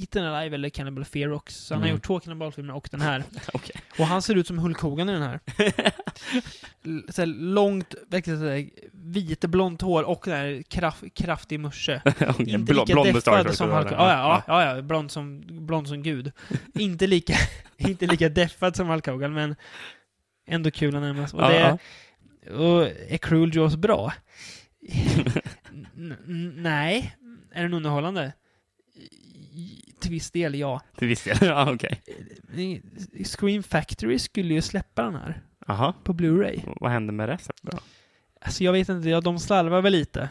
Eaten 0.00 0.24
Alive 0.24 0.54
eller 0.54 0.68
Cannibal 0.68 1.04
Ferox. 1.04 1.54
Så 1.56 1.74
han 1.74 1.82
har 1.82 1.88
Mm. 1.88 1.96
gjort 1.96 2.06
två 2.06 2.20
kannibalfilmer 2.20 2.74
och 2.74 2.88
den 2.90 3.00
här. 3.00 3.24
Okej. 3.52 3.76
Och 3.98 4.06
han 4.06 4.22
ser 4.22 4.34
ut 4.34 4.46
som 4.46 4.58
Hulk 4.58 4.78
Hogan 4.80 5.08
i 5.08 5.12
den 5.12 5.22
här. 5.22 5.40
Så 7.12 7.22
här 7.22 7.26
långt, 7.26 7.94
verkligen 8.08 8.38
sådär 8.38 8.70
vitblont 8.92 9.82
hår 9.82 10.02
och 10.02 10.22
den 10.24 10.34
här 10.36 10.62
kraft, 10.62 11.02
kraftig 11.14 11.60
musche. 11.60 12.02
Okej, 12.04 12.50
Inte 12.50 12.72
blå- 12.72 12.82
lika 12.84 12.92
blond 12.94 13.12
mustasch 13.14 13.54
som? 13.54 13.70
Hulk 13.70 13.86
ja, 13.92 14.10
ja, 14.12 14.42
ja, 14.46 14.76
ja, 14.76 14.82
blond 14.82 15.10
som, 15.10 15.42
blond 15.66 15.88
som 15.88 16.02
gud. 16.02 16.32
inte, 16.74 17.06
lika, 17.06 17.34
inte 17.76 18.06
lika 18.06 18.28
deffad 18.28 18.76
som 18.76 18.88
Hulk 18.88 19.06
Hogan, 19.06 19.32
men 19.32 19.56
ändå 20.46 20.70
kul 20.70 20.96
att 20.96 21.02
nämnas. 21.02 21.34
Och, 21.34 21.40
det, 21.42 21.78
och 22.52 22.86
är 23.08 23.16
Cruel 23.18 23.56
Jaws 23.56 23.76
bra? 23.76 24.12
Nej. 26.56 27.16
Är 27.52 27.62
den 27.62 27.74
underhållande? 27.74 28.32
Till 30.00 30.10
viss 30.10 30.30
del, 30.30 30.54
ja. 30.54 30.80
Till 30.96 31.08
viss 31.08 31.24
del. 31.24 31.36
Ja, 31.40 31.72
okej. 31.72 32.02
Scream 33.24 33.62
Factory 33.62 34.18
skulle 34.18 34.54
ju 34.54 34.62
släppa 34.62 35.02
den 35.02 35.14
här 35.14 35.42
Jaha. 35.66 35.94
på 36.04 36.12
Blu-ray. 36.12 36.74
Vad 36.80 36.90
hände 36.90 37.12
med 37.12 37.28
resten 37.28 37.56
då? 37.62 37.78
Alltså 38.40 38.64
jag 38.64 38.72
vet 38.72 38.88
inte, 38.88 39.08
ja, 39.08 39.20
de 39.20 39.38
slarvar 39.38 39.82
väl 39.82 39.92
lite. 39.92 40.28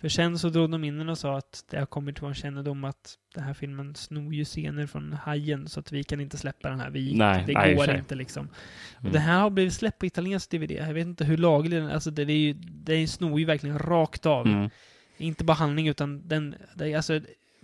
För 0.00 0.08
sen 0.08 0.38
så 0.38 0.48
drog 0.48 0.70
de 0.70 0.84
in 0.84 0.98
den 0.98 1.08
och 1.08 1.18
sa 1.18 1.38
att 1.38 1.64
det 1.70 1.78
har 1.78 1.86
kommit 1.86 2.16
till 2.16 2.24
vår 2.24 2.34
kännedom 2.34 2.84
att 2.84 3.18
den 3.34 3.44
här 3.44 3.54
filmen 3.54 3.94
snor 3.94 4.34
ju 4.34 4.44
scener 4.44 4.86
från 4.86 5.12
Hajen 5.12 5.68
så 5.68 5.80
att 5.80 5.92
vi 5.92 6.04
kan 6.04 6.20
inte 6.20 6.36
släppa 6.36 6.68
den 6.68 6.80
här. 6.80 6.90
Vi, 6.90 7.14
Nej, 7.14 7.44
det 7.46 7.52
nej, 7.52 7.74
går 7.74 7.94
inte 7.94 8.14
liksom. 8.14 8.42
Mm. 8.42 9.06
Och 9.06 9.12
det 9.12 9.18
här 9.18 9.40
har 9.40 9.50
blivit 9.50 9.74
släppt 9.74 9.98
på 9.98 10.06
italiensk 10.06 10.50
DVD. 10.50 10.70
Jag 10.70 10.94
vet 10.94 11.06
inte 11.06 11.24
hur 11.24 11.36
laglig 11.36 11.80
den 11.80 11.90
Alltså 11.90 12.10
det, 12.10 12.24
det 12.24 12.32
är 12.32 12.38
ju, 12.38 12.52
den 12.62 13.08
snor 13.08 13.38
ju 13.40 13.44
verkligen 13.46 13.78
rakt 13.78 14.26
av. 14.26 14.46
Mm. 14.46 14.70
Inte 15.16 15.44
bara 15.44 15.54
handling 15.54 15.88
utan 15.88 16.28
den, 16.28 16.54
det 16.74 16.94
alltså, 16.94 17.20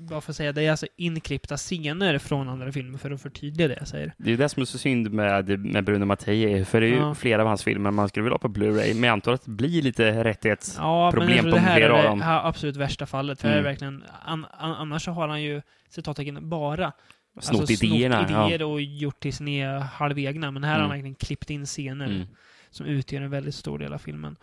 bara 0.09 0.21
för 0.21 0.33
att 0.33 0.37
säga, 0.37 0.53
det 0.53 0.63
är 0.63 0.71
alltså 0.71 0.87
inklippta 0.97 1.57
scener 1.57 2.19
från 2.19 2.49
andra 2.49 2.73
filmer 2.73 2.99
för 2.99 3.11
att 3.11 3.23
förtydliga 3.23 3.69
det 3.69 3.77
jag 3.79 3.89
säger. 3.89 4.15
Det 4.19 4.33
är 4.33 4.37
det 4.37 4.49
som 4.49 4.61
är 4.61 4.65
så 4.65 4.79
synd 4.79 5.13
med, 5.13 5.59
med 5.67 5.85
Bruno 5.85 6.05
Mattei, 6.05 6.65
för 6.65 6.81
det 6.81 6.87
är 6.87 6.91
ju 6.91 6.97
Ja. 6.97 7.15
flera 7.15 7.43
av 7.43 7.49
hans 7.49 7.65
filmer 7.65 7.91
man 7.91 8.09
skulle 8.09 8.23
vilja 8.25 8.35
ha 8.35 8.39
på 8.39 8.49
Blu-ray, 8.49 8.95
men 8.95 9.03
jag 9.05 9.13
antar 9.13 9.33
att 9.33 9.45
det 9.45 9.51
blir 9.51 9.83
lite 9.83 10.25
rättighets... 10.25 10.77
Ja, 10.79 11.11
problem 11.13 11.29
men 11.29 11.37
jag 11.37 11.43
tror 11.43 11.51
på 11.53 11.57
det 11.57 11.63
här 11.63 11.77
flera 11.77 11.93
av 11.95 11.99
är 11.99 12.05
dem. 12.09 12.19
det 12.19 12.25
här 12.25 12.49
absolut 12.49 12.77
värsta 12.77 13.07
fallet. 13.07 13.41
För 13.41 13.49
det 13.49 13.55
är 13.55 13.59
Mm. 13.59 13.71
verkligen, 13.71 14.05
an, 14.25 14.47
an, 14.59 14.73
annars 14.73 15.05
så 15.05 15.11
har 15.11 15.29
han 15.29 15.43
ju 15.43 15.63
citattecken 15.89 16.49
bara 16.49 16.93
Snott 17.41 17.61
alltså, 17.61 17.85
idéerna. 17.85 18.29
snott 18.29 18.49
idéer 18.51 18.63
och 18.63 18.81
gjort 18.83 19.21
till 19.21 19.33
sina 19.33 19.79
halvegna. 19.79 20.51
Men 20.51 20.65
här 20.65 20.71
har 20.73 20.79
han 20.81 20.85
Mm. 20.91 20.97
verkligen 20.97 21.15
klippt 21.15 21.51
in 21.51 21.67
scener 21.67 22.05
Ja. 22.07 22.13
Mm. 22.15 22.27
som 22.71 22.87
utgör 22.87 23.21
en 23.21 23.31
väldigt 23.31 23.55
stor 23.55 23.79
del 23.79 23.93
av 23.93 23.99
filmen. 23.99 24.37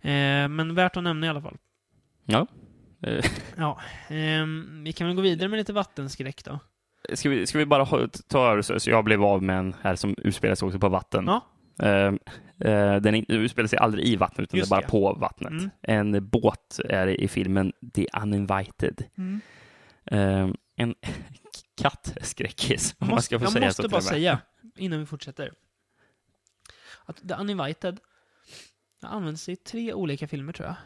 Eh, 0.00 0.48
men 0.48 0.74
värt 0.74 0.96
att 0.96 1.02
nämna 1.04 1.26
i 1.26 1.28
alla 1.28 1.42
fall. 1.42 1.56
ja. 2.24 2.46
Eh, 3.02 3.24
Ja, 3.56 3.80
ehm, 4.08 4.84
vi 4.84 4.92
kan 4.92 5.06
väl 5.06 5.16
gå 5.16 5.22
vidare 5.22 5.48
med 5.48 5.56
lite 5.56 5.72
vattenskräck 5.72 6.44
då. 6.44 6.58
Ska 7.14 7.28
vi, 7.28 7.46
ska 7.46 7.58
vi 7.58 7.66
bara 7.66 8.08
ta 8.28 8.62
så, 8.62 8.80
så 8.80 8.90
jag 8.90 9.04
blev 9.04 9.24
av 9.24 9.42
med 9.42 9.58
en 9.58 9.74
här 9.82 9.96
som 9.96 10.14
utspelar 10.18 10.54
sig 10.54 10.66
också 10.66 10.78
på 10.78 10.88
vatten. 10.88 11.24
Ja. 11.26 11.46
Eh, 11.82 12.14
eh, 12.72 12.96
den 12.96 13.24
utspelar 13.28 13.66
sig 13.66 13.78
aldrig 13.78 14.06
i 14.06 14.16
vattnet, 14.16 14.40
utan 14.44 14.58
Just 14.58 14.70
det 14.70 14.76
är 14.76 14.80
bara 14.80 14.86
det. 14.86 14.90
på 14.90 15.12
vattnet. 15.20 15.50
Mm. 15.50 15.70
En 15.82 16.28
båt 16.28 16.80
är 16.88 17.06
i 17.06 17.28
filmen 17.28 17.72
The 17.94 18.06
Uninvited. 18.22 19.04
Eh, 20.04 20.48
en 20.76 20.94
kattskräckis, 21.82 22.94
om 22.98 23.08
man 23.08 23.22
ska 23.22 23.38
få 23.38 23.44
jag 23.44 23.52
säga 23.52 23.66
måste 23.66 23.82
så. 23.82 23.88
bara 23.88 24.00
säga, 24.00 24.38
innan 24.76 24.98
vi 25.00 25.06
fortsätter, 25.06 25.52
att 27.04 27.28
The 27.28 27.34
Uninvited 27.34 28.00
har 29.02 29.08
använts 29.08 29.48
i 29.48 29.56
tre 29.56 29.92
olika 29.94 30.28
filmer 30.28 30.52
tror 30.52 30.66
jag. 30.68 30.76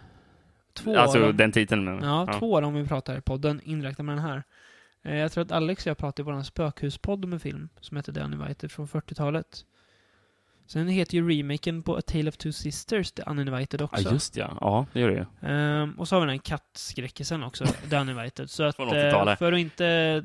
Två 0.75 0.97
Alltså 0.97 1.19
dem- 1.19 1.37
den 1.37 1.53
titeln. 1.53 1.85
men- 1.85 2.05
Ja, 2.05 2.39
två 2.39 2.57
av 2.57 2.63
dem 2.63 2.75
vi 2.75 2.87
pratar 2.87 3.19
i 3.19 3.21
podden, 3.21 3.61
inräknat 3.65 4.05
med 4.05 4.17
den 4.17 4.25
här. 4.25 4.43
Eh, 5.03 5.17
Jag 5.17 5.33
tror 5.33 5.45
att 5.45 5.53
Alex 5.53 5.87
och 5.87 5.91
jag 5.91 5.99
pratade 5.99 6.31
i 6.31 6.33
vår 6.35 6.43
spökhuspodd 6.43 7.25
om 7.25 7.33
en 7.33 7.41
film 7.41 7.69
som 7.81 7.97
heter 7.97 8.13
The 8.13 8.21
Uninvited 8.21 8.71
från 8.73 8.89
40-talet. 8.89 9.65
Sen 10.67 10.89
heter 10.89 11.15
ju 11.15 11.29
remaken 11.39 11.83
på 11.83 11.97
A 11.97 12.01
Tale 12.07 12.29
of 12.29 12.37
Two 12.37 12.53
Sisters 12.53 13.13
The 13.13 13.23
Uninvited 13.27 13.81
Ja, 13.81 13.85
också. 13.85 14.13
just 14.13 14.37
ja. 14.37 14.59
Ja, 14.61 14.87
det 14.93 15.01
gör 15.01 15.09
det 15.11 15.15
ju. 15.43 15.49
Ehm, 15.51 15.93
och 15.99 16.09
så 16.09 16.17
har 16.17 16.21
vi 16.21 16.27
den 16.27 16.35
här 16.35 16.43
kattskräckisen 16.45 17.43
också, 17.43 17.65
The 17.91 17.97
Uninvited. 17.97 18.51
Så 18.51 18.63
att 18.63 18.79
eh, 18.79 18.85
80-talet. 18.87 19.39
för 19.39 19.53
att 19.53 19.59
inte 19.59 20.25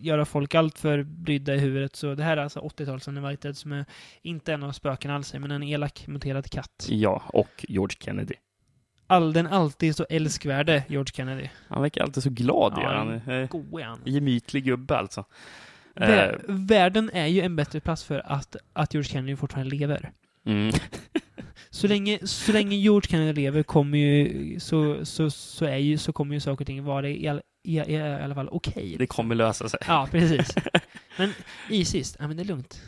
göra 0.00 0.24
folk 0.24 0.54
allt 0.54 0.78
för 0.78 1.02
brydda 1.02 1.54
i 1.54 1.58
huvudet 1.58 1.96
så 1.96 2.14
det 2.14 2.22
här 2.24 2.36
är 2.36 2.42
alltså 2.42 2.60
80-tals 2.60 3.08
Uninvited 3.08 3.56
som 3.56 3.72
är 3.72 3.84
inte 4.22 4.52
en 4.52 4.62
av 4.62 4.72
spöken 4.72 5.10
alls, 5.10 5.34
men 5.34 5.50
en 5.50 5.62
elak 5.62 6.06
muterad 6.06 6.50
katt. 6.50 6.86
Ja, 6.88 7.22
och 7.26 7.64
George 7.68 7.96
Kennedy. 8.00 8.34
All, 9.12 9.32
den 9.32 9.46
alltid 9.46 9.96
så 9.96 10.06
älskvärde 10.10 10.82
George 10.88 11.12
Kennedy. 11.14 11.48
Han 11.68 11.82
verkar 11.82 12.02
alltid 12.02 12.22
så 12.22 12.30
glad. 12.30 12.72
Ja, 12.76 12.94
han 12.96 13.08
är 13.26 13.40
eh, 13.42 13.48
God 13.48 13.80
är 13.80 13.84
han. 13.84 14.00
gemytlig 14.04 14.64
gubbe 14.64 14.96
alltså. 14.96 15.24
Eh, 15.96 16.08
Vä- 16.08 16.40
Världen 16.48 17.10
är 17.12 17.26
ju 17.26 17.40
en 17.40 17.56
bättre 17.56 17.80
plats 17.80 18.04
för 18.04 18.22
att, 18.32 18.56
att 18.72 18.94
George 18.94 19.08
Kennedy 19.12 19.36
fortfarande 19.36 19.76
lever. 19.76 20.10
mm. 20.46 20.72
Så 21.70 21.86
länge, 21.88 22.18
så 22.22 22.52
länge 22.52 22.76
George 22.76 23.10
Kennedy 23.10 23.32
lever 23.32 23.62
kommer 23.62 23.98
ju, 23.98 24.60
så, 24.60 25.04
så, 25.06 25.30
så, 25.30 25.64
är 25.64 25.76
ju, 25.76 25.98
så 25.98 26.12
kommer 26.12 26.34
ju 26.34 26.40
saker 26.40 26.62
och 26.62 26.66
ting 26.66 26.84
vara 26.84 27.08
i, 27.08 27.28
all, 27.28 27.40
i, 27.64 27.78
i, 27.78 28.00
alla 28.02 28.34
fall 28.34 28.48
okej. 28.52 28.96
Det 28.98 29.06
kommer 29.06 29.34
lösa 29.34 29.68
sig. 29.68 29.80
Ja, 29.86 30.08
precis. 30.10 30.54
Men 31.18 31.32
i 31.70 31.84
sist, 31.84 32.16
ja 32.20 32.28
men 32.28 32.36
det 32.36 32.42
är 32.42 32.44
lugnt. 32.44 32.80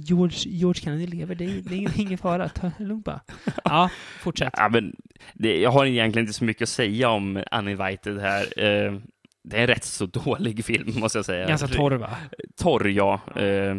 George, 0.00 0.50
George 0.50 0.82
Kennedy 0.82 1.06
lever, 1.06 1.34
det 1.34 1.44
är, 1.44 1.62
det 1.62 1.74
är 1.74 2.00
ingen, 2.00 2.18
fara. 2.18 2.48
Ta 2.48 2.70
det 2.78 2.84
lugnt 2.84 3.04
bara. 3.04 3.20
Ja, 3.64 3.90
fortsätt. 4.20 4.54
Ja, 4.56 4.68
men 4.68 4.96
det, 5.34 5.60
jag 5.60 5.70
har 5.70 5.86
egentligen 5.86 6.26
inte 6.26 6.38
så 6.38 6.44
mycket 6.44 6.62
att 6.62 6.68
säga 6.68 7.10
om 7.10 7.42
Uninvited 7.52 8.20
här. 8.20 8.42
Eh, 8.42 8.92
det 9.44 9.56
är 9.56 9.60
en 9.60 9.66
rätt 9.66 9.84
så 9.84 10.06
dålig 10.06 10.64
film, 10.64 11.00
måste 11.00 11.18
jag 11.18 11.24
säga. 11.24 11.48
Ganska 11.48 11.68
torr 11.68 11.92
va? 11.92 12.10
Torr, 12.56 12.88
ja. 12.88 13.20
Eh, 13.36 13.76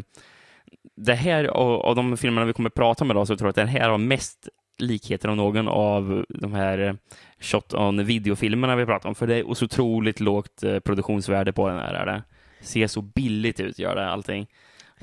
det 0.95 1.13
här, 1.13 1.43
av, 1.45 1.81
av 1.81 1.95
de 1.95 2.17
filmerna 2.17 2.45
vi 2.45 2.53
kommer 2.53 2.69
att 2.69 2.75
prata 2.75 3.03
om 3.03 3.11
idag, 3.11 3.27
så 3.27 3.37
tror 3.37 3.47
jag 3.47 3.49
att 3.49 3.55
den 3.55 3.67
här 3.67 3.89
har 3.89 3.97
mest 3.97 4.49
likheter 4.77 5.29
av 5.29 5.35
någon 5.35 5.67
av 5.67 6.25
de 6.29 6.53
här 6.53 6.97
shot 7.39 7.73
on 7.73 8.05
videofilmerna 8.05 8.75
vi 8.75 8.85
pratar 8.85 9.09
om, 9.09 9.15
för 9.15 9.27
det 9.27 9.35
är 9.35 9.53
så 9.53 9.65
otroligt 9.65 10.19
lågt 10.19 10.63
eh, 10.63 10.79
produktionsvärde 10.79 11.53
på 11.53 11.67
den 11.67 11.77
här. 11.77 11.93
Är 11.93 12.05
det. 12.05 12.23
Ser 12.61 12.87
så 12.87 13.01
billigt 13.01 13.59
ut, 13.59 13.79
gör 13.79 13.95
det 13.95 14.09
allting. 14.09 14.47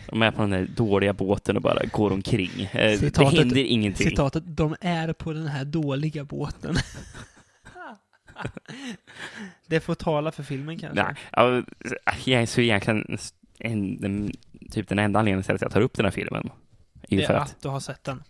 De 0.07 0.23
är 0.23 0.31
på 0.31 0.41
den 0.41 0.51
där 0.51 0.67
dåliga 0.77 1.13
båten 1.13 1.57
och 1.57 1.63
bara 1.63 1.85
går 1.93 2.13
omkring. 2.13 2.51
Eh, 2.61 2.69
det 2.73 2.99
Citatet- 2.99 3.39
händer 3.39 3.57
ingenting. 3.57 4.11
Citatet, 4.11 4.43
de 4.47 4.77
är 4.81 5.13
på 5.13 5.33
den 5.33 5.47
här 5.47 5.65
dåliga 5.65 6.25
båten. 6.25 6.77
det 9.67 9.81
får 9.81 9.95
tala 9.95 10.33
för 10.33 10.43
filmen 10.43 10.79
kanske. 10.79 11.03
Nej, 11.03 11.15
ja, 11.33 11.63
jag 12.25 12.43
är 12.43 12.47
så 12.47 12.61
egentligen 12.61 13.19
en, 13.59 14.05
en, 14.05 14.33
typ 14.71 14.89
den 14.89 14.99
enda 14.99 15.19
anledningen 15.19 15.43
till 15.43 15.55
att 15.55 15.63
jag 15.63 15.71
tar 15.73 15.81
upp 15.81 15.95
den 15.95 16.05
här 16.07 16.13
filmen. 16.13 16.51
Är 17.09 17.17
det 17.17 17.27
för 17.27 17.35
är 17.35 17.39
att, 17.39 17.51
att 17.51 17.63
du 17.63 17.69
har 17.69 17.81
sett 17.81 18.05
den. 18.05 18.23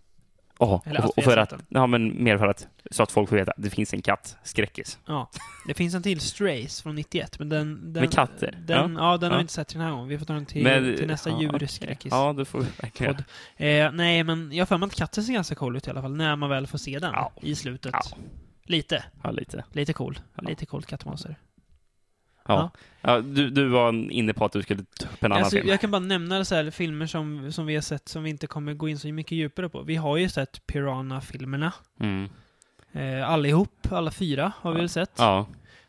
Ja, 0.59 0.83
att 0.87 1.05
och, 1.05 1.13
har 1.17 1.23
för 1.23 1.37
att, 1.37 1.51
den. 1.51 1.63
ja 1.69 1.87
men 1.87 2.25
mer 2.25 2.39
för 2.39 2.47
att, 2.47 2.67
så 2.91 3.03
att 3.03 3.13
folk 3.13 3.29
får 3.29 3.37
veta 3.37 3.51
att 3.51 3.63
det 3.63 3.71
finns 3.71 3.95
en 3.95 4.03
katt, 4.03 4.37
skräckis. 4.43 4.99
Ja. 5.07 5.31
Det 5.69 5.75
finns 5.75 5.95
en 5.95 6.03
till, 6.03 6.21
Strays, 6.21 6.83
från 6.83 6.95
91, 6.95 7.39
men 7.39 7.49
den... 7.49 7.93
den 7.93 8.01
Med 8.03 8.13
katter? 8.13 8.59
Den, 8.67 8.77
ja. 8.97 9.17
den 9.17 9.31
har 9.31 9.31
Ja. 9.31 9.37
vi 9.37 9.41
inte 9.41 9.53
sett 9.53 9.69
till 9.69 9.79
den 9.79 9.87
här 9.87 9.93
gången. 9.93 10.09
Vi 10.09 10.19
får 10.19 10.27
ta 10.27 10.33
den 10.33 10.47
till, 10.47 10.63
Med- 10.63 10.97
till 10.97 11.07
nästa 11.07 11.31
ja, 11.31 11.41
djurskräckis. 11.41 12.11
Ja, 12.11 12.33
det 12.33 12.45
får 12.45 12.61
vi 12.61 12.67
verkligen. 12.81 13.15
Eh, 13.57 13.93
nej, 13.93 14.25
men 14.25 14.53
jag 14.53 14.61
har 14.61 14.67
för 14.67 14.79
mig 14.79 14.87
att 14.87 14.95
katten 14.95 15.25
ser 15.25 15.33
ganska 15.33 15.55
cool 15.55 15.77
ut 15.77 15.87
i 15.87 15.91
alla 15.91 16.03
fall, 16.03 16.17
när 16.17 16.37
man 16.37 16.51
väl 16.51 16.67
får 16.67 16.79
se 16.79 16.99
den 16.99 17.13
Ja. 17.13 17.33
i 17.43 17.55
slutet. 17.55 17.93
Ja. 17.95 18.17
Lite. 18.65 19.05
Ja, 19.23 19.31
lite. 19.31 19.65
Lite 19.73 19.93
cool. 19.93 20.19
Ja. 20.35 20.43
Lite 20.49 20.67
coolt 20.67 20.87
kattmonster. 20.87 21.37
Ja. 22.49 22.71
Ja, 23.01 23.21
du, 23.21 23.51
du 23.51 23.69
var 23.69 24.11
inne 24.13 24.33
på 24.35 24.45
att 24.45 24.53
du 24.53 24.63
skulle 24.63 24.83
ta 25.01 25.07
upp 25.09 25.25
en 25.25 25.33
annan 25.33 25.45
Alltså, 25.45 25.57
film. 25.57 25.69
jag 25.69 25.81
kan 25.81 25.91
bara 25.91 25.99
nämna 25.99 26.45
så 26.45 26.55
här, 26.55 26.71
filmer 26.71 27.07
som, 27.07 27.53
som 27.53 27.67
vi 27.67 27.75
har 27.75 27.83
sett 27.83 28.09
som 28.09 28.23
vi 28.23 28.31
inte 28.31 28.47
kommer 28.47 28.75
gå 28.75 28.89
in 28.89 28.99
så 28.99 29.09
mycket 29.09 29.33
djupare 29.33 29.69
på. 29.69 29.83
Vi 29.83 29.97
har 29.97 30.17
ju 30.17 30.29
sett 30.29 30.67
Piranha-filmerna. 30.67 31.73
Mm. 32.01 32.29
Eh, 32.93 33.31
allihop, 33.31 33.93
alla 33.93 34.11
fyra 34.11 34.53
har 34.61 34.73
vi 34.73 34.79
väl 34.79 34.89
sett. 34.89 35.13
Ja. 35.19 35.47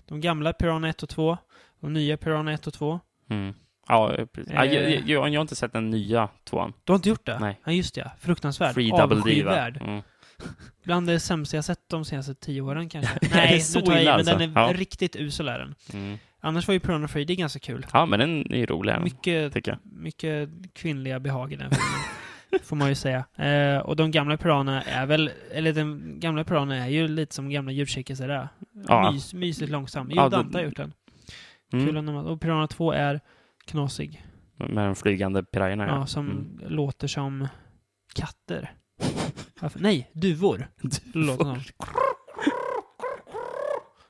De 0.08 0.22
gamla 0.22 0.53
Piranha 0.53 0.89
1 0.89 1.03
och 1.03 1.10
2. 1.10 1.38
De 1.80 1.93
nya 1.93 2.18
Piranha 2.18 2.53
1 2.53 2.68
och 2.68 2.74
2. 2.74 2.99
Mm. 3.30 3.53
Ja, 3.88 4.16
precis. 4.34 4.53
Ja, 4.53 4.66
jag, 4.66 4.76
Eh. 4.84 4.89
jag, 4.93 4.99
jag, 5.10 5.30
jag 5.30 5.39
har 5.39 5.41
inte 5.41 5.55
sett 5.55 5.74
den 5.74 5.89
nya 5.89 6.30
tvåan. 6.49 6.74
Du 6.84 6.91
har 6.91 6.95
inte 6.95 7.10
gjort 7.10 7.26
det? 7.26 7.39
Nej. 7.39 7.60
Ja, 7.66 7.72
just 7.72 7.95
det. 7.95 8.12
Fruktansvärd. 8.20 8.74
Free 8.74 8.89
Double 8.89 9.16
D? 9.16 9.22
Avskyvärd. 9.22 9.82
Mm. 9.82 10.01
Bland 10.84 11.08
det 11.08 11.20
sämsta 11.20 11.58
jag 11.58 11.66
sett 11.66 11.89
de 11.89 12.05
senaste 12.05 12.36
tio 12.36 12.62
åren 12.62 12.89
kanske. 12.89 13.20
Nej, 13.34 13.64
nu 13.76 13.82
tar 13.82 13.91
jag 13.91 13.99
i, 13.99 14.01
illa 14.01 14.12
men 14.12 14.20
alltså? 14.20 14.38
den 14.38 14.58
är 14.58 14.62
Ja. 14.62 14.74
riktigt 14.74 15.16
usel 15.16 15.47
är 15.47 15.60
den. 15.60 15.76
Mm. 15.93 16.18
Annars 16.39 16.67
var 16.67 16.73
ju 16.73 16.79
Piranha 16.79 17.07
Freddy 17.07 17.35
ganska 17.35 17.59
kul. 17.59 17.85
Ja, 17.93 18.05
men 18.05 18.19
den 18.19 18.51
är 18.53 18.57
ju 18.57 18.65
rolig, 18.65 18.95
Mycket, 19.01 19.53
mycket 19.83 20.49
kvinnliga 20.73 21.19
behag 21.19 21.53
i 21.53 21.55
den 21.55 21.69
filmen. 21.69 22.61
får 22.63 22.75
man 22.75 22.89
ju 22.89 22.95
säga. 22.95 23.25
Eh, 23.35 23.77
och 23.79 23.95
de 23.95 24.11
gamla 24.11 24.38
piranha 24.38 24.81
är 24.81 25.05
väl, 25.05 25.31
eller 25.53 25.73
den 25.73 26.19
gamla 26.19 26.43
piranha 26.43 26.75
är 26.75 26.88
ju 26.89 27.07
lite 27.07 27.35
som 27.35 27.49
gamla 27.49 27.71
djurkirkisar 27.71 28.29
är. 28.29 28.47
Ja. 28.88 29.11
Mys, 29.11 29.33
mysigt 29.33 29.71
långsam. 29.71 30.07
Jo, 30.09 30.15
Ja, 30.15 30.29
Dante 30.29 30.57
har 30.57 30.63
gjort 30.65 30.77
den. 30.77 30.93
Kul 31.71 31.89
Mm. 31.89 32.05
de, 32.05 32.15
och 32.15 32.41
Piranha 32.41 32.67
2 32.67 32.91
är 32.91 33.19
knasig. 33.65 34.23
Med 34.57 34.85
de 34.85 34.95
flygande 34.95 35.43
pirajerna. 35.43 35.88
Ja, 35.88 36.05
som 36.05 36.29
Mm. 36.29 36.59
låter 36.73 37.07
som 37.07 37.47
katter. 38.15 38.71
Varför? 39.61 39.79
Nej, 39.79 40.09
duvor. 40.13 40.67
Låter 41.13 41.43
som. 41.43 41.59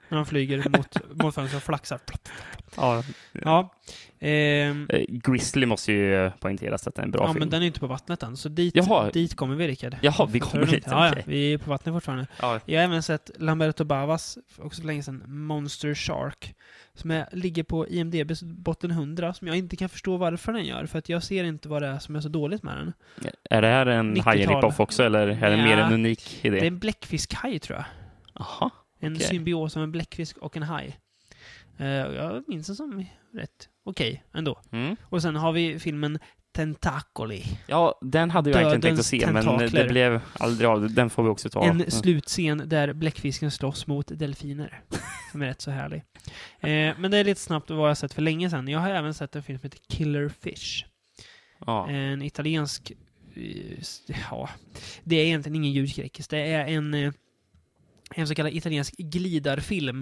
När 0.09 0.17
de 0.17 0.25
flyger 0.25 0.69
mot, 0.69 0.97
mot 1.23 1.35
fönstret 1.35 1.61
och 1.61 1.63
flaxar. 1.65 1.99
Ja. 2.75 3.03
Ja. 3.31 3.73
Ehm, 4.19 4.87
Eh, 4.89 5.05
Grizzly 5.09 5.65
måste 5.65 5.91
ju 5.91 6.31
poängteras 6.39 6.87
att 6.87 6.95
det 6.95 7.01
är 7.01 7.03
en 7.05 7.11
bra 7.11 7.21
ja, 7.23 7.27
film. 7.27 7.39
men 7.39 7.49
den 7.49 7.61
är 7.61 7.65
inte 7.65 7.79
på 7.79 7.87
vattnet 7.87 8.23
än, 8.23 8.37
så 8.37 8.49
dit, 8.49 8.75
Jaha. 8.75 9.09
dit 9.11 9.35
kommer 9.35 9.55
vi, 9.55 9.67
Rickard. 9.67 9.95
Jaha, 10.01 10.25
vi 10.31 10.39
kommer 10.39 10.65
dit. 10.65 10.83
Ja, 10.87 11.07
ja, 11.07 11.13
vi 11.25 11.53
är 11.53 11.57
på 11.57 11.69
vattnet 11.69 11.95
fortfarande. 11.95 12.27
Ja. 12.41 12.59
Jag 12.65 12.79
har 12.79 12.83
även 12.83 13.03
sett 13.03 13.31
Lamberto 13.37 13.83
Bavas, 13.83 14.37
också 14.57 14.81
för 14.81 14.87
länge 14.87 15.03
sedan, 15.03 15.23
Monster 15.27 15.95
Shark. 15.95 16.55
Som 16.93 17.11
är, 17.11 17.29
ligger 17.31 17.63
på 17.63 17.87
IMDBs 17.87 18.43
botten 18.43 18.91
100, 18.91 19.33
som 19.33 19.47
jag 19.47 19.57
inte 19.57 19.75
kan 19.75 19.89
förstå 19.89 20.17
varför 20.17 20.53
den 20.53 20.65
gör, 20.65 20.85
för 20.85 20.99
att 20.99 21.09
jag 21.09 21.23
ser 21.23 21.43
inte 21.43 21.69
vad 21.69 21.81
det 21.81 21.87
är 21.87 21.99
som 21.99 22.15
är 22.15 22.21
så 22.21 22.29
dåligt 22.29 22.63
med 22.63 22.77
den. 22.77 22.93
Är 23.49 23.61
det 23.61 23.67
här 23.67 23.85
en 23.85 24.15
90-tal. 24.17 24.25
haj-rip-off 24.25 24.79
också, 24.79 25.03
eller 25.03 25.27
är 25.27 25.49
det 25.49 25.57
Ja. 25.57 25.63
mer 25.63 25.77
en 25.77 25.93
unik 25.93 26.45
idé? 26.45 26.59
Det 26.59 26.65
är 26.65 26.67
en 26.67 26.79
bläckfiskhaj, 26.79 27.59
tror 27.59 27.77
jag. 27.77 27.85
Jaha. 28.33 28.69
En 28.99 29.15
Okej. 29.15 29.27
symbios 29.27 29.77
av 29.77 29.83
en 29.83 29.91
bläckfisk 29.91 30.37
och 30.37 30.57
en 30.57 30.63
haj. 30.63 30.97
Eh, 31.77 31.87
jag 31.87 32.43
minns 32.47 32.67
den 32.67 32.75
som 32.75 33.05
rätt 33.33 33.69
okej 33.85 34.23
ändå. 34.33 34.61
Mm. 34.71 34.95
Och 35.03 35.21
sen 35.21 35.35
har 35.35 35.51
vi 35.51 35.79
filmen 35.79 36.19
Tentacoli. 36.51 37.43
Ja, 37.67 37.99
den 38.01 38.31
hade 38.31 38.49
jag 38.49 38.59
egentligen 38.61 38.81
tänkt 38.81 38.99
att 38.99 39.05
se, 39.05 39.31
men 39.31 39.43
tentakler. 39.45 39.83
det 39.83 39.89
blev 39.89 40.21
aldrig 40.33 40.69
av. 40.69 40.93
Den 40.93 41.09
får 41.09 41.23
vi 41.23 41.29
också 41.29 41.49
ta. 41.49 41.63
En 41.63 41.71
Mm. 41.71 41.91
slutscen 41.91 42.63
där 42.65 42.93
bläckfisken 42.93 43.51
slåss 43.51 43.87
mot 43.87 44.07
delfiner. 44.19 44.81
som 45.31 45.41
är 45.41 45.45
rätt 45.45 45.61
så 45.61 45.71
härlig. 45.71 46.03
Eh, 46.59 46.95
men 46.99 47.11
det 47.11 47.17
är 47.17 47.23
lite 47.23 47.41
snabbt 47.41 47.69
vad 47.69 47.89
jag 47.89 47.97
sett 47.97 48.13
för 48.13 48.21
länge 48.21 48.49
sedan. 48.49 48.67
Jag 48.67 48.79
har 48.79 48.89
även 48.89 49.13
sett 49.13 49.35
en 49.35 49.43
film 49.43 49.59
som 49.59 49.65
heter 49.65 49.79
Killer 49.95 50.29
Fish. 50.29 50.85
Ja. 51.65 51.89
En 51.89 52.21
italiensk... 52.21 52.91
eh, 53.35 53.79
Ja, 54.31 54.49
det 55.03 55.15
är 55.15 55.25
egentligen 55.25 55.55
ingen 55.55 55.71
ljudskräckis. 55.71 56.27
Det 56.27 56.37
är 56.39 56.67
en, 56.67 56.93
eh, 56.93 57.11
en 58.15 58.27
så 58.27 58.35
kallad 58.35 58.53
italiensk 58.53 58.97
glidarfilm 58.97 60.01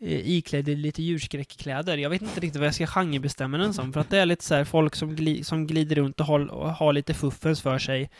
eh, 0.00 0.30
iklädd 0.30 0.68
i 0.68 0.76
lite 0.76 1.02
djurskräckkläder. 1.02 1.96
Jag 1.96 2.10
vet 2.10 2.22
inte 2.22 2.40
riktigt 2.40 2.60
vad 2.60 2.66
jag 2.66 2.74
ska 2.74 2.86
genrebestämma 2.86 3.58
den 3.58 3.74
som, 3.74 3.92
för 3.92 4.00
att 4.00 4.10
det 4.10 4.18
är 4.18 4.26
lite 4.26 4.44
så 4.44 4.54
här 4.54 4.64
folk 4.64 4.96
som, 4.96 5.16
gli, 5.16 5.44
som 5.44 5.66
glider 5.66 5.96
runt 5.96 6.20
och, 6.20 6.26
håll, 6.26 6.50
och 6.50 6.72
har 6.72 6.92
lite 6.92 7.14
fuffens 7.14 7.62
för 7.62 7.78
sig. 7.78 8.10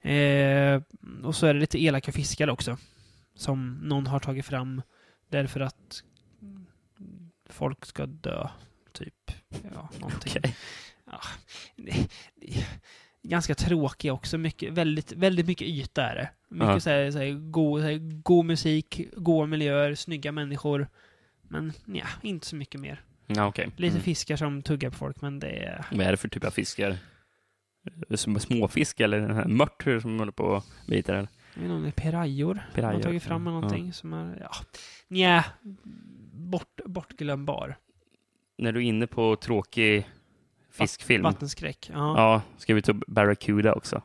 Eh, 0.00 0.82
och 1.22 1.36
så 1.36 1.46
är 1.46 1.54
det 1.54 1.60
lite 1.60 1.82
elaka 1.82 2.12
fiskar 2.12 2.50
också. 2.50 2.76
Som 3.34 3.78
någon 3.82 4.06
har 4.06 4.20
tagit 4.20 4.46
fram 4.46 4.82
därför 5.30 5.60
att 5.60 6.02
folk 7.50 7.86
ska 7.86 8.06
dö. 8.06 8.48
Typ. 8.92 9.32
Ja, 9.74 9.88
någonting. 9.98 10.32
Okej. 10.36 10.56
Ja, 11.06 11.20
det, 11.76 12.08
det, 12.34 12.66
ganska 13.28 13.54
tråkig 13.54 14.12
också. 14.12 14.38
Mycket, 14.38 14.72
väldigt, 14.72 15.12
väldigt 15.12 15.46
mycket 15.46 15.68
yta 15.68 16.02
är 16.02 16.14
det. 16.14 16.30
Mycket 16.48 16.68
Ja. 16.68 16.80
så 16.80 16.90
här, 16.90 17.10
så 17.10 17.18
här, 17.18 17.30
god, 17.50 17.80
så 17.80 17.86
här, 17.86 17.98
god 18.22 18.44
musik, 18.44 19.00
goda 19.16 19.46
miljöer, 19.46 19.94
snygga 19.94 20.32
människor. 20.32 20.88
Men 21.42 21.72
ja, 21.84 22.06
inte 22.22 22.46
så 22.46 22.56
mycket 22.56 22.80
mer. 22.80 23.02
Ja, 23.26 23.46
okej. 23.46 23.70
Lite 23.76 23.92
Mm. 23.94 24.02
fiskar 24.02 24.36
som 24.36 24.62
tuggar 24.62 24.90
på 24.90 24.96
folk, 24.96 25.20
men 25.20 25.38
det 25.38 25.48
är... 25.64 25.86
Vad 25.92 26.06
är 26.06 26.10
det 26.10 26.16
för 26.16 26.28
typ 26.28 26.44
av 26.44 26.50
fiskar? 26.50 26.96
Som 28.14 28.40
småfisk 28.40 29.00
eller 29.00 29.20
den 29.20 29.36
här 29.36 29.48
mört 29.48 29.82
som 30.02 30.18
håller 30.18 30.32
på 30.32 30.44
och 30.44 30.64
biter? 30.88 31.14
eller? 31.14 31.28
Jag 31.54 31.62
vet 31.62 31.64
inte 31.64 31.74
om 31.74 31.82
det 31.82 31.88
är 31.88 31.92
pirajor. 31.92 32.54
De 32.54 32.74
Pirajor, 32.74 32.94
har 32.94 33.02
tagit 33.02 33.22
fram 33.22 33.46
ja. 33.46 33.52
någonting 33.52 33.92
som 33.92 34.12
är... 34.12 34.38
Ja, 34.40 34.50
nja, 35.08 35.44
bort, 36.32 36.80
bortglömbar. 36.84 37.76
När 38.58 38.72
du 38.72 38.80
är 38.80 38.84
inne 38.84 39.06
på 39.06 39.36
tråkig 39.36 40.06
fiskfilm, 40.78 41.22
Vattenskräck. 41.22 41.90
Ja. 41.92 42.14
ja, 42.16 42.42
ska 42.58 42.74
vi 42.74 42.82
ta 42.82 42.92
upp 42.92 43.06
Barracuda 43.06 43.72
också? 43.72 44.02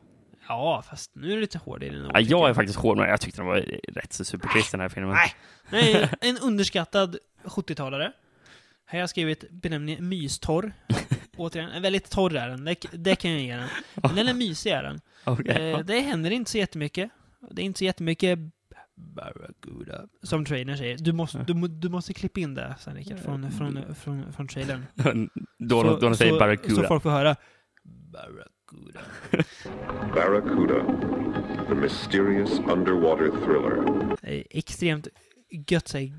ja, 0.48 0.82
fast 0.88 1.14
nu 1.14 1.30
är 1.30 1.34
det 1.34 1.40
lite 1.40 1.58
hård 1.58 1.82
i 1.82 1.88
den. 1.88 2.10
Ja, 2.14 2.20
jag 2.20 2.50
är 2.50 2.54
faktiskt 2.54 2.78
hård 2.78 2.96
med. 2.98 3.10
Jag 3.10 3.20
tyckte 3.20 3.40
den 3.40 3.46
var 3.46 3.64
rätt 3.88 4.12
så 4.12 4.24
supertrist 4.24 4.70
den 4.70 4.80
här 4.80 4.88
filmen. 4.88 5.14
Nej. 5.14 5.34
Nej, 5.70 6.08
en 6.20 6.38
underskattad 6.38 7.16
70-talare. 7.44 8.12
Här 8.86 8.98
har 8.98 9.00
jag 9.00 9.10
skrivit 9.10 9.50
benämningen 9.50 10.08
mystorr. 10.08 10.72
Återigen, 11.36 11.70
en 11.70 11.82
väldigt 11.82 12.10
torr 12.10 12.36
är 12.36 12.48
den. 12.48 12.64
Det, 12.64 12.76
det 12.92 13.16
kan 13.16 13.30
jag 13.30 13.40
ge 13.40 13.56
den. 13.56 13.68
Men 13.94 14.14
den 14.14 14.28
är 14.28 14.34
mysig 14.34 14.70
är 14.70 14.82
den. 14.82 15.00
Okej. 15.24 15.72
Eh, 15.72 15.78
det 15.78 16.00
händer 16.00 16.30
inte 16.30 16.50
så 16.50 16.58
jättemycket. 16.58 17.10
Det 17.50 17.62
är 17.62 17.66
inte 17.66 17.78
så 17.78 17.84
jättemycket 17.84 18.38
Barracuda, 18.96 20.06
som 20.22 20.44
trailern 20.44 20.76
säger. 20.78 20.98
Du 20.98 21.12
måste, 21.12 21.44
du, 21.46 21.68
du 21.68 21.88
måste 21.88 22.14
klippa 22.14 22.40
in 22.40 22.54
det 22.54 22.74
sen 22.80 22.94
Rickard, 22.96 23.18
från, 23.18 23.50
från, 23.50 23.94
från, 23.94 24.32
från 24.32 24.48
trailern. 24.48 24.86
då, 25.58 25.82
då 25.82 25.96
de 25.96 26.16
säger 26.16 26.32
så, 26.32 26.38
Barracuda. 26.38 26.74
så 26.74 26.82
folk 26.82 27.02
får 27.02 27.10
höra 27.10 27.36
Barracuda. 27.84 29.00
Barracuda, 30.14 30.84
the 31.68 31.74
mysterious 31.74 32.58
underwater 32.58 33.30
thriller. 33.44 34.16
Extremt 34.50 35.08
gött 35.68 35.88
sig 35.88 36.14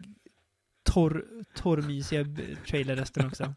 torr, 0.84 1.24
torrmysiga 1.56 2.26
trailerresten 2.68 3.26
också. 3.28 3.44
Um, 3.44 3.54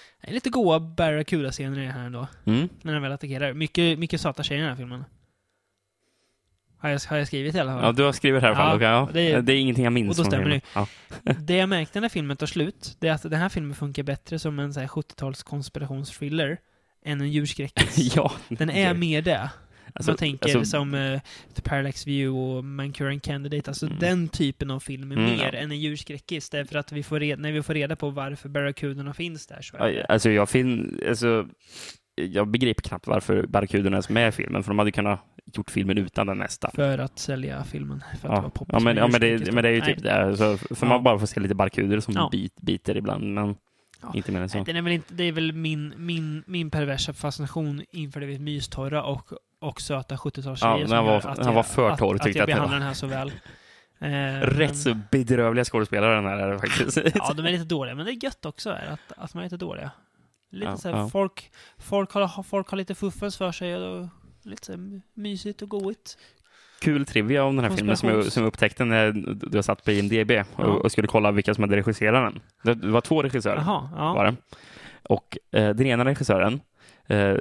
det 0.22 0.28
är 0.28 0.32
lite 0.32 0.50
goa 0.50 0.80
Barracuda-scener 0.80 1.78
i 1.78 1.84
det 1.86 1.92
här 1.92 2.06
ändå, 2.06 2.28
Mm. 2.44 2.68
när 2.82 2.92
den 2.92 3.02
väl 3.02 3.12
attackerar. 3.12 3.52
Mycket, 3.52 3.98
mycket 3.98 4.20
söta 4.20 4.42
tjejer 4.42 4.58
i 4.58 4.62
den 4.62 4.70
här 4.70 4.76
filmen. 4.76 5.04
Har 6.80 6.90
jag, 6.90 7.00
har 7.08 7.16
jag 7.16 7.26
skrivit 7.26 7.54
i 7.54 7.58
alla 7.58 7.72
fall. 7.72 7.84
Ja, 7.84 7.92
du 7.92 8.02
har 8.02 8.12
skrivit 8.12 8.42
här 8.42 8.48
i 8.48 8.54
alla 8.54 8.56
fall. 8.70 8.82
Ja, 8.82 9.02
Okej, 9.02 9.24
ja. 9.30 9.36
det 9.36 9.42
det, 9.42 9.52
är- 9.52 9.56
ingenting 9.60 9.84
jag 9.84 9.92
minns 9.92 10.18
och 10.18 10.24
då 10.24 10.30
stämmer 10.30 10.44
filmen. 10.44 10.60
Ja. 10.74 10.86
Det 11.38 11.56
jag 11.56 11.68
märkte 11.68 12.00
när 12.00 12.08
filmen 12.08 12.36
tar 12.36 12.46
slut, 12.46 12.96
det 12.98 13.08
är 13.08 13.12
att 13.12 13.22
den 13.22 13.32
här 13.40 13.48
filmen 13.48 13.74
funkar 13.74 14.02
bättre 14.02 14.38
som 14.38 14.58
en 14.58 14.74
så 14.74 14.80
här 14.80 14.86
70-tals 14.86 15.42
konspirationsthriller 15.42 16.58
än 17.04 17.20
en 17.20 17.30
djurskräckis. 17.30 18.14
ja. 18.16 18.32
Den 18.48 18.70
är 18.70 18.94
mer 18.94 19.22
det. 19.22 19.50
Alltså, 19.94 20.10
man 20.10 20.16
tänker 20.18 20.56
alltså, 20.56 20.70
som 20.70 20.94
eh, 20.94 21.20
The 21.54 21.62
Parallax 21.62 22.06
View 22.06 22.38
och 22.40 22.64
Manchurian 22.64 23.20
Candidate, 23.20 23.70
alltså 23.70 23.86
Mm. 23.86 23.98
den 23.98 24.28
typen 24.28 24.70
av 24.70 24.80
film 24.80 25.12
är 25.12 25.16
Mm, 25.16 25.30
mer 25.30 25.50
ja. 25.52 25.58
än 25.58 25.70
en 25.70 25.78
djurskräckis. 25.80 26.50
Därför 26.50 26.78
att 26.78 26.92
vi 26.92 27.02
får 27.02 27.20
reda, 27.20 27.42
när 27.42 27.52
vi 27.52 27.62
får 27.62 27.74
reda 27.74 27.96
på 27.96 28.10
varför 28.10 28.48
barracudorna 28.48 29.14
finns 29.14 29.46
där 29.46 29.62
så 29.62 29.76
är 29.76 29.92
det... 29.92 30.04
Alltså, 30.04 30.30
jag, 30.30 30.48
fin, 30.48 31.00
alltså, 31.08 31.46
jag 32.26 32.48
begriper 32.48 32.82
knappt 32.82 33.06
varför 33.06 33.46
Barracudan 33.46 33.94
är 33.94 34.12
med 34.12 34.28
i 34.28 34.32
filmen, 34.32 34.62
för 34.62 34.70
de 34.70 34.78
hade 34.78 34.92
kunnat 34.92 35.20
gjort 35.54 35.70
filmen 35.70 35.98
utan 35.98 36.26
den 36.26 36.38
nästan. 36.38 36.70
För 36.74 36.98
att 36.98 37.18
sälja 37.18 37.64
filmen. 37.64 38.04
För 38.10 38.14
att 38.16 38.22
det 38.22 38.28
var 38.28 38.36
Ja, 38.36 38.50
poppis 38.50 38.72
ja, 38.72 38.80
men, 38.80 38.96
ja 38.96 39.08
men, 39.08 39.20
det, 39.20 39.52
men 39.52 39.62
det 39.62 39.68
är 39.68 39.72
ju 39.72 39.80
Nej. 39.80 39.94
typ 39.94 40.02
det. 40.02 40.24
Alltså, 40.24 40.56
för 40.56 40.86
Ja. 40.86 40.88
man 40.88 41.02
bara 41.02 41.18
får 41.18 41.26
se 41.26 41.40
lite 41.40 41.54
barracuder 41.54 42.00
som 42.00 42.14
Ja. 42.14 42.28
bit, 42.32 42.56
biter 42.60 42.96
ibland, 42.96 43.34
men 43.34 43.56
Ja. 44.02 44.12
inte 44.14 44.32
mer 44.32 44.40
än 44.40 44.48
så. 44.48 44.58
Nej, 44.58 44.64
den 44.64 44.76
är 44.76 44.82
väl 44.82 44.92
inte, 44.92 45.14
det 45.14 45.24
är 45.24 45.32
väl 45.32 45.52
min, 45.52 45.94
min, 45.96 46.42
min 46.46 46.70
perversa 46.70 47.12
fascination 47.12 47.82
inför 47.90 48.20
det 48.20 48.26
vid 48.26 48.40
mystorra 48.40 49.02
och, 49.02 49.32
och 49.60 49.80
söta 49.80 50.16
70-talstjejer 50.16 50.80
Ja, 50.80 50.86
som 50.86 51.04
var- 51.04 51.12
gör 51.12 51.16
att 51.28 51.36
den 51.36 51.46
jag- 51.46 51.52
var 51.54 51.62
för 51.62 51.96
torr, 51.96 52.14
att, 52.14 52.26
att 52.26 52.34
jag 52.34 52.46
behandlar 52.46 52.78
den 52.78 52.86
här 52.86 52.94
så 52.94 53.06
väl. 53.06 53.32
Eh, 54.02 54.40
Rätt 54.40 54.76
så 54.76 54.94
bedrövliga 55.10 55.64
skådespelare 55.64 56.14
den 56.14 56.24
här 56.24 56.38
är 56.38 56.58
faktiskt. 56.58 56.98
Ja, 57.14 57.32
de 57.36 57.46
är 57.46 57.50
lite 57.50 57.64
dåliga, 57.64 57.94
men 57.94 58.06
det 58.06 58.12
är 58.12 58.24
gött 58.24 58.46
också 58.46 58.70
att, 58.70 59.12
att 59.16 59.32
de 59.32 59.38
är 59.38 59.42
lite 59.42 59.56
dåliga. 59.56 59.90
Lite 60.50 60.70
Ja, 60.70 60.76
så 60.76 60.88
här, 60.88 60.96
ja. 60.96 61.08
folk, 61.08 61.50
folk, 61.78 62.12
har, 62.12 62.42
folk 62.42 62.68
har 62.68 62.76
lite 62.76 62.94
fuffens 62.94 63.36
för 63.36 63.52
sig 63.52 63.76
och 63.76 64.08
lite 64.42 64.66
så 64.66 64.72
här 64.72 65.00
mysigt 65.14 65.62
och 65.62 65.68
goigt. 65.68 66.18
Kul 66.80 67.06
trivia 67.06 67.44
om 67.44 67.56
den 67.56 67.64
här 67.64 67.76
filmen 67.76 67.96
som 67.96 68.08
jag, 68.08 68.24
som 68.24 68.42
jag 68.42 68.48
upptäckte 68.48 68.84
när 68.84 69.12
du 69.50 69.58
har 69.58 69.62
satt 69.62 69.84
på 69.84 69.90
IMDB 69.90 70.30
och, 70.30 70.64
Ja. 70.64 70.64
och 70.66 70.92
skulle 70.92 71.08
kolla 71.08 71.30
vilka 71.30 71.54
som 71.54 71.64
hade 71.64 71.76
regisserat 71.76 72.32
den. 72.62 72.74
Det, 72.80 72.86
var 72.88 73.00
två 73.00 73.22
regissörer. 73.22 73.56
Jaha, 73.56 73.90
ja. 73.96 74.14
var 74.14 74.24
det. 74.24 74.36
Och 75.02 75.38
eh, 75.50 75.74
den 75.74 75.86
ena 75.86 76.04
regissören, 76.04 76.60
eh, 77.06 77.36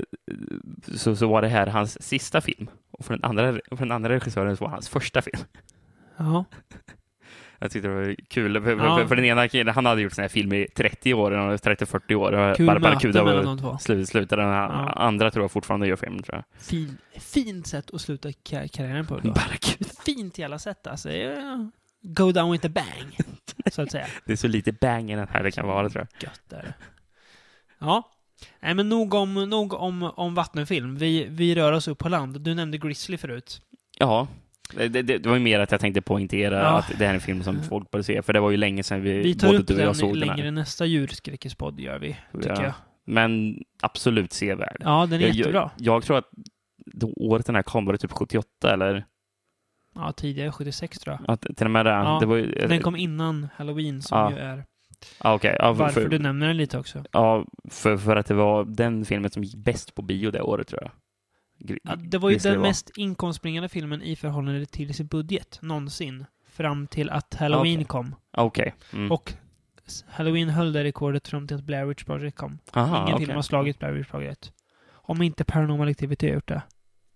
så, 0.96 1.16
så 1.16 1.28
var 1.28 1.42
det 1.42 1.48
här 1.48 1.68
hans 1.68 2.04
sista 2.04 2.42
film. 2.42 2.70
Och 2.92 3.06
för 3.06 3.14
den 3.14 3.24
andra, 3.24 3.52
för 3.70 3.76
den 3.78 3.92
andra 3.92 4.10
regissören 4.10 4.58
så 4.58 4.64
var 4.64 4.70
det 4.70 4.76
hans 4.76 4.90
första 4.90 5.22
film. 5.22 5.40
Ja. 6.18 6.46
Jag 7.60 7.72
tyckte 7.72 7.88
det 7.88 7.94
var 7.96 8.16
kul. 8.28 8.62
För, 8.64 8.72
Ja. 8.72 9.08
för, 9.08 9.16
den 9.16 9.26
ena 9.26 9.48
killen, 9.48 9.74
han 9.76 9.86
hade 9.86 10.02
gjort 10.02 10.14
såna 10.14 10.24
här 10.24 10.30
filmer 10.30 10.56
i 10.56 10.68
30 10.68 11.14
år, 11.14 11.32
eller 11.32 11.58
30-40 11.58 12.16
år. 12.16 12.56
Kul 12.56 12.66
Bar- 12.66 12.74
möte 12.74 12.84
Barracuda 12.84 13.24
mellan 13.24 13.46
de 13.46 13.60
två. 13.60 13.78
slut, 13.78 14.10
slutade. 14.10 14.42
Den 14.42 14.52
Ja. 14.52 14.90
andra 14.96 15.32
tror 15.32 15.44
jag 15.44 15.52
fortfarande 15.52 15.88
gör 15.88 15.96
film, 15.96 16.24
tror 16.24 16.36
jag. 16.36 16.64
Fin, 16.64 16.98
fint 17.20 17.68
sätt 17.68 17.94
att 17.94 18.02
sluta 18.02 18.30
kar- 18.32 18.68
karriären 18.68 19.06
på. 19.08 19.22
Fint 20.06 20.38
jävla 20.38 20.60
sätt 20.60 20.88
alltså. 20.88 21.12
Ja. 21.12 21.70
Go 22.02 22.32
down 22.32 22.52
with 22.52 22.66
a 22.66 22.70
bang, 22.70 23.18
så 23.72 23.82
att 23.82 23.92
säga. 23.92 24.08
Det 24.26 24.32
är 24.32 24.38
så 24.38 24.48
lite 24.48 24.72
bang 24.72 25.12
i 25.12 25.16
den 25.16 25.28
här 25.32 25.44
det 25.44 25.52
kan 25.52 25.68
vara, 25.68 25.90
tror 25.90 26.08
jag. 26.20 26.24
Gött 26.30 26.54
är 26.54 26.64
det. 26.64 26.74
Ja. 27.80 28.10
Nej, 28.60 28.74
men 28.74 28.90
nog 28.90 29.14
om, 29.14 29.34
nog 29.50 29.74
om, 29.74 30.04
om 30.04 30.36
vattenfilm. 30.36 30.96
Vi, 30.98 31.28
vi 31.30 31.56
rör 31.56 31.72
oss 31.72 31.88
upp 31.88 31.98
på 31.98 32.10
land. 32.10 32.42
Du 32.42 32.56
nämnde 32.56 32.78
Grizzly 32.78 33.18
förut. 33.18 33.62
Ja. 33.98 34.28
Det, 34.74 34.88
det, 34.88 35.02
det 35.18 35.26
var 35.30 35.36
ju 35.36 35.42
mer 35.42 35.60
att 35.60 35.72
jag 35.72 35.82
tänkte 35.82 36.02
poängtera 36.02 36.60
Ja. 36.60 36.78
att 36.80 36.88
det 36.98 37.06
här 37.06 37.10
är 37.12 37.14
en 37.16 37.22
film 37.22 37.44
som 37.44 37.64
folk 37.64 37.92
bör 37.92 38.02
se, 38.02 38.22
för 38.22 38.34
det 38.34 38.40
var 38.40 38.52
ju 38.52 38.58
länge 38.58 38.84
sedan 38.84 39.02
vi, 39.02 39.18
Vi 39.22 39.36
tar 39.36 39.48
både 39.48 39.60
upp 39.60 39.68
du 39.68 39.74
och 39.76 39.82
jag 39.82 39.96
såg 39.96 40.10
den 40.10 40.20
längre 40.20 40.42
här. 40.46 40.52
nästa 40.52 40.86
djurskräckispodd, 40.86 41.80
gör 41.80 42.00
vi. 42.00 42.18
Tycker 42.34 42.50
Ja. 42.50 42.64
jag. 42.64 42.74
men 43.06 43.58
absolut 43.82 44.34
sevärd. 44.34 44.78
Ja, 44.80 45.06
den 45.06 45.20
är 45.22 45.26
Jag- 45.26 45.36
jättebra. 45.36 45.72
Jag, 45.78 45.96
jag 45.96 46.04
tror 46.04 46.18
att 46.18 46.30
då 46.94 47.14
året 47.16 47.46
den 47.46 47.56
här 47.56 47.64
kom 47.64 47.86
var 47.86 47.94
det 47.94 48.00
typ 48.00 48.12
78 48.12 48.74
eller 48.74 49.06
Ja, 49.96 50.12
tidigare 50.12 50.52
76 50.52 51.00
tror 51.00 51.18
jag. 51.20 51.34
att, 51.34 51.42
till 51.58 51.66
och 51.68 51.72
med 51.72 51.86
det. 51.86 51.92
Ja, 51.92 52.18
det 52.20 52.26
var 52.26 52.36
ju, 52.36 52.52
Den 52.68 52.82
kom 52.82 52.96
innan 52.96 53.48
Halloween 53.56 54.02
som 54.02 54.18
Ja. 54.18 54.32
ju 54.32 54.38
är 54.38 54.66
ja, 55.24 55.34
okej. 55.34 55.56
ja, 55.60 55.74
för, 55.76 55.84
varför 55.84 56.02
för, 56.02 56.10
du 56.10 56.20
nämner 56.20 56.48
den 56.48 56.58
lite 56.58 56.78
också. 56.80 57.04
ja, 57.12 57.46
för, 57.70 57.98
för 57.98 58.16
att 58.16 58.26
det 58.26 58.34
var 58.34 58.66
den 58.66 59.06
filmen 59.06 59.32
som 59.32 59.44
gick 59.44 59.56
bäst 59.56 59.96
på 59.96 60.02
bio 60.02 60.32
det 60.32 60.42
året 60.42 60.68
tror 60.68 60.82
jag. 60.82 60.92
Ja, 61.84 61.96
det 61.96 62.18
var 62.18 62.30
ju 62.30 62.38
den 62.38 62.62
mest 62.62 62.92
inkomstbringande 62.98 63.70
filmen 63.70 64.02
i 64.02 64.16
förhållande 64.16 64.66
till 64.66 64.94
sin 64.94 65.08
budget 65.08 65.60
någonsin. 65.62 66.26
Fram 66.50 66.88
till 66.88 67.10
att 67.10 67.34
Halloween 67.34 67.76
Okej. 67.78 67.86
kom. 67.86 68.16
Okej. 68.32 68.76
Mm. 68.94 69.12
Och 69.12 69.34
Halloween 70.08 70.50
höll 70.50 70.74
det 70.74 70.84
rekordet 70.84 71.28
fram 71.28 71.48
till 71.48 71.58
att 71.58 71.64
Blair 71.64 71.86
Witch 71.86 72.04
Project 72.04 72.38
kom. 72.38 72.60
Aha, 72.74 73.02
Ingen 73.04 73.14
okej. 73.16 73.26
film 73.26 73.36
har 73.36 73.42
slagit 73.44 73.80
Blair 73.80 73.94
Witch 73.94 74.10
Project. 74.10 74.52
Om 74.92 75.22
inte 75.22 75.44
Paranormal 75.44 75.88
Activity 75.88 76.28
har 76.28 76.34
gjort 76.34 76.48
det. 76.48 76.62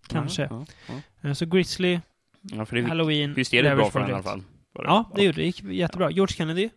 Kanske. 0.08 0.42
Ja, 0.42 0.66
ja, 0.88 0.96
ja. 1.22 1.30
Eh, 1.30 1.34
Så 1.34 1.46
Grizzly, 1.46 2.00
ja 2.42 2.66
för 2.66 2.76
det 2.76 2.82
Halloween, 2.84 3.34
visst 3.34 3.54
är 3.54 3.64
det 3.64 3.76
bra 3.76 3.90
för 3.90 4.00
den 4.00 4.10
i 4.10 4.14
alla 4.14 4.24
fall? 4.24 4.44
Var 4.74 4.84
det? 4.84 4.90
Ja, 4.90 5.12
det 5.16 5.24
gjorde 5.24 5.38
det. 5.38 5.46
gick 5.46 5.64
jättebra. 5.64 6.12
George 6.12 6.36
Kennedy, 6.36 6.70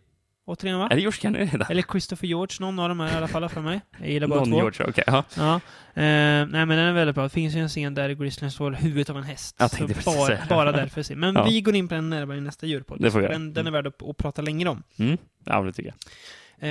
återigen 0.47 0.79
va? 0.79 0.87
Är 0.91 0.95
det 0.95 1.01
George 1.01 1.19
Kennedy? 1.21 1.49
Eller 1.69 1.81
Christopher 1.91 2.27
George, 2.27 2.55
någon 2.59 2.79
av 2.79 2.89
dem 2.89 2.99
är 2.99 3.13
i 3.13 3.15
alla 3.15 3.27
fall 3.27 3.49
för 3.49 3.61
mig. 3.61 3.81
Jag 3.99 4.09
gillar 4.09 4.27
bara 4.27 4.39
Någon 4.39 4.49
två. 4.49 4.57
George, 4.57 4.85
okej. 4.89 5.03
ja. 5.07 5.23
Ja. 5.37 5.55
Eh, 5.55 5.61
nej 5.93 6.47
men 6.47 6.67
den 6.69 6.79
är 6.79 6.93
väldigt 6.93 7.15
bra. 7.15 7.23
Det 7.23 7.29
finns 7.29 7.55
ju 7.55 7.59
en 7.59 7.69
scen 7.69 7.93
där 7.93 8.09
Grizzlyn 8.09 8.51
slår 8.51 8.71
huvudet 8.71 9.09
av 9.09 9.17
en 9.17 9.23
häst. 9.23 9.55
Jag 9.59 9.71
tänkte 9.71 9.93
precis 9.93 10.15
bara, 10.15 10.27
säga. 10.27 10.45
bara 10.49 10.71
därför. 10.71 11.03
se. 11.03 11.15
Men 11.15 11.35
Ja. 11.35 11.43
vi 11.45 11.61
går 11.61 11.75
in 11.75 11.87
på 11.87 11.93
den 11.95 12.09
närmare 12.09 12.37
i 12.37 12.41
nästa 12.41 12.65
djurpodd. 12.65 13.01
Det 13.01 13.11
får 13.11 13.19
vi 13.21 13.27
den, 13.27 13.53
den 13.53 13.67
är 13.67 13.71
värd 13.71 13.87
att, 13.87 14.03
att 14.03 14.17
prata 14.17 14.41
längre 14.41 14.69
om. 14.69 14.83
Mm. 14.97 15.17
Ja, 15.45 15.61
det 15.61 15.73
tycker 15.73 15.89
jag. 15.89 15.97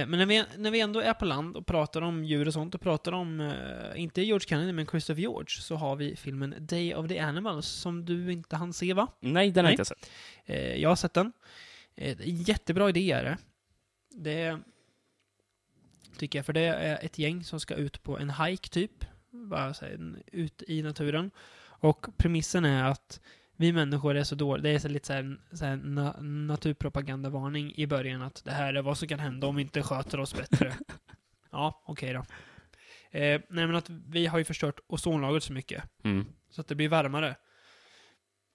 Eh, 0.00 0.06
men 0.06 0.18
när 0.18 0.26
vi, 0.26 0.44
när 0.56 0.70
vi 0.70 0.80
ändå 0.80 1.00
är 1.00 1.14
på 1.14 1.24
land 1.24 1.56
och 1.56 1.66
pratar 1.66 2.02
om 2.02 2.24
djur 2.24 2.46
och 2.46 2.52
sånt 2.52 2.74
och 2.74 2.80
pratar 2.80 3.12
om, 3.12 3.40
eh, 3.40 4.00
inte 4.02 4.22
George 4.22 4.48
Kennedy, 4.48 4.72
men 4.72 4.86
Christopher 4.86 5.20
George, 5.20 5.48
så 5.48 5.76
har 5.76 5.96
vi 5.96 6.16
filmen 6.16 6.54
Day 6.60 6.94
of 6.94 7.08
the 7.08 7.18
Animals, 7.18 7.66
som 7.66 8.04
du 8.04 8.32
inte 8.32 8.56
hann 8.56 8.72
se 8.72 8.92
va? 8.94 9.06
Nej, 9.20 9.50
den 9.50 9.64
har 9.64 9.72
jag 9.72 9.74
inte 9.74 9.84
sett. 9.84 10.10
Eh, 10.46 10.74
jag 10.76 10.88
har 10.88 10.96
sett 10.96 11.14
den. 11.14 11.32
Jättebra 12.24 12.88
idé 12.88 13.12
är 13.12 13.24
det. 13.24 13.36
Det 14.16 14.60
tycker 16.18 16.38
jag, 16.38 16.46
för 16.46 16.52
det 16.52 16.60
är 16.60 17.04
ett 17.04 17.18
gäng 17.18 17.44
som 17.44 17.60
ska 17.60 17.74
ut 17.74 18.02
på 18.02 18.18
en 18.18 18.30
hike 18.30 18.68
typ. 18.68 19.04
Bara 19.30 19.74
så 19.74 19.84
här, 19.84 20.22
ut 20.32 20.62
i 20.68 20.82
naturen. 20.82 21.30
Och 21.60 22.06
premissen 22.16 22.64
är 22.64 22.84
att 22.84 23.20
vi 23.56 23.72
människor 23.72 24.16
är 24.16 24.24
så 24.24 24.34
dåliga. 24.34 24.62
Det 24.62 24.70
är 24.70 24.78
så 24.78 24.88
lite 24.88 25.06
så 25.06 25.12
här, 25.12 25.38
så 25.52 25.64
här 25.64 25.76
na, 25.76 26.16
naturpropagandavarning 26.20 27.72
i 27.76 27.86
början 27.86 28.22
att 28.22 28.44
det 28.44 28.50
här 28.50 28.74
är 28.74 28.82
vad 28.82 28.98
som 28.98 29.08
kan 29.08 29.20
hända 29.20 29.46
om 29.46 29.56
vi 29.56 29.62
inte 29.62 29.82
sköter 29.82 30.20
oss 30.20 30.34
bättre. 30.34 30.74
ja, 31.50 31.82
okej 31.86 32.12
då. 32.12 32.20
Eh, 33.18 33.40
nej 33.48 33.66
men 33.66 33.74
att 33.74 33.90
vi 33.90 34.26
har 34.26 34.38
ju 34.38 34.44
förstört 34.44 34.80
ozonlagret 34.86 35.42
så 35.42 35.52
mycket. 35.52 35.84
Mm. 36.04 36.26
Så 36.50 36.60
att 36.60 36.68
det 36.68 36.74
blir 36.74 36.88
varmare. 36.88 37.36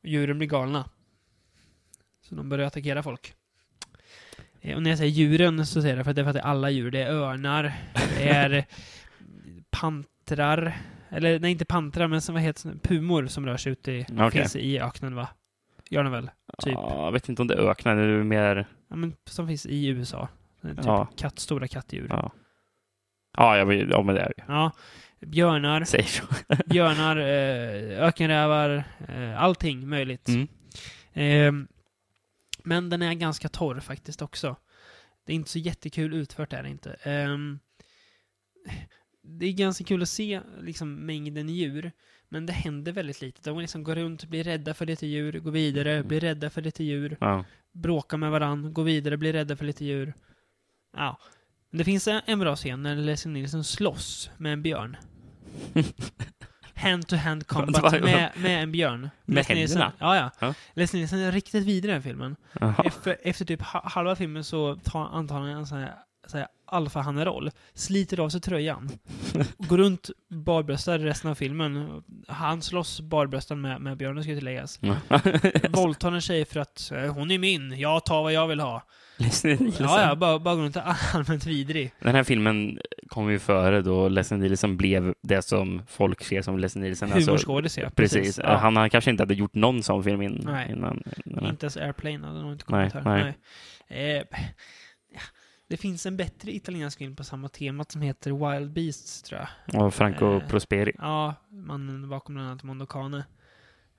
Djuren 0.04 0.38
blir 0.38 0.48
galna. 0.48 0.90
Så 2.22 2.36
de 2.36 2.50
börjar 2.50 2.68
attackera 2.68 3.04
folk. 3.04 3.36
Eh, 4.62 4.76
Och 4.76 4.84
när 4.84 4.90
jag 4.92 4.98
säger 4.98 5.12
djuren 5.12 5.66
så 5.66 5.82
säger 5.82 5.96
jag 5.96 6.00
det 6.00 6.04
för 6.04 6.10
att 6.12 6.16
det 6.16 6.22
är 6.22 6.24
för 6.24 6.30
att 6.30 6.36
det 6.36 6.40
är 6.40 6.46
alla 6.46 6.70
djur. 6.70 6.92
Det 6.92 7.04
är 7.04 7.12
örnar, 7.12 7.74
det 8.18 8.30
är 8.30 8.66
pantrar, 9.72 10.78
eller 11.10 11.40
nej 11.40 11.52
inte 11.52 11.66
pantrar 11.66 12.08
men 12.08 12.22
som 12.22 12.36
vad 12.36 12.44
heter 12.44 12.70
det? 12.70 12.80
pumor 12.88 13.28
som 13.28 13.46
rör 13.46 13.58
sig 13.58 13.72
ute 13.72 13.92
i, 13.92 14.06
Okej. 14.18 14.32
finns 14.32 14.56
i 14.56 14.80
öknen 14.80 15.16
va? 15.16 15.28
Gör 15.90 16.04
de 16.04 16.12
väl? 16.12 16.30
Typ. 16.64 16.74
Ja, 16.74 17.06
jag 17.06 17.12
vet 17.12 17.30
inte 17.30 17.42
om 17.42 17.48
det 17.48 17.56
öknar, 17.56 17.96
det 17.96 18.02
är 18.04 18.24
mer... 18.24 18.66
Ja, 18.90 18.96
men 18.96 19.14
som 19.26 19.48
finns 19.48 19.66
i 19.66 19.88
USA. 19.88 20.28
Typ 20.62 20.72
Ja. 20.86 21.08
katt, 21.18 21.40
stora 21.40 21.68
kattdjur. 21.68 22.08
Ja. 22.10 22.32
Ja, 23.38 23.54
ja, 23.54 23.58
jag 23.58 23.66
vet, 23.66 23.90
ja 23.90 24.02
men 24.04 24.16
det 24.16 24.22
är 24.22 24.34
det. 24.38 24.72
Björnar, 25.26 25.84
Säger 25.84 26.04
så. 26.04 26.24
björnar, 26.66 27.18
eh, 27.18 28.04
ökenrävar, 28.08 28.84
eh, 29.16 29.42
allting 29.44 29.90
möjligt. 29.90 30.28
Mm. 30.28 30.48
Ehm, 31.14 31.68
men 32.64 32.90
den 32.90 33.02
är 33.02 33.14
ganska 33.14 33.50
torr 33.50 33.80
faktiskt 33.80 34.22
också. 34.22 34.56
Det 35.26 35.34
är 35.34 35.36
inte 35.36 35.50
så 35.50 35.60
jättekul 35.60 36.14
utfört 36.14 36.54
är 36.54 36.64
det 36.64 36.70
inte. 36.70 36.94
Ehm, 36.94 37.60
det 39.24 39.46
är 39.46 39.52
ganska 39.52 39.84
kul 39.84 40.02
att 40.02 40.10
se 40.10 40.42
liksom, 40.62 41.06
mängden 41.06 41.50
djur, 41.50 41.92
men 42.30 42.46
det 42.46 42.54
händer 42.54 42.92
väldigt 42.92 43.22
lite. 43.22 43.50
De 43.50 43.60
liksom 43.60 43.84
går 43.84 43.96
runt, 43.96 44.26
blir 44.26 44.44
rädda 44.44 44.74
för 44.74 44.86
lite 44.86 45.08
djur, 45.08 45.40
går 45.40 45.52
vidare, 45.52 46.04
blir 46.04 46.20
rädda 46.20 46.50
för 46.50 46.62
lite 46.62 46.84
djur, 46.84 47.18
Ja. 47.20 47.46
bråkar 47.72 48.18
med 48.18 48.32
varann, 48.32 48.74
går 48.74 48.84
vidare, 48.84 49.18
blir 49.18 49.34
rädda 49.34 49.56
för 49.56 49.66
lite 49.66 49.86
djur. 49.86 50.14
Ja. 50.94 51.20
Men 51.70 51.78
det 51.78 51.84
finns 51.84 52.08
en, 52.08 52.40
bra 52.40 52.56
scen 52.56 52.84
när 52.84 52.96
Leslie 52.96 53.34
Nielsen 53.34 53.64
slåss 53.64 54.32
med 54.38 54.54
en 54.54 54.62
björn. 54.62 54.98
Hand-to-hand 56.82 57.48
combat 57.48 57.92
med, 58.02 58.30
med 58.36 58.64
en 58.64 58.72
björn. 58.72 59.10
Med 59.26 59.46
Nielsen- 59.46 59.56
händerna? 59.58 59.92
Ja, 60.00 60.16
ja. 60.16 60.32
Ja. 60.40 60.54
Leslie 60.74 61.00
Nielsen 61.00 61.20
är 61.20 61.32
riktigt 61.32 61.66
vidrig 61.66 61.90
i 61.92 61.94
den 61.94 62.04
filmen. 62.04 62.36
Efter, 62.86 63.18
efter 63.24 63.46
typ 63.46 63.62
ha- 63.62 63.90
halva 63.90 64.16
filmen 64.16 64.44
så 64.44 64.76
tar 64.76 65.06
antar 65.18 65.36
han 65.40 65.48
en 65.50 65.68
sån 65.68 65.78
här, 65.78 65.94
här 66.38 66.48
alfahanne-roll, 66.66 67.52
sliter 67.74 68.20
av 68.20 68.30
sig 68.30 68.42
tröjan, 68.42 68.90
går 69.58 69.78
runt 69.78 70.10
barbröstad 70.30 70.98
resten 70.98 71.32
av 71.32 71.36
filmen. 71.36 72.04
Han 72.28 72.62
slåss 72.62 73.02
barbröstad 73.02 73.56
med, 73.56 73.82
med 73.82 73.98
björnen, 73.98 74.24
ska 74.24 74.34
tilläggas. 74.36 74.80
Våldtar 75.70 76.12
en 76.12 76.22
tjej 76.22 76.46
för 76.46 76.60
att 76.60 76.92
eh, 76.92 77.14
hon 77.14 77.32
är 77.32 77.38
min, 77.38 77.80
jag 77.80 78.06
tar 78.06 78.24
vad 78.24 78.34
jag 78.34 78.48
vill 78.48 78.60
ha. 78.60 78.84
Ja, 79.80 80.02
ja, 80.02 80.16
bara, 80.16 80.40
bara 80.40 80.56
går 80.56 80.64
runt 80.64 80.78
allmänt 81.14 81.46
vidrig. 81.46 81.92
Den 82.00 82.16
här 82.16 82.24
filmen 82.24 82.80
kom 83.08 83.32
ju 83.32 83.40
före 83.40 83.82
då 83.82 84.10
Leslie 84.10 84.40
Nielsen 84.40 84.78
blev 84.78 85.14
det 85.22 85.42
som 85.42 85.82
folk 85.88 86.24
ser 86.24 86.42
som 86.42 86.60
Leslie 86.60 86.84
Nielsen. 86.84 87.14
Alltså, 87.14 87.32
Humorskådis, 87.32 87.78
ja. 87.78 87.90
precis. 87.96 88.40
Ja. 88.44 88.58
Han 88.58 88.76
har 88.76 88.90
kanske 88.90 89.12
inte 89.12 89.24
hade 89.24 89.34
gjort 89.34 89.54
någon 89.54 89.84
sån 89.84 90.04
film 90.04 90.22
in, 90.22 90.42
Nej. 90.46 90.72
innan. 90.72 91.04
innan. 91.26 91.46
Inte 91.46 91.66
ens 91.66 91.78
Airplane 91.78 92.28
hade 92.28 92.42
nog 92.42 92.52
inte 92.52 92.66
kommit 92.66 92.94
Nej, 92.94 93.04
här. 93.04 93.24
nej. 93.24 93.34
Nej. 93.90 94.18
Eh. 94.18 94.24
Det 95.72 95.78
finns 95.78 96.06
en 96.06 96.18
bättre 96.18 96.52
italiensk 96.52 96.98
film 96.98 97.16
på 97.16 97.24
samma 97.24 97.50
tema 97.50 97.86
som 97.90 98.02
heter 98.02 98.52
Wild 98.52 98.72
Beasts, 98.74 99.22
tror 99.22 99.48
jag. 99.66 99.84
Och 99.86 99.94
Franco 99.94 100.26
Eh. 100.40 100.48
Prosperi. 100.48 100.92
Ja, 100.98 101.36
mannen 101.50 102.10
bakom 102.10 102.36
bland 102.36 102.50
annat 102.50 102.64
Mondocane. 102.64 103.26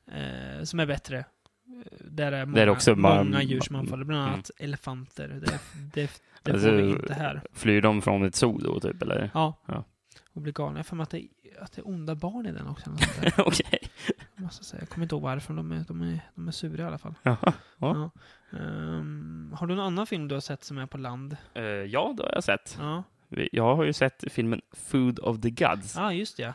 Eh, 0.07 0.65
som 0.65 0.81
är 0.81 0.87
bättre. 0.87 1.19
Eh, 1.19 1.25
Där 2.01 2.33
är 2.33 2.47
många, 2.47 2.57
Där 2.57 2.67
är 2.67 2.71
också 2.71 2.95
många 2.97 3.43
djur 3.43 3.61
som 3.61 3.77
anfaller, 3.77 4.05
bland 4.05 4.23
Mm. 4.23 4.35
annat 4.35 4.51
elefanter. 4.59 5.29
Det, 5.29 5.41
det, 5.95 6.11
det 6.43 6.51
Alltså, 6.53 6.69
får 6.69 6.77
vi 6.77 6.91
inte 6.91 7.15
här. 7.15 7.43
Flyr 7.53 7.81
de 7.83 8.03
från 8.03 8.25
ett 8.25 8.35
zoo 8.35 8.59
då, 8.59 8.81
typ? 8.81 9.03
Eller? 9.03 9.31
Ja. 9.35 9.55
Ja. 9.67 9.85
Och 10.33 10.43
blir 10.43 10.53
galna. 10.53 10.79
Jag 10.91 10.97
har 10.97 11.03
att 11.03 11.11
det, 11.11 11.29
att 11.61 11.73
det 11.73 11.81
är 11.81 11.89
onda 11.89 12.15
barn 12.15 12.47
i 12.47 12.53
den 12.53 12.67
också. 12.67 12.97
Okej. 13.39 13.79
Jag 14.37 14.43
måste 14.45 14.65
säga. 14.65 14.83
Jag 14.83 14.89
kommer 14.89 15.05
inte 15.05 15.15
ihåg 15.15 15.23
varför. 15.23 15.55
De 15.55 15.73
är, 15.73 15.85
de 15.89 16.01
är, 16.03 16.21
de 16.35 16.49
är 16.49 16.53
sura 16.53 16.83
i 16.83 16.87
alla 16.87 16.99
fall. 16.99 17.15
Jaha. 17.23 17.37
Ja. 17.43 17.53
Ja. 17.79 18.11
Ehm, 18.61 19.55
har 19.59 19.67
du 19.67 19.75
någon 19.75 19.87
annan 19.87 20.07
film 20.07 20.29
du 20.29 20.35
har 20.35 20.41
sett 20.41 20.65
som 20.65 20.79
är 20.79 20.87
på 20.87 20.99
land? 20.99 21.37
Eh, 21.55 21.63
ja, 21.65 22.15
det 22.17 22.23
har 22.23 22.31
jag 22.35 22.45
sett. 22.45 22.77
Ja, 22.81 23.03
Jag 23.53 23.77
har 23.77 23.85
ju 23.85 23.93
sett 23.93 24.25
filmen 24.31 24.61
Food 24.73 25.19
of 25.19 25.41
the 25.41 25.51
Gods. 25.51 25.97
ah, 25.99 26.13
just 26.13 26.37
det. 26.37 26.55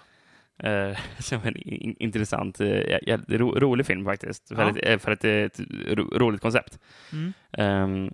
Eh, 0.70 0.98
som 1.20 1.40
en 1.44 1.56
in, 1.58 1.96
intressant, 2.00 2.60
ja, 3.02 3.18
ro, 3.28 3.60
rolig 3.60 3.86
film 3.86 4.06
faktiskt. 4.06 4.48
För, 4.48 4.62
Ja. 4.64 4.70
ett, 4.70 4.78
eh, 4.90 4.98
för 4.98 5.12
ett, 5.12 5.24
ett 5.26 5.60
ro, 5.88 6.04
roligt 6.18 6.42
koncept. 6.42 6.80
Mm. 7.14 7.34
Ehm, 7.52 8.12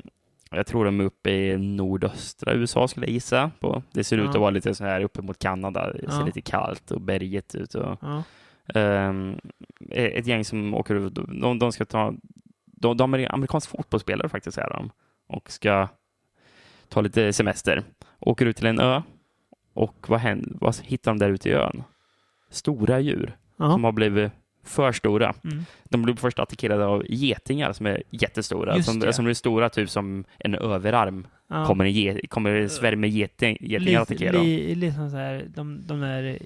jag 0.52 0.66
tror 0.68 0.86
de 0.86 1.00
är 1.00 1.04
uppe 1.04 1.30
i 1.32 1.58
nordöstra 1.58 2.54
USA 2.54 2.88
skulle 2.88 3.06
jag 3.06 3.14
gissa 3.14 3.52
på. 3.60 3.84
Det 3.92 4.04
ser 4.04 4.18
ut 4.18 4.24
Ja. 4.24 4.30
att 4.30 4.36
vara 4.40 4.50
lite 4.50 4.76
så 4.76 4.84
här 4.84 5.02
uppe 5.02 5.22
mot 5.22 5.40
Kanada. 5.40 5.94
Det 5.94 6.12
ser 6.12 6.20
Ja. 6.20 6.26
lite 6.26 6.42
kallt 6.42 6.92
och 6.92 7.02
berget 7.02 7.56
ut. 7.56 7.76
Och, 7.76 7.98
Ja. 8.02 8.24
ehm, 8.80 9.36
ett 9.92 10.28
gäng 10.28 10.46
som 10.46 10.74
åker 10.74 10.96
ut. 10.96 11.16
De, 11.16 11.60
de 11.60 11.72
ska 11.72 11.86
ta... 11.86 12.14
De, 12.84 12.98
de 12.98 13.14
är 13.14 13.34
amerikanska 13.34 13.78
fotbollsspelare 13.78 14.30
faktiskt 14.30 14.58
är 14.58 14.70
de. 14.70 14.92
Och 15.28 15.52
ska 15.52 15.88
ta 16.90 17.02
lite 17.02 17.34
semester. 17.34 17.84
Åker 18.20 18.46
ut 18.46 18.58
till 18.58 18.66
en 18.68 18.80
ö. 18.80 19.02
Och 19.74 20.06
vad, 20.10 20.20
händer, 20.20 20.52
vad 20.62 20.76
hittar 20.76 21.12
de 21.12 21.18
där 21.20 21.30
ute 21.30 21.50
i 21.50 21.54
ön? 21.54 21.84
Stora 22.50 23.00
djur 23.00 23.38
Ja. 23.58 23.72
som 23.72 23.84
har 23.84 23.92
blivit 23.92 24.32
för 24.64 24.91
stora. 24.91 25.34
Mm. 25.43 25.66
De 25.84 26.01
blev 26.01 26.16
först 26.16 26.39
attackerade 26.39 26.86
av 26.86 27.03
getingar 27.09 27.74
som 27.74 27.86
är 27.86 28.03
jättestora. 28.09 28.76
Just 28.76 28.89
Som, 28.89 28.99
det. 28.99 29.14
som 29.14 29.26
blir 29.26 29.36
stora, 29.36 29.70
typ 29.70 29.89
som 29.89 30.24
en 30.39 30.55
överarm. 30.55 31.28
Ja. 31.49 31.66
Kommer, 31.66 31.86
en 31.86 31.91
ge, 31.91 32.28
kommer 32.28 32.49
en 32.55 32.70
svärm 32.70 32.99
med 32.99 33.09
geting, 33.09 33.57
getingar 33.61 34.01
att 34.01 34.11
attackera 34.11 34.32
dem. 34.32 34.41
li, 34.45 34.76
lite 34.76 34.95
som 34.95 35.09
så 35.09 35.18
här, 35.18 35.45
de, 35.55 35.88
de 35.88 35.99
där 35.99 36.38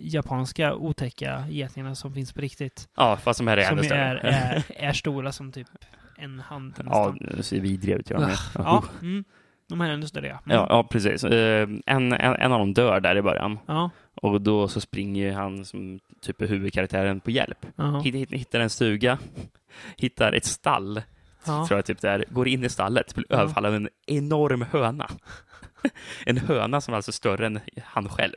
japanska 0.00 0.74
otäcka 0.74 1.44
getingarna 1.48 1.94
som 1.94 2.14
finns 2.14 2.32
på 2.32 2.40
riktigt. 2.40 2.88
Ja, 2.96 3.16
fast 3.16 3.38
de 3.40 3.46
här 3.46 3.56
är 3.56 3.72
ännu 3.72 3.82
större. 3.84 3.98
är, 4.00 4.16
är, 4.24 4.64
är 4.88 4.92
stora 4.92 5.32
som 5.32 5.52
typ 5.52 5.68
en 6.16 6.40
hand 6.40 6.74
ja, 6.86 7.14
de 7.36 7.42
ser 7.42 7.60
vidriga 7.60 7.96
ut. 7.96 8.10
Ja, 8.10 8.30
Ja, 8.54 8.84
mm. 9.02 9.24
de 9.68 9.80
här 9.80 9.88
är 9.88 9.94
ännu 9.94 10.06
större 10.06 10.26
ja. 10.26 10.38
Mm. 10.46 10.56
ja, 10.56 10.66
ja, 10.70 10.82
precis. 10.90 11.24
Eh, 11.24 11.68
En, 11.86 12.12
en, 12.12 12.34
en 12.36 12.52
av 12.52 12.58
dem 12.58 12.74
dör 12.74 13.00
där 13.00 13.16
i 13.16 13.22
början. 13.22 13.58
Ja, 13.66 13.90
Och 14.14 14.40
då 14.40 14.68
så 14.68 14.80
springer 14.80 15.32
han 15.32 15.64
som 15.64 16.00
typ 16.20 16.42
är 16.42 16.46
huvudkaraktären 16.46 17.20
på 17.20 17.30
hjälp. 17.30 17.66
Hitt- 17.76 18.14
hitt- 18.14 18.32
Hittar 18.32 18.60
en 18.60 18.70
stuga, 18.70 19.18
hittar 19.96 20.32
ett 20.32 20.44
stall, 20.44 21.02
ja. 21.46 21.66
tror 21.66 21.78
jag 21.78 21.84
typ 21.84 22.00
där, 22.00 22.24
går 22.30 22.48
in 22.48 22.64
i 22.64 22.68
stallet, 22.68 23.14
blir 23.14 23.26
Ja. 23.28 23.36
överfallen 23.36 23.70
av 23.70 23.76
en 23.76 23.88
enorm 24.06 24.62
höna. 24.72 25.08
En 26.26 26.38
höna 26.38 26.80
som 26.80 26.94
är 26.94 26.96
alltså 26.96 27.12
större 27.12 27.46
än 27.46 27.60
han 27.84 28.08
själv. 28.08 28.36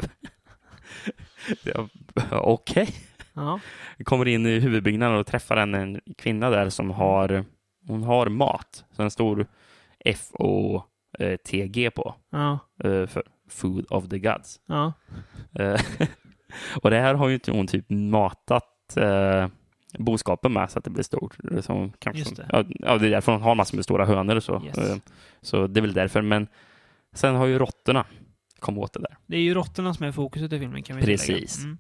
Okej. 2.32 2.90
Ja. 3.34 3.60
Kommer 4.04 4.28
in 4.28 4.46
i 4.46 4.60
huvudbyggnaden 4.60 5.18
och 5.18 5.28
träffar 5.28 5.58
en, 5.58 5.76
en 5.76 6.02
kvinna 6.18 6.50
där 6.50 6.70
som 6.70 6.92
har, 6.92 7.46
hon 7.88 8.04
har 8.04 8.28
mat. 8.30 8.86
Så 8.92 9.04
en 9.04 9.12
stor 9.12 9.48
F-O-T-G 10.06 11.92
på. 11.92 12.16
Ja. 12.30 12.60
eh, 12.84 13.06
För 13.08 13.24
Food 13.54 13.86
of 13.90 14.10
the 14.10 14.20
Gods. 14.20 14.60
Ja. 14.66 14.94
Eh, 15.60 15.82
och 16.82 16.90
det 16.90 17.00
här 17.00 17.16
har 17.16 17.28
ju 17.28 17.34
inte 17.34 17.52
hon 17.52 17.68
typ 17.68 17.90
matat 17.90 18.98
eh, 18.98 19.48
boskapen 19.98 20.54
med 20.54 20.72
så 20.72 20.80
att 20.80 20.86
det 20.86 20.92
blir 20.92 21.04
stort. 21.04 21.38
Som 21.62 21.92
kanske, 22.00 22.20
Just 22.20 22.36
det. 22.36 22.46
Ja, 22.50 22.64
ja, 22.70 22.98
det 22.98 23.08
är 23.08 23.12
därför 23.12 23.32
hon 23.32 23.42
har 23.42 23.56
massor 23.56 23.76
med 23.76 23.86
stora 23.86 24.06
hönor 24.06 24.36
och 24.36 24.44
så. 24.44 24.62
Yes. 24.66 24.78
Eh, 24.78 24.98
så 25.42 25.68
det 25.68 25.80
är 25.80 25.82
väl 25.82 25.94
därför. 25.94 26.22
Men 26.22 26.48
sen 27.14 27.36
har 27.36 27.46
ju 27.46 27.60
råttorna 27.60 28.06
kommit 28.60 28.84
åt 28.84 28.94
det 28.94 29.00
där. 29.00 29.18
Det 29.26 29.38
är 29.38 29.42
ju 29.42 29.54
råttorna 29.54 29.94
som 29.94 30.06
är 30.06 30.12
fokuset 30.12 30.54
i 30.54 30.60
filmen 30.60 30.84
kan 30.84 30.96
vi 30.96 31.04
Precis. 31.04 31.64
Mm. 31.64 31.78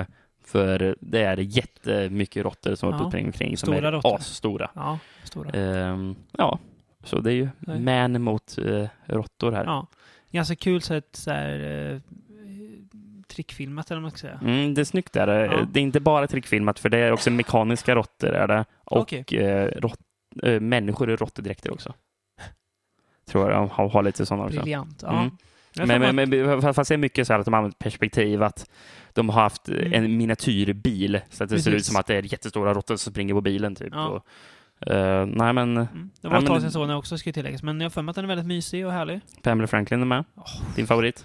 Eh, 0.00 0.06
för 0.44 0.96
det 1.00 1.22
är 1.22 1.36
jättemycket 1.36 2.44
råttor 2.44 2.74
som 2.74 2.90
Ja, 2.90 3.10
ja, 3.12 3.18
omkring 3.24 3.56
som 3.56 3.66
stora 3.66 3.88
är 3.88 3.92
råttor. 3.92 4.14
asstora. 4.14 4.70
Ja, 4.74 4.98
stora. 5.24 5.50
Ehm, 5.50 6.16
ja, 6.32 6.58
så 7.04 7.20
det 7.20 7.32
är 7.32 7.34
ju 7.34 7.48
Nej. 7.58 7.80
man 7.80 8.22
mot 8.22 8.58
uh, 8.58 8.86
råttor 9.06 9.52
här. 9.52 9.64
Ja. 9.64 9.86
Ganska 10.30 10.56
kul 10.56 10.82
sätt 10.82 11.08
så 11.12 11.30
här, 11.30 11.90
eh, 11.92 12.00
trickfilmat 13.28 13.90
eller 13.90 13.96
vad 13.96 14.02
man 14.02 14.10
ska 14.10 14.18
säga. 14.18 14.40
Mm, 14.42 14.74
det 14.74 14.80
är 14.82 14.84
snyggt 14.84 15.12
där. 15.12 15.28
Ja. 15.28 15.66
Det 15.72 15.80
är 15.80 15.82
inte 15.82 16.00
bara 16.00 16.26
trickfilmat, 16.26 16.78
för 16.78 16.88
det 16.88 16.98
är 16.98 17.12
också 17.12 17.30
mekaniska 17.30 17.94
råttor 17.94 18.30
är 18.30 18.48
det. 18.48 18.64
Och 18.84 18.98
Okej. 19.00 19.24
eh, 19.38 19.66
rått, 19.80 20.00
eh, 20.42 20.60
människor 20.60 21.10
i 21.10 21.16
råttedräkter 21.16 21.72
också. 21.72 21.94
Tror 23.28 23.50
jag 23.50 23.60
de 23.60 23.68
har, 23.70 23.88
har 23.88 24.02
lite 24.02 24.26
sådana 24.26 24.44
också. 24.44 24.60
Briljant. 24.60 25.02
Ja. 25.02 25.20
Mm. 25.20 25.30
Men, 26.00 26.16
men, 26.16 26.30
men 26.30 26.74
fast 26.74 26.88
det 26.88 26.94
är 26.94 26.98
mycket 26.98 27.26
så 27.26 27.32
här 27.32 27.40
att 27.40 27.44
de 27.44 27.54
har 27.54 27.58
använt 27.58 27.78
perspektiv, 27.78 28.42
att 28.42 28.70
de 29.12 29.28
har 29.28 29.42
haft 29.42 29.68
Mm. 29.68 29.92
en 29.92 30.16
miniatyrbil, 30.16 31.20
så 31.30 31.44
att 31.44 31.50
det 31.50 31.60
ser 31.62 31.70
ut 31.70 31.74
Precis. 31.76 31.86
som 31.92 32.00
att 32.00 32.06
det 32.06 32.14
är 32.16 32.22
jättestora 32.32 32.74
råttor 32.74 32.96
som 32.96 33.12
springer 33.12 33.34
på 33.34 33.40
bilen. 33.40 33.74
Typ. 33.74 33.88
Ja. 33.92 34.06
Och, 34.08 34.26
eh, 34.80 35.26
nej, 35.26 35.52
men 35.52 35.76
Mm. 35.76 36.10
Det 36.20 36.28
var 36.28 36.38
ett 36.38 36.46
tag 36.46 36.60
sedan 36.60 36.72
såg 36.72 36.88
den 36.88 36.96
också, 36.96 37.18
ska 37.18 37.32
tilläggas. 37.32 37.62
Men 37.62 37.80
jag 37.80 37.84
har 37.84 37.90
för 37.90 38.02
mig 38.02 38.10
att 38.10 38.16
den 38.16 38.24
är 38.24 38.28
väldigt 38.28 38.46
mysig 38.46 38.86
och 38.86 38.92
härlig. 38.92 39.20
Pamela 39.42 39.66
Franklin 39.66 40.00
är 40.00 40.06
med. 40.06 40.24
Din 40.76 40.86
favorit? 40.86 41.24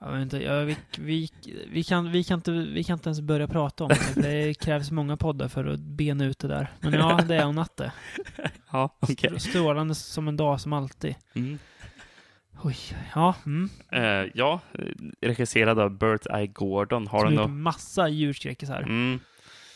Jag 0.00 0.12
vet 0.12 0.22
inte, 0.22 0.42
jag, 0.42 0.64
vi, 0.64 0.76
vi, 0.98 1.28
vi, 1.70 1.84
kan, 1.84 2.12
vi, 2.12 2.24
kan 2.24 2.38
inte, 2.38 2.50
vi 2.50 2.84
kan 2.84 2.94
inte 2.94 3.08
ens 3.08 3.20
börja 3.20 3.48
prata 3.48 3.84
om 3.84 3.88
det. 4.14 4.22
Det 4.22 4.54
krävs 4.54 4.90
många 4.90 5.16
poddar 5.16 5.48
för 5.48 5.64
att 5.64 5.80
bena 5.80 6.24
ut 6.24 6.38
det 6.38 6.48
där. 6.48 6.72
Men 6.80 6.92
ja, 6.92 7.20
det 7.28 7.36
är 7.36 7.44
hon 7.44 7.54
natte. 7.54 7.92
Ja, 8.72 8.96
okej. 9.00 9.40
Strålande 9.40 9.94
som 9.94 10.28
en 10.28 10.36
dag 10.36 10.60
som 10.60 10.72
alltid. 10.72 11.14
Mm. 11.34 11.58
Oj, 12.62 12.76
ja. 13.14 13.34
Mm. 13.46 13.70
Eh, 13.92 14.30
ja, 14.34 14.60
regisserad 15.20 15.78
av 15.78 15.90
Burt 15.90 16.26
I. 16.26 16.46
Gordon. 16.46 17.06
Har 17.06 17.18
Som 17.18 17.26
han 17.26 17.36
gjort 17.36 17.50
massa 17.50 18.08
djurskräckisar. 18.08 18.82
Mm. 18.82 19.20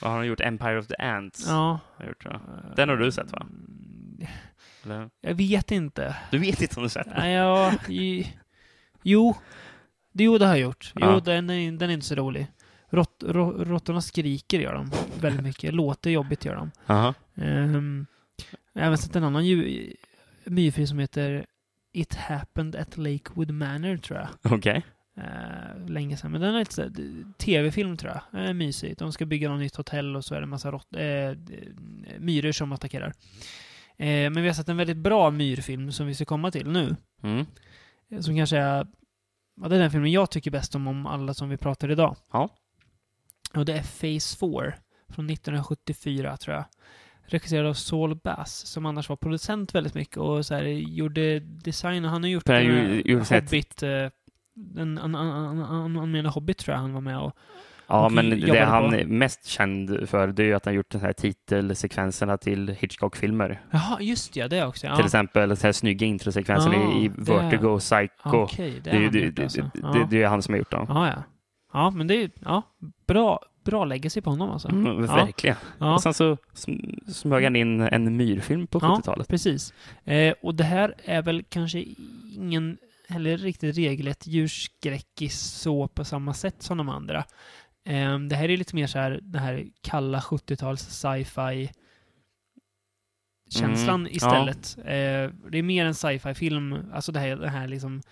Vad 0.03 0.11
har 0.11 0.18
han 0.18 0.26
gjort? 0.26 0.40
Empire 0.40 0.78
of 0.78 0.86
the 0.86 0.94
Ants? 0.94 1.46
Ja. 1.48 1.80
Har 1.96 2.07
gjort, 2.07 2.24
ja. 2.24 2.40
Den 2.76 2.88
har 2.88 2.96
du 2.96 3.12
sett, 3.12 3.32
va? 3.32 3.46
Eller? 4.84 5.11
Jag 5.20 5.34
vet 5.34 5.70
inte. 5.70 6.16
Du 6.30 6.38
vet 6.38 6.62
inte 6.62 6.76
om 6.76 6.82
du 6.82 6.88
sett 6.88 7.05
den? 7.07 7.14
Nej, 7.18 7.32
ja, 7.34 7.72
jo. 9.03 9.34
Jo, 10.12 10.38
det 10.38 10.44
har 10.46 10.53
jag 10.55 10.61
gjort. 10.62 10.92
Jo, 10.96 11.07
Ja. 11.07 11.20
den, 11.20 11.51
är, 11.51 11.72
den 11.72 11.90
är 11.90 11.94
inte 11.94 12.07
så 12.07 12.14
rolig. 12.14 12.46
Rått, 12.90 13.24
rå, 13.26 13.51
råttorna 13.53 14.01
skriker 14.01 14.61
gör 14.61 14.74
de 14.74 14.90
väldigt 15.20 15.42
mycket. 15.44 15.74
Låter 15.74 16.11
jobbigt 16.11 16.44
gör 16.44 16.55
de. 16.55 16.70
Aha. 16.86 17.14
Um, 17.34 18.07
jag 18.72 18.80
har 18.82 18.86
även 18.86 18.98
sett 18.98 19.16
en 19.16 19.24
annan 19.24 19.42
myrfilm 20.44 20.86
som 20.86 20.98
heter 20.98 21.46
It 21.92 22.14
happened 22.14 22.76
at 22.76 22.96
Lakewood 22.96 23.51
Manor, 23.51 23.96
tror 23.96 24.18
jag. 24.18 24.53
Okej. 24.53 24.84
Uh, 25.21 25.87
länge 25.91 26.16
sedan. 26.16 26.31
Men 26.33 26.41
den 26.41 26.55
är 26.55 26.59
lite 26.59 26.91
tv-film, 27.39 27.97
tror 27.97 28.12
jag. 28.12 28.21
Den 28.41 28.49
är 28.49 28.55
mysigt. 28.55 28.99
De 28.99 29.12
ska 29.12 29.27
bygga 29.27 29.49
något 29.51 29.61
nytt 29.61 29.77
hotell 29.77 30.16
och 30.16 30.25
så 30.25 30.35
är 30.35 30.39
det 30.41 30.45
en 30.45 30.49
massa 30.51 30.71
rått, 30.71 30.95
eh, 30.95 31.31
d- 31.31 31.64
myror 32.18 32.53
som 32.53 32.73
attackerar. 32.73 33.12
Eh, 33.97 34.31
men 34.31 34.43
vi 34.43 34.47
har 34.47 34.55
sett 34.55 34.68
en 34.68 34.77
väldigt 34.77 34.97
bra 34.97 35.31
myrfilm 35.31 35.93
som 35.93 36.07
vi 36.07 36.14
ska 36.14 36.25
komma 36.25 36.51
till 36.51 36.68
nu. 36.71 36.97
Mm. 37.23 37.47
Eh, 38.11 38.21
Som 38.21 38.37
kanske 38.37 38.57
är... 38.59 38.87
Ja, 39.62 39.68
det 39.68 39.77
är 39.77 39.81
den 39.81 39.91
filmen 39.91 40.12
jag 40.12 40.31
tycker 40.31 40.51
bäst 40.51 40.75
om, 40.75 40.87
om 40.89 41.07
alla 41.07 41.35
som 41.35 41.49
vi 41.49 41.57
pratar 41.57 41.91
idag. 41.91 42.16
Ja. 42.33 42.49
Och 43.55 43.64
det 43.64 43.73
är 43.73 43.83
Phase 43.83 44.37
4 44.39 44.73
från 45.09 45.31
1974, 45.31 46.37
tror 46.37 46.57
jag. 46.57 46.64
Regisserad 47.27 47.66
av 47.66 47.75
Saul 47.75 48.14
Bass, 48.16 48.66
som 48.66 48.87
annars 48.87 49.09
var 49.09 49.16
producent 49.16 49.75
väldigt 49.75 49.95
mycket 49.95 50.16
och 50.16 50.47
så 50.47 50.55
här, 50.55 50.62
gjorde 50.64 51.41
design. 51.41 52.05
Han 52.05 52.23
har 52.23 52.31
gjort 52.31 52.45
eh, 52.49 52.55
här- 53.35 53.41
Hobbit... 53.47 53.83
En, 54.76 54.98
en, 54.98 55.14
en, 55.14 55.58
en, 55.96 56.14
en, 56.14 56.26
Hobbit 56.26 56.58
tror 56.58 56.74
jag 56.74 56.80
han 56.82 56.92
var 56.92 57.00
med 57.00 57.18
och... 57.20 57.32
Ja, 57.86 58.04
Och 58.04 58.12
men 58.12 58.30
det 58.40 58.64
han 58.64 58.94
är 58.94 59.04
mest 59.04 59.46
känd 59.46 60.08
för 60.08 60.26
det 60.26 60.42
är 60.42 60.46
ju 60.46 60.54
att 60.54 60.64
han 60.64 60.74
gjort 60.74 60.90
de 60.90 60.98
här 60.98 61.12
titelsekvenserna 61.12 62.36
till 62.36 62.68
Hitchcock-filmer. 62.68 63.61
Jaha, 63.70 64.00
just 64.00 64.36
ja, 64.36 64.48
det 64.48 64.64
också. 64.66 64.86
Ja. 64.86 64.96
Till 64.96 65.04
exempel 65.04 65.48
den 65.48 65.58
här 65.62 65.72
snygga 65.72 66.06
introsekvensen 66.06 66.72
Ja, 66.72 66.92
i, 67.00 67.04
i 67.04 67.08
det- 67.08 67.32
Vertigo, 67.32 67.78
Psycho. 67.78 68.36
Okej, 68.42 68.80
det 68.84 68.90
det, 68.90 68.96
är 69.06 69.11
det, 69.11 69.18
gjort 69.18 69.36
det, 69.36 69.42
alltså. 69.42 69.62
det, 69.62 69.70
Ja. 69.82 69.88
det, 69.92 70.06
det 70.11 70.22
är 70.22 70.28
han 70.28 70.42
som 70.42 70.54
har 70.54 70.58
gjort 70.58 70.70
dem. 70.70 70.86
Ja, 70.88 71.06
ja. 71.08 71.22
Ja, 71.72 71.90
men 71.90 72.06
det 72.06 72.14
är 72.22 72.30
ja, 72.44 72.62
bra, 73.06 73.40
bra 73.64 73.84
legacy 73.84 74.20
på 74.20 74.30
honom 74.30 74.50
alltså. 74.50 74.68
Mm, 74.68 75.04
Ja. 75.04 75.14
verkligen. 75.16 75.56
Ja. 75.78 75.94
Och 75.94 76.02
sen 76.02 76.14
så 76.14 76.34
sm- 76.54 77.11
smög 77.12 77.44
han 77.44 77.56
in 77.56 77.80
en 77.80 78.16
myrfilm 78.16 78.66
på 78.66 78.78
Ja, 78.82 78.96
70-talet. 79.00 79.28
precis. 79.28 79.74
Eh, 80.04 80.34
och 80.42 80.54
det 80.54 80.64
här 80.64 80.94
är 81.04 81.22
väl 81.22 81.42
kanske 81.48 81.84
ingen 82.36 82.78
heller 83.11 83.36
riktigt 83.36 83.78
regelrätt 83.78 84.26
djurskräckis 84.26 85.40
så 85.40 85.88
på 85.88 86.04
samma 86.04 86.34
sätt 86.34 86.62
som 86.62 86.78
de 86.78 86.88
andra. 86.88 87.24
Eh, 87.84 88.18
det 88.18 88.36
här 88.36 88.48
är 88.48 88.56
lite 88.56 88.74
mer 88.74 88.86
så 88.86 88.98
här, 88.98 89.20
den 89.22 89.42
här 89.42 89.66
kalla 89.82 90.20
70-tals 90.20 90.80
sci-fi 90.80 91.70
känslan 93.50 94.00
Mm, 94.00 94.12
istället. 94.12 94.78
Eh, 94.78 95.50
det 95.50 95.58
är 95.58 95.62
mer 95.62 95.84
en 95.86 95.94
sci-fi-film, 95.94 96.78
alltså 96.92 97.12
det 97.12 97.20
här, 97.20 97.36
det 97.36 97.48
här 97.48 97.68
liksom 97.68 98.02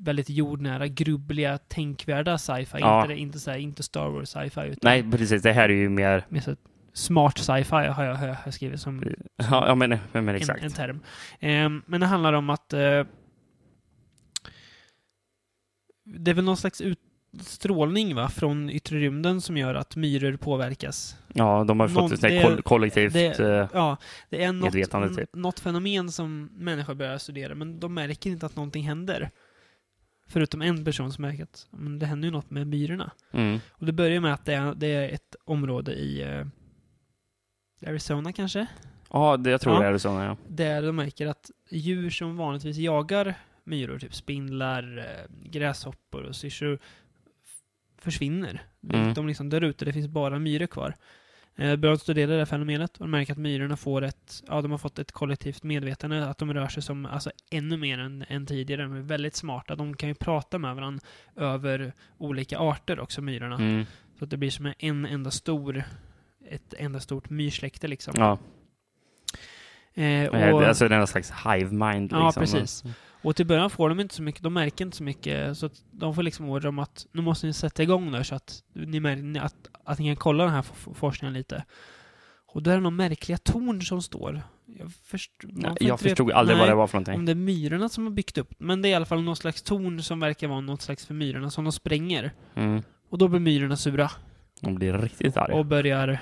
väldigt 0.00 0.30
jordnära, 0.30 0.86
grubbliga, 0.86 1.58
tänkvärda 1.58 2.38
sci-fi. 2.38 2.78
Ja. 2.80 3.02
Inte, 3.02 3.14
inte, 3.14 3.38
så 3.38 3.50
här, 3.50 3.58
inte 3.58 3.82
Star 3.82 4.08
Wars 4.08 4.28
sci-fi, 4.28 4.74
Nej, 4.82 5.10
precis. 5.10 5.42
Det 5.42 5.52
här 5.52 5.68
är 5.68 5.74
ju 5.74 5.88
mer... 5.88 6.26
mer 6.28 6.40
så 6.40 6.56
smart 6.92 7.38
sci-fi 7.38 7.86
har 7.86 8.04
jag, 8.04 8.14
har 8.14 8.36
jag 8.44 8.54
skrivit 8.54 8.80
som 8.80 9.02
Ja, 9.36 9.66
ja 9.68 9.74
men, 9.74 9.98
men, 10.12 10.24
men 10.24 10.34
exakt. 10.34 10.60
en, 10.60 10.66
en 10.66 10.72
term. 10.72 11.00
Ehm, 11.40 11.82
men 11.86 12.00
det 12.00 12.06
handlar 12.06 12.32
om 12.32 12.50
att 12.50 12.72
eh, 12.72 13.04
det 16.18 16.30
är 16.30 16.34
väl 16.34 16.44
någon 16.44 16.56
slags 16.56 16.80
utstrålning 16.80 18.14
va, 18.14 18.28
från 18.28 18.70
yttre 18.70 18.98
rymden 18.98 19.40
som 19.40 19.56
gör 19.56 19.74
att 19.74 19.96
myror 19.96 20.36
påverkas. 20.36 21.16
Ja, 21.34 21.64
de 21.68 21.80
har 21.80 21.88
Någon- 21.88 21.94
fått 21.94 22.12
ett 22.12 22.20
sånt 22.20 22.32
det- 22.32 22.42
koll- 22.42 22.62
kollektivt... 22.62 23.12
Det, 23.12 23.38
eh, 23.40 23.68
ja, 23.72 23.96
det 24.30 24.44
är 24.44 24.52
något, 24.52 25.16
typ. 25.16 25.28
något 25.34 25.60
fenomen 25.60 26.12
som 26.12 26.44
människor 26.52 26.94
börjar 26.94 27.18
studera, 27.18 27.54
men 27.54 27.80
de 27.80 27.94
märker 27.94 28.30
inte 28.30 28.46
att 28.46 28.56
någonting 28.56 28.82
händer. 28.84 29.30
Förutom 30.30 30.62
en 30.62 30.84
person 30.84 31.12
som 31.12 31.22
märker 31.22 31.42
att 31.42 31.66
men 31.70 31.98
det 31.98 32.06
händer 32.06 32.26
ju 32.28 32.32
något 32.32 32.50
med 32.50 32.66
myrorna. 32.66 33.10
mm. 33.32 33.58
Och 33.70 33.86
det 33.86 33.92
börjar 33.92 34.20
med 34.20 34.32
att 34.34 34.44
det 34.44 34.54
är, 34.54 34.74
det 34.74 34.86
är 34.86 35.08
ett 35.08 35.36
område 35.44 35.92
i 35.92 36.22
eh, 36.22 36.46
Arizona 37.90 38.32
kanske? 38.32 38.66
Ja, 39.10 39.36
det, 39.36 39.50
jag 39.50 39.60
tror 39.60 39.74
Ja. 39.74 39.80
det 39.80 39.86
är 39.94 39.98
så. 39.98 40.08
Ja. 40.08 40.36
Där 40.48 40.82
de 40.82 40.96
märker 40.96 41.26
att 41.26 41.50
djur 41.70 42.10
som 42.10 42.36
vanligtvis 42.36 42.76
jagar 42.76 43.34
myror, 43.68 43.98
typ 43.98 44.14
spindlar, 44.14 44.98
eh, 44.98 45.48
gräshoppor 45.50 46.22
och 46.22 46.36
syrsor, 46.36 46.78
försvinner. 47.98 48.62
Mm. 48.92 49.14
De 49.14 49.26
liksom 49.26 49.48
dör 49.50 49.60
ute, 49.64 49.84
det 49.84 49.92
finns 49.92 50.08
bara 50.08 50.38
myror 50.38 50.66
kvar. 50.66 50.94
Eh, 51.56 51.76
börjar 51.76 51.96
studera 51.96 52.30
det 52.30 52.38
här 52.38 52.44
fenomenet 52.44 52.96
och 52.96 53.08
märker 53.08 53.32
att 53.32 53.38
myrorna 53.38 53.76
får 53.76 54.02
ett, 54.04 54.42
ja 54.48 54.62
de 54.62 54.70
har 54.70 54.78
fått 54.78 54.98
ett 54.98 55.12
kollektivt 55.12 55.62
medvetande, 55.62 56.26
att 56.28 56.38
de 56.38 56.54
rör 56.54 56.68
sig 56.68 56.82
som, 56.82 57.06
alltså 57.06 57.30
ännu 57.50 57.76
mer 57.76 57.98
än, 57.98 58.24
än 58.28 58.46
tidigare. 58.46 58.82
De 58.82 58.96
är 58.96 59.00
väldigt 59.00 59.36
smarta, 59.36 59.74
de 59.76 59.96
kan 59.96 60.08
ju 60.08 60.14
prata 60.14 60.58
med 60.58 60.74
varandra 60.74 61.04
över 61.36 61.92
olika 62.18 62.58
arter 62.58 63.00
också, 63.00 63.22
myrorna. 63.22 63.54
Mm. 63.56 63.84
Så 64.18 64.24
att 64.24 64.30
det 64.30 64.36
blir 64.36 64.50
som 64.50 64.72
en 64.78 65.06
enda 65.06 65.30
stor, 65.30 65.82
ett 66.50 66.74
enda 66.78 67.00
stort 67.00 67.30
myrsläkte 67.30 67.88
liksom. 67.88 68.14
ja. 68.16 68.38
Eh, 70.02 70.28
och- 70.54 70.62
Alltså 70.64 70.88
någon 70.88 71.06
slags 71.06 71.30
hive 71.30 71.70
mind. 71.72 72.12
Ja, 72.12 72.26
Liksom. 72.26 72.40
precis. 72.40 72.84
Och 73.22 73.36
till 73.36 73.46
början 73.46 73.70
får 73.70 73.88
de 73.88 74.00
inte 74.00 74.14
så 74.14 74.22
mycket, 74.22 74.42
de 74.42 74.52
märker 74.54 74.84
inte 74.84 74.96
så 74.96 75.02
mycket, 75.02 75.58
så 75.58 75.70
de 75.90 76.14
får 76.14 76.22
liksom 76.22 76.48
order 76.48 76.68
om 76.68 76.78
att 76.78 77.06
nu 77.12 77.22
måste 77.22 77.46
ni 77.46 77.52
sätta 77.52 77.82
igång 77.82 78.10
nu 78.10 78.24
så 78.24 78.34
att 78.34 78.62
ni 78.72 79.00
märker 79.00 79.40
att, 79.40 79.54
att 79.84 79.98
ni 79.98 80.06
kan 80.06 80.16
kolla 80.16 80.44
den 80.44 80.52
här 80.52 80.64
forskningen 80.94 81.34
lite. 81.34 81.64
Och 82.52 82.62
då 82.62 82.70
är 82.70 82.74
det 82.74 82.80
några 82.80 82.96
märkliga 82.96 83.38
torn 83.38 83.82
som 83.82 84.02
står. 84.02 84.42
Jag, 84.66 84.92
först, 85.04 85.32
får 85.42 85.76
jag 85.80 86.00
förstod 86.00 86.32
aldrig 86.32 86.58
vad 86.58 86.66
nej, 86.66 86.70
det 86.70 86.76
var 86.76 86.86
för 86.86 86.96
någonting. 86.96 87.14
Om 87.14 87.26
det 87.26 87.32
är 87.32 87.36
myrorna 87.36 87.88
som 87.88 88.04
har 88.04 88.10
byggt 88.10 88.38
upp, 88.38 88.54
men 88.58 88.82
det 88.82 88.88
är 88.88 88.90
i 88.90 88.94
alla 88.94 89.06
fall 89.06 89.22
någon 89.22 89.36
slags 89.36 89.62
torn 89.62 90.02
som 90.02 90.20
verkar 90.20 90.48
vara 90.48 90.60
något 90.60 90.82
slags 90.82 91.06
för 91.06 91.14
myrorna 91.14 91.50
som 91.50 91.64
de 91.64 91.72
spränger. 91.72 92.32
Mm. 92.54 92.82
Och 93.10 93.18
då 93.18 93.28
blir 93.28 93.40
myrorna 93.40 93.76
sura 93.76 94.10
De 94.60 94.74
blir 94.74 94.92
riktigt 94.92 95.36
arga. 95.36 95.54
och 95.54 95.66
börjar 95.66 96.20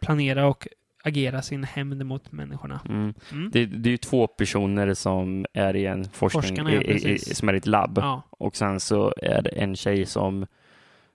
planera 0.00 0.46
och 0.46 0.68
agera 1.06 1.42
sin 1.42 1.64
hämnd 1.64 2.06
mot 2.06 2.32
människorna. 2.32 2.80
Mm. 2.88 3.14
Mm. 3.32 3.50
Det, 3.52 3.66
det 3.66 3.88
är 3.88 3.90
ju 3.90 3.96
två 3.96 4.26
personer 4.26 4.94
som 4.94 5.46
är 5.52 5.76
i 5.76 5.86
en 5.86 6.04
forskning, 6.04 6.42
Forskarna, 6.42 6.72
ja, 6.72 6.80
i, 6.82 7.12
i, 7.14 7.18
som 7.18 7.48
är 7.48 7.54
i 7.54 7.56
ett 7.56 7.66
labb. 7.66 7.98
Ja, 8.02 8.22
Och 8.30 8.56
sen 8.56 8.80
så 8.80 9.12
är 9.16 9.42
det 9.42 9.50
en 9.50 9.76
tjej 9.76 10.06
som, 10.06 10.46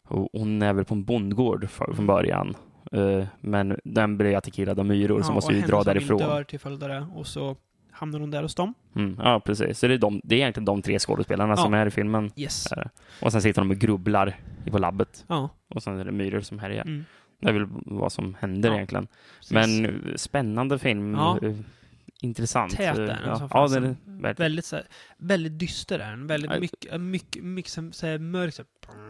och 0.07 0.29
hon 0.33 0.61
är 0.61 0.73
väl 0.73 0.85
på 0.85 0.93
en 0.93 1.03
bondgård 1.03 1.69
för, 1.69 1.93
från 1.93 2.07
början. 2.07 2.55
Eh, 2.91 3.25
men 3.41 3.79
den 3.83 4.17
blir 4.17 4.35
attackerad 4.37 4.79
av 4.79 4.85
myror 4.85 5.19
ja, 5.19 5.23
så 5.23 5.33
måste 5.33 5.51
och 5.53 5.57
vi 5.57 5.61
dra 5.61 5.83
därifrån. 5.83 6.17
dör 6.17 6.43
till 6.43 6.59
följd 6.59 6.83
av 6.83 6.89
det 6.89 7.07
och 7.15 7.27
så 7.27 7.55
hamnar 7.91 8.19
hon 8.19 8.31
där 8.31 8.41
hos 8.43 8.55
dem. 8.55 8.73
Mm, 8.95 9.15
ja, 9.23 9.39
precis. 9.45 9.79
Så 9.79 9.87
det 9.87 9.93
är, 9.93 9.97
de, 9.97 10.21
det 10.23 10.35
är 10.35 10.39
egentligen 10.39 10.65
de 10.65 10.81
tre 10.81 10.99
skådespelarna 10.99 11.53
Ja. 11.53 11.57
som 11.57 11.73
är 11.73 11.85
i 11.85 11.91
filmen. 11.91 12.31
Yes. 12.35 12.67
Och 13.21 13.31
sen 13.31 13.41
sitter 13.41 13.61
de 13.61 13.71
och 13.71 13.77
grubblar 13.77 14.35
på 14.71 14.77
labbet. 14.77 15.25
Ja. 15.27 15.49
Och 15.75 15.83
sen 15.83 15.99
är 15.99 16.05
det 16.05 16.11
myror 16.11 16.41
som 16.41 16.59
härjar. 16.59 16.85
Mm. 16.85 17.05
Det 17.41 17.49
är 17.49 17.53
väl 17.53 17.67
vad 17.71 18.11
som 18.11 18.35
händer 18.39 18.69
Ja, 18.69 18.75
egentligen. 18.75 19.07
precis. 19.39 19.51
Men 19.51 19.85
eh, 19.85 20.15
spännande 20.15 20.79
film. 20.79 21.13
Ja. 21.13 21.39
eh, 21.41 21.55
Intressant. 22.23 22.71
Tät 22.77 22.97
är 22.97 23.01
Eh, 23.01 23.07
den 23.07 23.17
ja. 23.25 23.35
som 23.35 23.43
ja, 23.43 23.49
fasen. 23.49 23.97
det 24.21 24.27
är 24.29 24.33
det. 24.33 24.39
Väldigt, 24.43 24.65
så 24.65 24.75
här, 24.75 24.85
väldigt 25.17 25.59
dyster 25.59 25.99
är 25.99 26.09
den. 26.09 26.27
Väldigt 26.27 26.51
Ja. 26.51 26.59
mycket, 26.59 27.01
mycket, 27.01 27.43
mycket 27.43 27.71
så, 27.71 28.07
här, 28.07 28.17
mörk. 28.17 28.53
Så 28.53 28.61
här, 28.61 29.01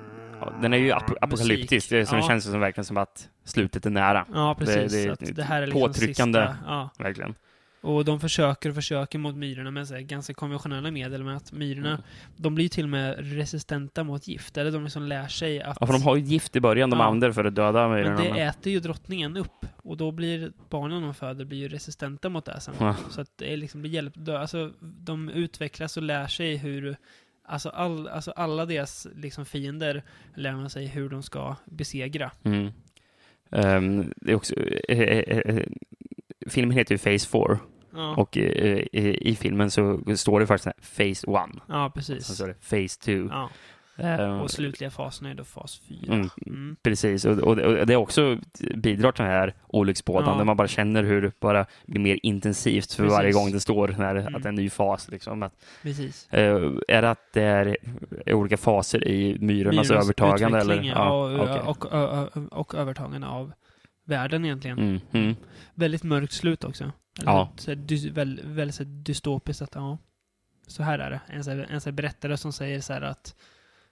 Ja, 0.42 0.54
den 0.62 0.74
är 0.74 0.78
ju 0.78 0.92
ap- 0.92 1.18
apokalyptisk. 1.22 1.90
Det, 1.90 2.06
som 2.06 2.18
Ja. 2.18 2.28
känns 2.28 2.44
som 2.44 2.60
verkligen 2.60 2.86
som 2.86 2.98
att 2.98 3.30
slutet 3.44 3.86
är 3.86 3.90
nära. 3.90 4.26
Ja, 4.34 4.56
precis. 4.60 4.92
det 4.92 5.10
att 5.10 5.36
det 5.36 5.44
här 5.44 5.62
är 5.62 5.66
liksom 5.68 5.82
påtryckande. 5.82 6.40
Sista, 6.48 6.58
ja. 6.68 6.90
Verkligen. 7.00 7.36
Och 7.82 8.06
de 8.06 8.20
försöker 8.20 8.70
och 8.70 8.76
försöker 8.76 9.20
mot 9.20 9.36
myrorna 9.36 9.72
med 9.72 9.88
så 9.88 9.94
här, 9.94 10.02
ganska 10.02 10.34
konventionella 10.34 10.92
medel. 10.92 11.24
Med 11.24 11.38
att 11.38 11.52
myrorna, 11.52 11.90
Mm. 11.90 12.02
de 12.38 12.56
blir 12.56 12.66
ju 12.66 12.70
till 12.70 12.84
och 12.84 12.90
med 12.90 13.16
resistenta 13.38 14.04
mot 14.04 14.28
gift. 14.28 14.58
Eller 14.58 14.72
de 14.72 14.90
som 14.90 15.04
lär 15.04 15.28
sig 15.28 15.62
att... 15.62 15.78
Ja, 15.80 15.86
för 15.88 15.94
de 15.94 16.04
har 16.04 16.16
ju 16.16 16.22
gift 16.24 16.56
i 16.56 16.60
början 16.60 16.90
de 16.90 17.00
Ja. 17.00 17.06
använder 17.06 17.32
för 17.32 17.46
att 17.46 17.56
döda 17.56 17.90
myrorna. 17.90 18.10
men 18.16 18.24
det 18.24 18.30
men- 18.30 18.48
äter 18.48 18.74
ju 18.74 18.80
drottningen 18.80 19.38
upp. 19.38 19.66
Och 19.84 19.98
då 19.98 20.12
blir 20.12 20.52
barnen 20.70 21.02
de 21.02 21.14
föder 21.14 21.46
blir 21.46 21.58
ju 21.58 21.68
resistenta 21.68 22.30
mot 22.30 22.46
det 22.46 22.60
sen. 22.62 22.74
Ja. 22.80 22.96
Så 23.10 23.22
att 23.22 23.32
det 23.38 23.54
är 23.54 23.58
liksom, 23.58 23.82
blir 23.82 23.92
hjälp. 23.92 24.14
Alltså, 24.30 24.72
de 24.80 25.30
utvecklas 25.30 25.98
och 25.98 26.04
lär 26.04 26.28
sig 26.28 26.58
hur... 26.58 26.96
Alltså, 27.46 27.70
all, 27.70 28.08
alltså 28.08 28.32
alla 28.32 28.66
deras 28.66 29.08
liksom, 29.16 29.46
fiender 29.46 30.04
lär 30.36 30.52
man 30.54 30.70
sig 30.70 30.86
hur 30.88 31.10
de 31.10 31.24
ska 31.24 31.56
besegra. 31.66 32.32
Mm. 32.44 32.72
Ehm, 33.52 34.14
det 34.16 34.32
är 34.32 34.36
också, 34.36 34.56
eh, 34.90 35.00
eh, 35.00 35.38
eh, 35.38 35.64
filmen 36.52 36.78
heter 36.78 36.96
ju 36.96 36.98
Phase 37.00 37.28
4 37.30 37.60
Ja, 37.94 38.16
och 38.18 38.38
eh, 38.38 38.78
i, 38.92 39.18
i 39.30 39.36
filmen 39.36 39.72
så 39.72 40.02
står 40.16 40.40
det 40.40 40.48
faktiskt 40.48 40.66
här, 40.66 40.74
Phase 40.74 41.10
1. 41.10 41.24
ja 41.28 41.46
Sen 41.68 41.92
precis. 41.92 42.36
står 42.36 42.48
det 42.48 42.54
Phase 42.54 43.00
2. 43.02 43.12
Ja. 43.12 43.50
Ehm, 43.98 44.40
Och 44.42 44.52
slutliga 44.52 44.90
fasen 44.92 45.28
är 45.28 45.34
då 45.34 45.44
fas 45.44 45.82
4. 45.88 46.14
Mm, 46.14 46.30
Mm. 46.46 46.76
Precis, 46.84 47.26
och, 47.26 47.38
och, 47.38 47.58
och 47.58 47.88
det 47.88 47.94
är 47.94 47.96
också 47.96 48.38
bidrar 48.76 49.12
till 49.12 49.24
den 49.24 49.32
här 49.34 49.54
olycksbådan 49.68 50.30
Ja. 50.30 50.38
där 50.38 50.44
man 50.46 50.58
bara 50.58 50.68
känner 50.68 51.04
hur 51.04 51.22
det 51.22 51.40
bara 51.40 51.66
blir 51.86 52.00
mer 52.02 52.20
intensivt 52.24 52.94
för 52.94 53.04
Precis. 53.04 53.18
varje 53.18 53.32
gång 53.32 53.52
det 53.52 53.60
står 53.60 53.88
när, 53.98 54.16
Mm. 54.16 54.36
att 54.36 54.44
det 54.44 54.48
är 54.48 54.52
en 54.52 54.56
ny 54.56 54.70
fas. 54.70 55.10
Liksom. 55.12 55.44
Att, 55.44 55.54
Precis. 55.84 56.28
eh, 56.34 56.72
är 56.88 57.02
det 57.02 57.10
att 57.10 57.34
det 57.34 57.44
är 57.44 58.34
olika 58.34 58.58
faser 58.58 59.08
i 59.08 59.38
myrornas, 59.40 59.90
Myrornas 59.90 60.04
övertagande? 60.06 60.60
Eller? 60.60 60.82
Ja, 60.84 61.10
och, 61.10 61.68
och, 61.68 61.86
och, 61.94 62.60
och 62.60 62.76
övertagande 62.76 63.28
av 63.28 63.52
världen 64.06 64.46
egentligen. 64.46 64.80
Mm, 64.80 65.00
mm. 65.12 65.36
Väldigt 65.74 66.04
mörkt 66.04 66.34
slut 66.34 66.64
också. 66.64 66.84
Eller 66.84 67.32
Ja. 67.32 67.54
Här, 67.68 67.76
dy, 67.76 68.10
väldigt, 68.10 68.46
väldigt 68.46 68.76
så 68.76 68.84
dystopiskt 68.84 69.62
att 69.62 69.76
ja, 69.76 69.98
så 70.68 70.84
här 70.84 71.00
är 71.00 71.10
det. 71.10 71.22
En, 71.28 71.44
så 71.44 71.52
här, 71.52 71.68
en 71.70 71.82
så 71.82 71.92
berättare 71.92 72.38
som 72.38 72.54
säger 72.54 72.82
så 72.82 72.94
här 72.94 73.02
att 73.02 73.36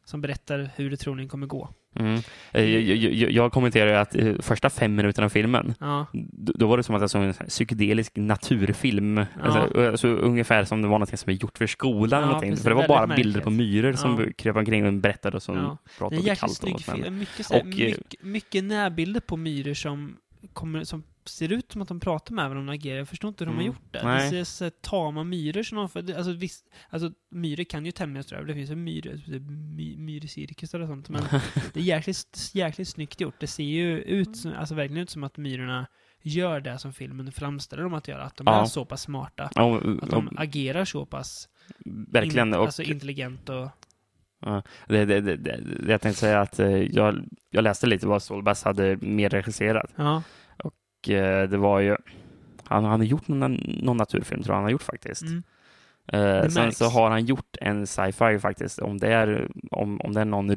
som 0.06 0.22
berättar 0.22 0.72
hur 0.76 0.90
det 0.90 0.98
troligen 0.98 1.30
kommer 1.30 1.48
gå. 1.48 1.74
Mm. 2.00 2.22
Eh, 2.52 2.64
Jag, 2.64 2.82
jag, 3.14 3.32
jag 3.32 3.52
kommenterar 3.52 3.94
att 3.94 4.16
eh, 4.16 4.34
första 4.40 4.70
fem 4.70 4.96
minuterna 4.96 5.26
av 5.26 5.30
filmen 5.30 5.74
Ja, 5.80 6.06
då 6.32 6.68
var 6.68 6.78
det 6.78 6.84
som 6.84 6.96
att 6.96 7.02
jag 7.02 7.10
såg 7.10 7.24
en 7.24 7.34
psykedelisk 7.34 8.12
naturfilm. 8.16 9.18
Alltså, 9.44 9.90
alltså, 9.90 10.08
ungefär 10.08 10.64
som 10.64 10.82
det 10.82 10.88
var 10.88 11.00
något 11.00 11.20
som 11.20 11.30
är 11.32 11.36
gjort 11.36 11.58
för 11.58 11.68
skolan. 11.68 12.30
Ja, 12.30 12.40
precis. 12.40 12.64
För 12.64 12.70
det 12.70 12.76
var 12.76 12.88
bara 12.88 13.08
bilder 13.08 13.24
märkligt. 13.24 13.44
på 13.44 13.50
myror 13.50 13.94
som 13.94 14.20
Ja. 14.20 14.26
kröp 14.38 14.56
omkring 14.56 14.86
och 14.86 14.94
berättade 14.94 15.38
och 15.38 15.44
som 15.44 15.56
Ja. 15.58 15.78
pratade 15.98 16.36
kallt 16.36 16.54
snygg 16.54 16.76
åt 16.76 16.88
mig. 16.88 17.02
film. 17.04 17.18
Mycket, 17.20 17.46
så 17.46 17.54
här, 17.54 17.62
Och, 17.62 17.68
eh, 17.68 17.72
mycket, 17.74 18.24
mycket 18.24 18.64
närbilder 18.64 19.22
på 19.22 19.38
myror 19.38 19.74
som, 19.74 20.16
kommer, 20.54 20.84
som 20.84 21.04
ser 21.30 21.52
ut 21.52 21.72
som 21.72 21.82
att 21.82 21.88
de 21.88 22.00
pratar 22.00 22.34
med 22.36 22.50
varandra 22.50 22.72
och 22.72 22.76
agerar. 22.76 22.98
Jag 22.98 23.08
förstår 23.10 23.28
inte 23.30 23.44
hur 23.44 23.52
de 23.52 23.56
har 23.56 23.64
Mm. 23.64 23.74
gjort 23.74 23.92
det. 23.94 24.04
Nej. 24.04 24.24
Det 24.24 24.30
ser 24.30 24.44
så 24.44 24.64
här, 24.64 24.72
tama 24.82 25.24
myror 25.24 25.64
som 25.64 25.78
de... 25.78 25.90
för- 25.90 26.16
Alltså, 26.18 26.32
visst, 26.32 26.66
alltså 26.90 27.12
myror 27.32 27.64
kan 27.64 27.86
ju 27.86 27.92
tämjas 27.92 28.26
tror 28.28 28.40
jag. 28.42 28.48
Det 28.48 28.54
finns 28.54 28.72
ju 28.72 28.76
myror, 28.76 29.40
my, 29.76 29.98
myrcirkusar 29.98 30.80
och 30.80 30.88
sånt. 30.88 31.10
Men 31.10 31.22
det 31.74 31.80
är 31.80 31.84
jäkligt, 31.84 32.52
jäkligt 32.54 32.88
snyggt 32.88 33.22
gjort. 33.22 33.36
Det 33.40 33.48
ser 33.48 33.64
ju 33.64 34.00
ut, 34.02 34.38
som- 34.38 34.54
alltså 34.54 34.76
verkligen 34.76 35.04
ut 35.04 35.10
som 35.10 35.24
att 35.24 35.38
myrorna 35.38 35.88
gör 36.22 36.60
det 36.60 36.78
som 36.78 36.94
filmen 36.94 37.32
framställer 37.32 37.84
dem 37.84 37.94
att 37.94 38.08
göra. 38.08 38.24
Att 38.24 38.36
de 38.38 38.44
Ja. 38.48 38.62
är 38.62 38.66
så 38.66 38.86
pass 38.86 39.02
smarta. 39.02 39.50
Ja, 39.56 39.78
Att 40.02 40.10
de 40.10 40.30
agerar 40.38 40.86
så 40.86 41.06
pass 41.06 41.50
verkligen. 42.08 42.48
in, 42.48 42.54
och, 42.54 42.66
alltså 42.66 42.84
intelligent 42.84 43.50
och... 43.50 43.68
ja, 44.42 44.62
det, 44.88 45.06
det, 45.06 45.22
det, 45.22 45.36
det, 45.38 45.62
det 45.86 45.92
jag 45.92 46.02
tänkte 46.02 46.20
säga 46.20 46.42
att 46.42 46.60
eh, 46.60 46.68
jag, 46.72 47.26
jag 47.50 47.64
läste 47.64 47.88
lite 47.88 48.08
vad 48.08 48.24
Solbass 48.24 48.64
hade 48.64 48.98
mer 49.02 49.30
regisserat. 49.30 49.92
Ja, 49.96 50.16
Och, 50.16 50.24
det 51.08 51.58
var 51.58 51.80
ju... 51.80 51.96
Han, 52.64 52.84
han 52.84 53.00
har 53.00 53.06
gjort 53.08 53.28
någon, 53.28 53.54
någon 53.82 53.98
naturfilm, 53.98 54.44
tror 54.44 54.54
jag 54.54 54.58
han 54.58 54.64
har 54.64 54.72
gjort 54.72 54.84
faktiskt. 54.84 55.22
mm. 55.22 55.44
Eh, 56.14 56.48
sen 56.48 56.72
så 56.72 56.86
har 56.86 57.10
han 57.10 57.26
gjort 57.26 57.58
en 57.62 57.88
sci-fi 57.88 58.40
faktiskt, 58.40 58.80
om 58.80 58.98
det 58.98 59.08
är, 59.14 59.52
om, 59.72 60.02
om 60.02 60.14
det 60.14 60.22
är 60.22 60.26
någon, 60.26 60.56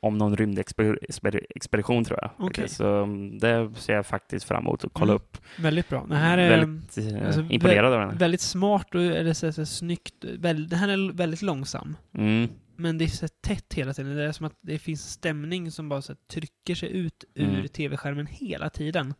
om 0.00 0.18
någon 0.18 0.36
rymdexpedition 0.36 2.04
tror 2.04 2.18
jag. 2.22 2.30
Okej. 2.38 2.68
Så 2.68 2.86
um, 2.86 3.38
det 3.38 3.70
ser 3.76 3.92
jag 3.94 4.06
faktiskt 4.06 4.44
fram 4.46 4.62
emot 4.62 4.84
att 4.84 4.92
kolla 4.92 5.12
Mm. 5.12 5.16
upp. 5.16 5.38
Väldigt 5.58 5.88
bra. 5.88 6.06
Det 6.08 6.16
här 6.16 6.38
är... 6.38 6.50
Väldigt 6.50 6.98
eh, 6.98 7.26
alltså, 7.26 7.40
imponerad 7.50 7.92
av 7.92 8.00
den. 8.08 8.18
Väldigt 8.18 8.40
smart 8.40 8.94
och 8.94 9.02
eller 9.02 9.32
så, 9.32 9.52
så, 9.52 9.66
snyggt. 9.66 10.24
Väl, 10.24 10.68
den 10.68 10.78
här 10.78 10.88
är 10.88 11.12
väldigt 11.12 11.42
långsam. 11.42 11.96
Mm. 12.14 12.48
Men 12.76 12.98
det 12.98 13.04
är 13.04 13.08
så 13.08 13.28
tätt 13.28 13.74
hela 13.74 13.92
tiden. 13.94 14.16
Det 14.16 14.24
är 14.24 14.32
som 14.32 14.46
att 14.46 14.58
det 14.60 14.78
finns 14.78 15.10
stämning 15.10 15.70
som 15.70 15.88
bara 15.88 16.02
så 16.02 16.14
trycker 16.32 16.74
sig 16.74 16.92
ut 16.96 17.24
ur 17.34 17.48
Mm. 17.48 17.68
tv-skärmen 17.68 18.26
hela 18.26 18.70
tiden. 18.70 19.14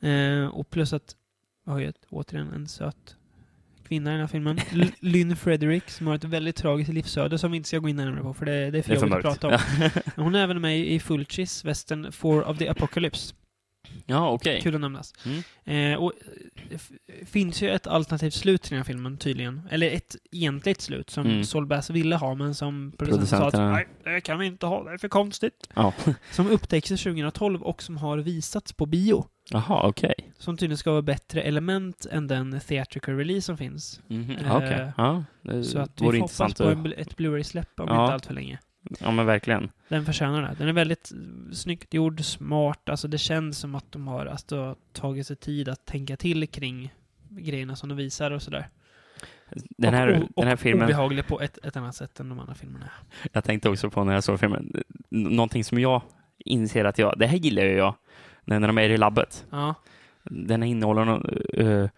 Eh, 0.00 0.46
och 0.46 0.70
plus 0.70 0.92
att 0.92 1.16
vi 1.66 1.72
har 1.72 1.78
ju 1.78 1.88
ett, 1.88 2.04
återigen 2.10 2.52
en 2.52 2.68
söt 2.68 3.16
kvinna 3.88 4.10
i 4.10 4.12
den 4.12 4.20
här 4.20 4.26
filmen. 4.26 4.58
L- 4.72 4.92
Lynn 5.00 5.36
Frederick 5.36 5.90
som 5.90 6.06
har 6.06 6.14
ett 6.14 6.24
väldigt 6.24 6.56
tragiskt 6.56 6.92
livsöde 6.92 7.38
som 7.38 7.50
vi 7.50 7.56
inte 7.56 7.68
ska 7.68 7.78
gå 7.78 7.88
in 7.88 7.96
närmare 7.96 8.22
på 8.22 8.34
för 8.34 8.46
det, 8.46 8.70
det 8.70 8.78
är 8.78 8.82
för 8.82 8.94
jobbigt 8.94 9.12
att 9.14 9.22
prata 9.40 9.48
om. 9.48 9.58
Hon 10.24 10.34
är 10.34 10.42
även 10.42 10.60
med 10.60 10.78
i 10.78 11.00
Fulcis, 11.00 11.64
västern 11.64 12.12
Four 12.12 12.48
of 12.48 12.58
the 12.58 12.68
Apocalypse. 12.68 13.34
ja, 14.06 14.30
okej. 14.30 14.60
Kul 14.62 14.74
att 14.74 14.80
nämnas. 14.80 15.12
Mm. 15.24 15.92
Eh, 15.92 15.98
och 15.98 16.12
det 16.68 16.74
f- 16.74 16.90
finns 17.26 17.62
ju 17.62 17.70
ett 17.70 17.86
alternativt 17.86 18.34
slut 18.34 18.62
till 18.62 18.70
den 18.70 18.78
här 18.78 18.84
filmen 18.84 19.16
tydligen. 19.16 19.60
Eller 19.70 19.90
ett 19.90 20.16
egentligt 20.32 20.80
slut 20.80 21.10
som 21.10 21.26
Mm. 21.26 21.68
Bass 21.68 21.90
ville 21.90 22.16
ha 22.16 22.34
men 22.34 22.54
som 22.54 22.92
producenten 22.98 23.26
sa 23.40 23.46
att 23.48 23.54
nej, 23.72 23.88
det 24.04 24.20
kan 24.20 24.38
vi 24.38 24.46
inte 24.46 24.66
ha, 24.66 24.84
det 24.84 24.90
är 24.92 24.98
för 24.98 25.08
konstigt. 25.08 25.68
Ja. 25.74 25.94
Som 26.32 26.46
upptäcktes 26.50 27.02
2012 27.02 27.62
och 27.62 27.82
som 27.82 27.96
har 27.96 28.18
visats 28.18 28.72
på 28.72 28.86
bio. 28.86 29.26
Jaha, 29.50 29.88
okej. 29.88 30.14
Som 30.38 30.56
tydligen 30.56 30.78
ska 30.78 30.90
vara 30.90 31.02
bättre 31.02 31.42
element 31.42 32.06
än 32.10 32.26
den 32.26 32.60
theatrical 32.60 33.16
release 33.16 33.42
som 33.42 33.56
finns. 33.56 34.00
Mhm, 34.08 34.30
Eh, 34.30 34.56
Okej. 34.56 34.92
Ja, 34.96 35.24
det 35.42 35.64
Så 35.64 35.78
att 35.78 36.00
vi 36.00 36.04
får 36.04 36.12
hoppas 36.12 36.54
på 36.54 36.64
att... 36.64 36.86
ett 36.98 37.16
Blu-ray-släpp 37.16 37.80
om 37.80 37.88
Ja. 37.88 38.04
inte 38.04 38.14
allt 38.14 38.26
för 38.26 38.34
länge. 38.34 38.58
Ja, 39.00 39.10
men 39.10 39.26
verkligen. 39.26 39.70
Den 39.88 40.04
förtjänar 40.04 40.42
det. 40.42 40.54
Den 40.58 40.68
är 40.68 40.72
väldigt 40.72 41.12
eh, 41.12 41.52
snyggt 41.52 41.94
gjord, 41.94 42.24
smart. 42.24 42.88
Alltså 42.88 43.08
det 43.08 43.18
känns 43.18 43.58
som 43.58 43.74
att 43.74 43.92
de 43.92 44.08
har 44.08 44.26
alltså, 44.26 44.76
tagit 44.92 45.26
sig 45.26 45.36
tid 45.36 45.68
att 45.68 45.84
tänka 45.86 46.16
till 46.16 46.46
kring 46.48 46.94
grejerna 47.28 47.76
som 47.76 47.88
de 47.88 47.98
visar 47.98 48.30
och 48.30 48.42
sådär. 48.42 48.68
Den 49.78 49.94
här, 49.94 50.08
och, 50.08 50.22
o- 50.22 50.28
den 50.36 50.46
här 50.46 50.54
och 50.54 50.60
filmen, 50.60 50.84
obehaglig 50.84 51.26
på 51.26 51.40
ett, 51.40 51.58
ett 51.64 51.76
annat 51.76 51.94
sätt 51.94 52.20
än 52.20 52.28
de 52.28 52.40
andra 52.40 52.54
filmerna. 52.54 52.90
jag 53.32 53.44
tänkte 53.44 53.68
också 53.70 53.90
på 53.90 54.04
när 54.04 54.14
jag 54.14 54.24
såg 54.24 54.40
filmen, 54.40 54.82
någonting 55.10 55.64
som 55.64 55.78
jag 55.80 56.02
inser 56.38 56.84
att 56.84 56.98
jag, 56.98 57.18
det 57.18 57.26
här 57.26 57.36
gillar 57.38 57.62
ju 57.62 57.72
jag, 57.76 57.94
när 58.44 58.60
de 58.60 58.78
är 58.78 58.90
i 58.90 58.96
labbet. 58.96 59.46
Ja, 59.50 59.74
Den 60.22 60.62
innehåller 60.62 61.04
någon, 61.04 61.26
uh, 61.58 61.88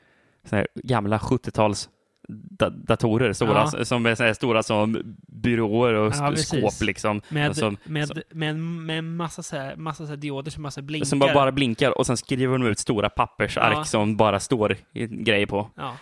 gamla 0.75 1.19
70-tals 1.19 1.89
da 2.29 2.71
datorer, 2.71 3.33
stora, 3.33 3.69
Ja. 3.79 3.85
som 3.85 4.07
är 4.07 4.15
så 4.15 4.35
stora 4.35 4.63
som 4.63 5.17
byråer 5.29 5.95
och 5.95 6.13
Ja, 6.17 6.37
skåp 6.37 6.73
liksom. 6.83 7.21
med, 7.29 7.49
Alltså, 7.49 7.75
med, 7.85 8.09
med, 8.31 8.57
med 8.57 9.05
massa, 9.05 9.43
så 9.43 9.57
här, 9.57 9.77
massa 9.77 10.05
så 10.05 10.11
här 10.11 10.17
dioder 10.17 10.51
som 10.51 10.63
massa 10.63 10.83
blinkar. 10.83 11.07
Som 11.07 11.19
bara, 11.19 11.35
bara 11.35 11.53
blinkar 11.53 11.99
och 11.99 12.07
sen 12.07 12.17
skriver 12.17 12.59
de 12.59 12.67
ut 12.67 12.79
stora 12.79 13.09
pappersark 13.11 13.77
Ja. 13.77 13.85
som 13.85 14.17
bara 14.17 14.41
står 14.41 14.77
grejer 15.25 15.47
på. 15.47 15.69
Ja, 15.77 15.97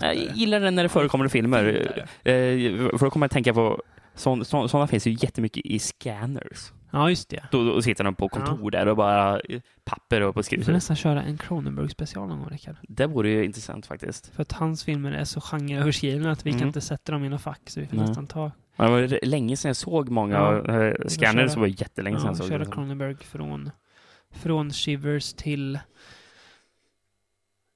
Jag 0.00 0.14
gillar 0.34 0.60
det 0.60 0.70
när 0.70 0.82
det 0.82 0.88
förekommer 0.88 1.24
i 1.24 1.28
filmer. 1.28 1.64
Eh, 2.24 2.32
För 2.98 2.98
då 3.04 3.10
kommer 3.10 3.24
jag 3.24 3.28
att 3.28 3.32
tänka 3.32 3.54
på, 3.54 3.82
sådana 4.14 4.86
finns 4.86 5.06
ju 5.06 5.16
jättemycket 5.20 5.66
i 5.66 5.78
scanners. 5.78 6.72
Ja 6.92 7.10
just 7.10 7.28
det. 7.28 7.42
Då, 7.50 7.64
då 7.64 7.82
sitter 7.82 8.04
de 8.04 8.14
på 8.14 8.28
kontor 8.28 8.70
där 8.70 8.88
och 8.88 8.96
bara 8.96 9.40
eh, 9.40 9.60
papper 9.84 10.20
och 10.20 10.34
på 10.34 10.42
Vi 10.50 10.64
får 10.64 10.72
nästan 10.72 10.96
köra 10.96 11.22
en 11.22 11.38
Cronenberg-special 11.38 12.28
någon 12.28 12.38
gång, 12.38 12.48
Rickard. 12.50 12.76
Det 12.82 13.06
vore 13.06 13.28
ju 13.30 13.44
intressant 13.44 13.86
faktiskt. 13.86 14.26
För 14.26 14.42
att 14.42 14.52
hans 14.52 14.84
filmer 14.84 15.12
är 15.12 15.24
så 15.24 15.40
genreöverskrivna 15.40 16.30
att 16.30 16.46
vi 16.46 16.50
Mm. 16.50 16.58
kan 16.60 16.68
inte 16.68 16.80
sätta 16.80 17.12
dem 17.12 17.24
i 17.24 17.28
någon 17.28 17.38
fack, 17.38 17.60
så 17.70 17.80
vi 17.80 17.86
får 17.86 17.96
Nej. 17.96 18.06
nästan 18.06 18.26
ta 18.26 18.50
Ja, 18.76 18.84
Det 18.84 18.90
var 18.90 19.26
länge 19.26 19.56
sedan 19.56 19.68
jag 19.68 19.76
såg 19.76 20.08
många 20.08 20.34
Ja. 20.34 20.54
ja. 20.56 20.94
scanners, 21.08 21.34
köra- 21.34 21.48
så 21.48 21.60
var 21.60 21.66
det 21.66 21.80
jättelänge 21.80 22.16
sedan 22.16 22.24
ja, 22.26 22.30
jag 22.30 22.36
såg 22.36 22.48
köra. 22.48 22.64
Cronenberg 22.64 23.16
från, 23.16 23.70
från 24.30 24.70
Shivers 24.72 25.32
till 25.32 25.78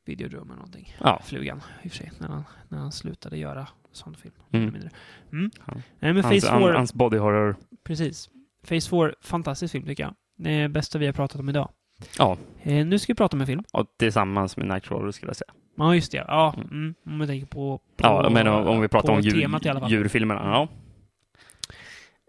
videodrum 0.05 0.43
eller 0.47 0.57
någonting. 0.57 0.97
Ja. 1.01 1.21
Flugan, 1.25 1.63
i 1.83 1.89
och 1.89 1.91
för 1.93 1.99
sig, 1.99 2.13
när 2.19 2.29
han, 2.29 2.45
när 2.69 2.79
han 2.79 2.93
slutade 2.93 3.37
göra 3.39 3.69
sån 3.93 4.15
film. 4.15 4.35
Mm. 4.53 4.69
Mm. 5.33 5.51
Han- 5.61 5.83
Nej, 5.99 6.13
men 6.13 6.25
Hans, 6.25 6.45
han, 6.47 6.61
4, 6.63 6.77
hans 6.77 6.95
body 6.95 7.17
horror. 7.19 7.57
precis. 7.85 8.31
Phase 8.69 8.91
4, 8.91 9.13
fantastisk 9.21 9.73
film 9.73 9.87
tycker 9.87 10.03
jag. 10.03 10.15
Det 10.39 10.69
bästa 10.69 10.99
vi 10.99 11.07
har 11.07 11.13
pratat 11.13 11.41
om 11.41 11.49
idag. 11.49 11.71
Ja, 12.19 12.37
Eh, 12.63 12.87
nu 12.87 12.99
ska 12.99 13.13
vi 13.13 13.17
prata 13.17 13.37
om 13.37 13.41
en 13.41 13.47
film. 13.47 13.63
och 13.73 13.87
tillsammans 13.99 14.57
med 14.57 14.67
Nightcrawler 14.69 15.11
skulle 15.13 15.29
jag 15.31 15.37
säga. 15.37 15.53
Ja, 15.77 15.95
just 15.95 16.13
det. 16.13 16.25
Ja, 16.29 16.55
Mm. 16.57 16.69
mm. 16.71 16.95
om 17.07 17.21
jag 17.21 17.29
tänker 17.29 17.47
på... 17.47 17.79
på 17.79 17.85
Ja, 17.97 18.29
men 18.31 18.47
om, 18.49 18.67
om 18.67 18.81
vi 18.81 18.89
pratar 18.89 19.13
om 19.13 19.21
djur, 19.21 19.89
djurfilmerna. 19.89 20.41
Ja. 20.45 20.69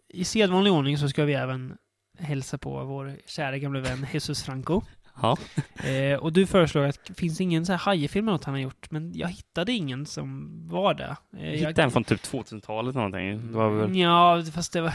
I 0.09 0.23
sedvanlig 0.23 0.73
ordning 0.73 0.97
så 0.97 1.09
ska 1.09 1.25
vi 1.25 1.33
även 1.33 1.77
hälsa 2.19 2.57
på 2.57 2.83
vår 2.83 3.13
kära 3.25 3.57
gamla 3.57 3.79
vän 3.79 4.05
Jesus 4.13 4.43
Franco. 4.43 4.81
Ja. 5.21 5.37
Eh, 5.87 6.17
och 6.17 6.33
du 6.33 6.45
föreslår 6.45 6.83
att 6.85 7.05
det 7.05 7.13
finns 7.13 7.41
ingen 7.41 7.65
så 7.65 7.71
här 7.71 7.79
hajfilm 7.79 8.27
eller 8.27 8.33
något 8.33 8.43
han 8.43 8.53
har 8.53 8.61
gjort, 8.61 8.91
men 8.91 9.13
jag 9.15 9.27
hittade 9.27 9.71
ingen 9.71 10.05
som 10.05 10.49
var 10.67 10.93
det. 10.93 11.15
Eh, 11.37 11.49
Jag 11.49 11.57
hittade 11.57 11.81
en 11.83 11.91
från 11.91 12.03
typ 12.03 12.21
2000-talet 12.23 12.95
någonting. 12.95 13.51
Det 13.51 13.57
var 13.57 13.69
väl... 13.69 13.95
Ja, 13.97 14.43
fast 14.53 14.73
det 14.73 14.81
var 14.81 14.93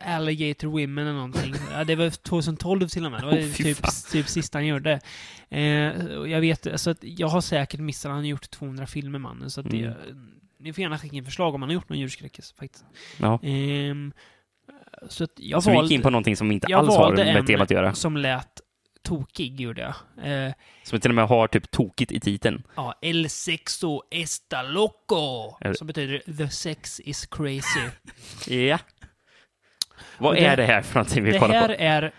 Alligator 0.00 0.68
Women 0.68 0.98
eller 1.06 1.12
någonting. 1.16 1.54
Ja, 1.72 1.84
det 1.84 1.94
var 1.96 2.10
2012 2.10 2.88
till 2.88 3.06
och 3.06 3.12
med. 3.12 3.20
Det 3.20 3.26
var 3.26 3.52
fy 3.52 3.64
typ, 3.64 3.78
typ 4.12 4.28
sista 4.28 4.58
han 4.58 4.66
gjorde. 4.66 5.00
Eh, 5.48 5.60
jag 6.26 6.40
vet, 6.40 6.66
alltså 6.66 6.90
att 6.90 6.98
jag 7.00 7.28
har 7.28 7.40
säkert 7.40 7.80
missat, 7.80 8.10
han 8.10 8.18
har 8.18 8.26
gjort 8.26 8.50
200 8.50 8.86
filmer 8.86 9.18
mannen, 9.18 9.50
så 9.50 9.60
att 9.60 9.70
det, 9.70 9.78
Mm. 9.84 10.28
ni 10.58 10.72
får 10.72 10.82
gärna 10.82 10.98
skicka 10.98 11.16
in 11.16 11.24
förslag 11.24 11.54
om 11.54 11.62
han 11.62 11.68
har 11.70 11.74
gjort 11.74 11.88
någon 11.88 11.98
djurskräckis 11.98 12.54
faktiskt. 12.58 12.84
Ja. 13.20 13.38
Ehm, 13.42 14.12
så 15.08 15.24
att 15.24 15.30
jag 15.36 15.62
Så 15.62 15.70
vi 15.70 15.74
gick 15.74 15.80
valde, 15.80 15.94
in 15.94 16.02
på 16.02 16.10
någonting 16.10 16.36
som 16.36 16.52
inte 16.52 16.66
jag 16.70 16.78
alls 16.78 16.88
har 16.88 16.98
valde 16.98 17.24
med 17.24 17.36
en 17.36 17.46
temat 17.46 17.62
att 17.62 17.70
göra. 17.70 17.94
som 17.94 18.16
lät 18.16 18.60
tokig, 19.02 19.60
gjorde 19.60 19.80
jag. 19.80 19.94
Eh, 20.46 20.52
Som 20.82 21.00
till 21.00 21.10
och 21.10 21.14
med 21.14 21.26
har 21.28 21.46
typ 21.48 21.70
tokigt 21.70 22.12
i 22.12 22.20
titeln. 22.20 22.62
ja, 22.76 22.94
El 23.02 23.28
sexo 23.30 24.02
está 24.10 24.62
loco! 24.62 25.56
Eller- 25.60 25.74
Som 25.74 25.86
betyder 25.86 26.18
The 26.36 26.48
sex 26.50 27.00
is 27.00 27.26
crazy. 27.26 27.80
Ja. 28.56 28.78
Vad 30.18 30.30
Och 30.32 30.38
är 30.38 30.50
det- 30.50 30.56
det 30.56 30.66
här 30.66 30.82
för 30.82 30.94
någonting 30.94 31.24
vi 31.24 31.30
det 31.32 31.38
kollar 31.38 31.54
här 31.54 31.68
på? 31.68 31.74
är 31.78 32.12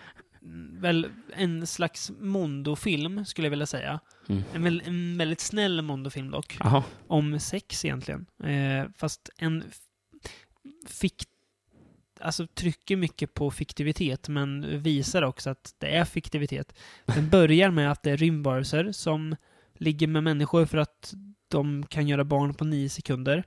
väl 0.81 1.07
en 1.35 1.67
slags 1.67 2.11
Mondo-film, 2.19 3.25
skulle 3.25 3.45
jag 3.45 3.49
vilja 3.49 3.65
säga. 3.65 3.99
Mm. 4.29 4.43
En, 4.67 4.81
en 4.81 5.17
väldigt 5.17 5.39
snäll 5.39 5.81
Mondo-film 5.81 6.31
dock. 6.31 6.57
Jaha. 6.59 6.83
Om 7.07 7.39
sex 7.39 7.85
egentligen. 7.85 8.25
Eh, 8.43 8.85
fast 8.97 9.29
en 9.37 9.63
f- 9.69 9.77
fick 10.87 11.23
Alltså 12.21 12.47
trycker 12.47 12.95
mycket 12.95 13.33
på 13.33 13.51
fiktivitet, 13.51 14.27
men 14.27 14.81
visar 14.83 15.21
också 15.21 15.49
att 15.49 15.75
det 15.79 15.87
är 15.87 16.05
fiktivitet. 16.05 16.73
Den 17.05 17.29
börjar 17.29 17.71
med 17.71 17.91
att 17.91 18.03
det 18.03 18.11
är 18.11 18.17
rymdvarelser 18.17 18.91
som 18.91 19.35
ligger 19.77 20.07
med 20.07 20.23
människor 20.23 20.65
för 20.65 20.77
att 20.77 21.13
de 21.47 21.85
kan 21.85 22.07
göra 22.07 22.23
barn 22.23 22.53
på 22.53 22.65
nio 22.65 22.89
sekunder. 22.89 23.43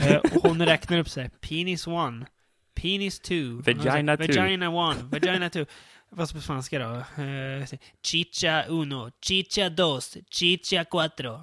Eh, 0.00 0.16
och 0.16 0.42
hon 0.48 0.66
räknar 0.66 0.98
upp 0.98 1.08
sig. 1.08 1.30
Penis 1.40 1.86
one. 1.86 2.26
Penis 2.74 3.20
two. 3.20 3.62
Vagina 3.66 4.16
two. 4.16 4.22
Vagina 4.26 4.68
one. 4.70 5.02
Vagina 5.02 5.50
two. 5.50 5.64
Vad 6.10 6.32
på 6.32 6.40
spanska 6.40 6.78
då? 6.78 6.94
Eh, 7.22 7.78
chicha 8.02 8.64
uno. 8.68 9.10
Chicha 9.22 9.68
dos. 9.68 10.16
Chicha 10.30 10.84
cuatro. 10.84 11.40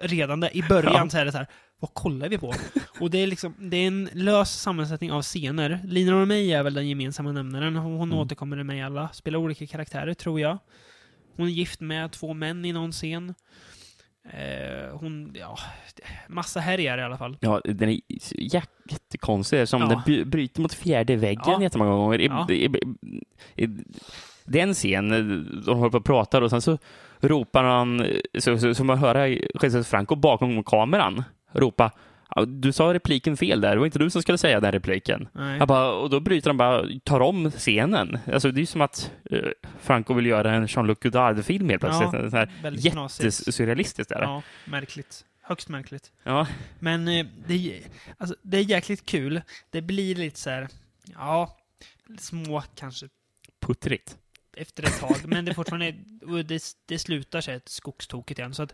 Redan 0.00 0.40
där, 0.40 0.56
i 0.56 0.62
början 0.62 0.92
Ja. 0.94 1.10
så 1.10 1.18
är 1.18 1.24
det 1.24 1.32
så 1.32 1.38
här. 1.38 1.46
Vad 1.80 1.94
kollar 1.94 2.28
vi 2.28 2.38
på? 2.38 2.54
Och 3.00 3.10
det 3.10 3.18
är 3.18 3.26
liksom, 3.26 3.54
det 3.58 3.76
är 3.76 3.86
en 3.86 4.08
lös 4.12 4.60
sammansättning 4.60 5.12
av 5.12 5.22
scener. 5.22 5.80
Lina 5.84 6.12
Romay 6.12 6.52
är 6.52 6.62
väl 6.62 6.74
den 6.74 6.88
gemensamma 6.88 7.32
nämnaren. 7.32 7.76
Hon, 7.76 8.02
Mm. 8.08 8.18
återkommer 8.18 8.62
med 8.62 8.86
alla. 8.86 9.08
Spelar 9.08 9.38
olika 9.38 9.66
karaktärer, 9.66 10.14
tror 10.14 10.40
jag. 10.40 10.58
Hon 11.36 11.46
är 11.46 11.50
gift 11.50 11.80
med 11.80 12.12
två 12.12 12.34
män 12.34 12.64
i 12.64 12.72
någon 12.72 12.92
scen. 12.92 13.34
Eh, 14.32 14.96
hon, 14.98 15.30
ja, 15.34 15.58
massa 16.28 16.60
härjar 16.60 16.98
i 16.98 17.02
alla 17.02 17.18
fall. 17.18 17.36
Ja, 17.40 17.60
den 17.64 17.88
är 17.88 18.00
jättekonstig. 18.38 19.68
Som 19.68 19.80
Ja. 19.82 20.02
den 20.06 20.30
bryter 20.30 20.60
mot 20.62 20.74
fjärde 20.74 21.16
väggen 21.16 21.42
Ja. 21.46 21.62
jättemånga 21.62 21.90
gånger. 21.90 22.20
I, 22.20 22.26
Ja. 22.26 22.46
i, 22.50 22.54
i, 22.64 22.70
i, 23.64 23.66
det 24.44 24.58
är 24.58 24.62
en 24.62 24.74
scen, 24.74 25.08
de 25.66 25.78
håller 25.78 25.90
på 25.90 25.98
och 25.98 26.04
pratar 26.04 26.42
och 26.42 26.50
sen 26.50 26.60
så 26.62 26.78
ropar 27.20 27.64
han, 27.64 28.06
så, 28.38 28.58
så, 28.58 28.74
så 28.74 28.84
man 28.84 28.98
hör 28.98 29.26
Jesus 29.62 29.88
Franco 29.88 30.14
bakom 30.16 30.64
kameran 30.64 31.22
ropa 31.52 31.92
"Ja, 32.34 32.44
du 32.44 32.72
sa 32.72 32.94
repliken 32.94 33.36
fel 33.36 33.60
där, 33.60 33.70
det 33.70 33.78
var 33.78 33.86
inte 33.86 33.98
du 33.98 34.10
som 34.10 34.22
skulle 34.22 34.38
säga 34.38 34.60
den 34.60 34.72
repliken. 34.72 35.28
Bara, 35.68 35.92
och 35.92 36.10
då 36.10 36.20
bryter 36.20 36.50
de 36.50 36.56
bara, 36.56 36.84
tar 37.04 37.20
om 37.20 37.50
scenen. 37.50 38.18
Alltså 38.32 38.50
det 38.50 38.60
är 38.60 38.66
som 38.66 38.80
att 38.80 39.10
eh, 39.30 39.38
Franco 39.80 40.14
vill 40.14 40.26
göra 40.26 40.54
en 40.54 40.66
Jean-Luc 40.66 40.98
Godard-film 41.02 41.68
helt 41.68 41.80
plötsligt. 41.82 42.32
Ja, 42.32 42.46
jättesurrealistiskt 42.74 44.10
är 44.12 44.18
det. 44.18 44.24
Ja, 44.24 44.42
märkligt. 44.64 45.24
Högst 45.42 45.68
märkligt. 45.68 46.12
Ja. 46.22 46.46
Men 46.78 47.08
eh, 47.08 47.26
det, 47.46 47.54
är- 47.54 47.80
alltså, 48.18 48.36
det 48.42 48.56
är 48.58 48.62
jäkligt 48.62 49.06
kul. 49.06 49.40
Det 49.70 49.82
blir 49.82 50.14
lite 50.14 50.38
så 50.40 50.50
här, 50.50 50.68
ja, 51.14 51.56
små 52.18 52.62
kanske 52.74 53.06
Puttrigt. 53.60 54.16
efter 54.56 54.82
ett 54.82 55.00
tag. 55.00 55.16
men 55.24 55.44
det 55.44 55.52
är 55.52 55.54
fortfarande, 55.54 55.94
det, 56.44 56.62
det 56.86 56.98
slutar 56.98 57.40
sig 57.40 57.54
ett 57.54 57.68
skogstokigt 57.68 58.38
igen. 58.38 58.54
Så 58.54 58.62
att 58.62 58.72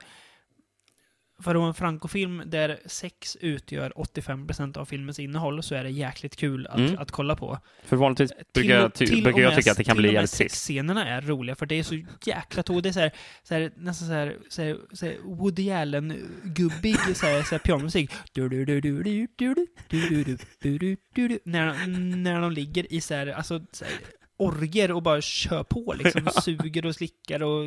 för 1.43 1.55
att 1.55 1.69
en 1.69 1.75
frankofilm 1.75 2.43
där 2.47 2.79
sex 2.87 3.37
utgör 3.41 3.93
85% 3.97 4.79
av 4.79 4.85
filmens 4.85 5.19
innehåll 5.19 5.63
så 5.63 5.75
är 5.75 5.85
det 5.85 5.91
jäkligt 5.91 6.37
kul 6.37 6.67
att, 6.67 6.79
mm. 6.79 6.99
att 6.99 7.11
kolla 7.11 7.37
på. 7.37 7.59
För 7.85 7.97
vanligtvis 7.97 8.33
brukar 8.55 8.75
jag, 8.75 8.83
jag 8.83 8.95
tycka 8.95 9.71
att 9.71 9.77
det 9.77 9.85
kan 9.85 9.97
bli 9.97 10.13
jävligt 10.13 10.31
trist. 10.31 10.67
Till 10.67 10.79
och 10.79 10.87
med 10.87 11.01
sexscenerna 11.01 11.09
är 11.09 11.21
roliga 11.23 11.57
för 11.57 11.67
det 11.67 11.75
är 11.75 11.83
så 11.83 12.05
jäkla 12.25 12.63
tog. 12.63 12.83
Det 12.83 12.89
är 12.89 12.93
så 12.93 13.01
här, 13.01 13.13
så 13.43 13.55
här, 13.55 13.73
nästan 13.77 14.09
så 14.09 14.15
här, 14.15 14.37
så 14.49 14.63
här, 14.63 14.77
så 14.93 15.07
här 15.07 15.17
Woody 15.25 15.71
Allen-gubbig 15.71 17.15
så 17.15 17.27
här, 17.27 17.43
så 17.43 17.55
här 17.55 17.59
pianomusik. 17.59 18.11
När, 21.45 21.87
när 22.17 22.41
de 22.41 22.53
ligger 22.53 22.93
i 22.93 23.01
såhär, 23.01 23.27
alltså 23.27 23.61
så 23.73 23.85
här, 23.85 23.95
orger 24.37 24.91
och 24.93 25.03
bara 25.03 25.21
kör 25.21 25.63
på 25.63 25.95
liksom. 25.99 26.29
Suger 26.43 26.87
och 26.87 26.95
slickar 26.95 27.43
och 27.43 27.65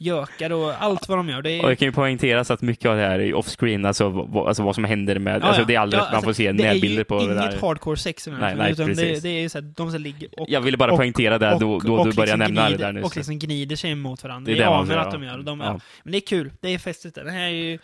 gökar 0.00 0.52
och 0.52 0.82
allt 0.82 1.08
vad 1.08 1.18
de 1.18 1.28
gör. 1.28 1.42
Det 1.42 1.58
Och 1.60 1.64
är, 1.64 1.68
det 1.70 1.76
kan 1.76 1.88
ju 1.88 1.92
poängteras 1.92 2.50
att 2.50 2.62
mycket 2.62 2.86
av 2.90 2.96
det 2.96 3.02
här 3.02 3.18
är 3.18 3.34
off-screen, 3.34 3.84
alltså, 3.86 4.08
vad, 4.08 4.48
alltså 4.48 4.62
vad 4.62 4.74
som 4.74 4.84
händer 4.84 5.18
med... 5.18 5.42
Ja, 5.42 5.46
alltså 5.46 5.64
det 5.64 5.74
är 5.74 5.78
aldrig 5.80 6.00
Ja, 6.00 6.04
man 6.12 6.22
får 6.22 6.28
alltså, 6.28 6.34
se 6.42 6.52
det 6.52 6.62
är 6.64 6.66
ju 6.66 6.80
närbilder 6.80 7.04
på 7.04 7.18
det 7.18 7.24
inget 7.24 7.36
där. 7.36 7.58
hardcore 7.60 7.96
sex 7.96 8.26
i 8.26 8.30
den 8.30 8.40
här 8.40 8.46
Nej, 8.46 8.50
filmen, 8.50 8.64
nej, 8.66 8.72
utan 8.72 8.86
det, 8.88 8.94
precis. 8.94 9.22
det 9.22 9.28
är 9.28 9.40
ju 9.40 9.48
så 9.48 9.58
här, 9.58 9.72
de 9.76 9.90
som 9.92 10.00
ligger 10.00 10.40
och 10.40 10.46
Jag 10.50 10.60
ville 10.60 10.76
bara 10.76 10.92
och- 10.92 10.98
poängtera 10.98 11.38
det 11.38 11.56
då, 11.60 11.78
då 11.78 12.04
du 12.04 12.12
började 12.12 12.20
liksom 12.22 12.38
nämna 12.38 12.62
gnider, 12.68 12.78
det 12.78 12.84
där 12.84 12.92
nyss. 12.92 13.04
Och 13.04 13.16
liksom 13.16 13.38
gnider 13.38 13.76
sig 13.76 13.94
mot 13.94 14.22
varandra. 14.22 14.52
Det 14.52 14.58
är 14.58 14.62
det 14.62 14.68
anar 14.68 14.96
att 14.96 15.10
de 15.12 15.22
gör. 15.22 15.38
De, 15.38 15.60
Ja. 15.60 15.66
ja. 15.66 15.80
Men 16.02 16.12
det 16.12 16.18
är 16.18 16.26
kul. 16.26 16.52
Det 16.60 16.74
är 16.74 16.78
festligt. 16.78 17.14
Det 17.14 17.30
här 17.30 17.40
är 17.40 17.48
ju 17.48 17.78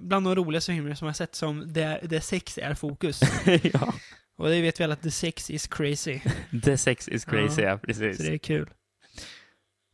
bland 0.00 0.26
de 0.26 0.34
roligaste 0.34 0.72
filmer 0.72 0.94
som 0.94 1.06
jag 1.06 1.16
sett 1.16 1.34
som 1.34 1.72
där, 1.72 2.00
där 2.02 2.20
sex 2.20 2.58
är 2.58 2.74
fokus. 2.74 3.20
ja. 3.72 3.92
Och 4.40 4.48
det 4.48 4.60
vet 4.60 4.80
vi 4.80 4.84
alla 4.84 4.92
att 4.92 5.02
the 5.02 5.10
sex 5.10 5.50
is 5.50 5.66
crazy. 5.66 6.20
The 6.64 6.78
sex 6.78 7.08
is 7.08 7.24
crazy, 7.24 7.62
ja, 7.62 7.78
precis. 7.78 8.16
Så 8.16 8.22
det 8.22 8.34
är 8.34 8.38
kul. 8.38 8.70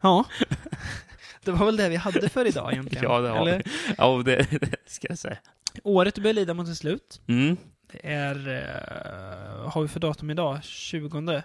Ja. 0.02 0.24
Det 1.44 1.52
var 1.52 1.66
väl 1.66 1.76
det 1.76 1.88
vi 1.88 1.96
hade 1.96 2.28
för 2.28 2.44
idag 2.46 2.72
egentligen. 2.72 3.04
Ja, 3.04 3.20
det 3.20 3.28
har 3.28 3.48
Eller? 3.48 3.58
vi. 3.58 3.94
Ja, 3.98 4.22
det, 4.24 4.36
det 4.60 4.76
ska 4.86 5.06
jag 5.08 5.18
säga. 5.18 5.38
Året 5.82 6.18
börjar 6.18 6.34
lida 6.34 6.54
mot 6.54 6.66
sitt 6.66 6.78
slut. 6.78 7.20
Mm. 7.26 7.56
Det 7.92 8.12
är... 8.12 8.48
Uh, 8.48 9.68
har 9.68 9.82
vi 9.82 9.88
för 9.88 10.00
datum 10.00 10.30
idag? 10.30 10.64
20. 10.64 11.18
Eh, 11.28 11.42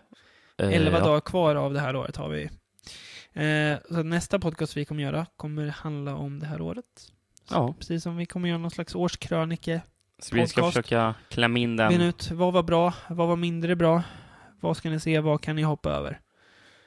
11 0.57 0.97
ja. 0.97 1.03
dagar 1.03 1.21
kvar 1.21 1.55
av 1.55 1.73
det 1.73 1.79
här 1.79 1.95
året 1.95 2.15
har 2.15 2.29
vi. 2.29 2.49
Eh, 3.33 3.77
så 3.89 4.03
nästa 4.03 4.39
podcast 4.39 4.77
vi 4.77 4.85
kommer 4.85 5.03
göra 5.03 5.25
kommer 5.35 5.67
handla 5.67 6.15
om 6.15 6.39
det 6.39 6.45
här 6.45 6.61
året. 6.61 6.85
Så 7.49 7.55
Ja. 7.55 7.75
Precis 7.79 8.03
som 8.03 8.17
vi 8.17 8.25
kommer 8.25 8.49
göra 8.49 8.59
någon 8.59 8.71
slags 8.71 8.95
årskrönike. 8.95 9.81
Så 10.23 10.35
vi 10.35 10.47
ska 10.47 10.63
försöka 10.65 11.15
klämma 11.29 11.59
in 11.59 11.75
den. 11.75 12.01
ut 12.01 12.31
vad 12.31 12.53
var 12.53 12.63
bra, 12.63 12.93
vad 13.09 13.27
var 13.27 13.35
mindre 13.35 13.75
bra, 13.75 14.03
vad 14.59 14.77
ska 14.77 14.89
ni 14.89 14.99
se, 14.99 15.19
vad 15.19 15.41
kan 15.41 15.55
ni 15.55 15.61
hoppa 15.61 15.89
över? 15.89 16.19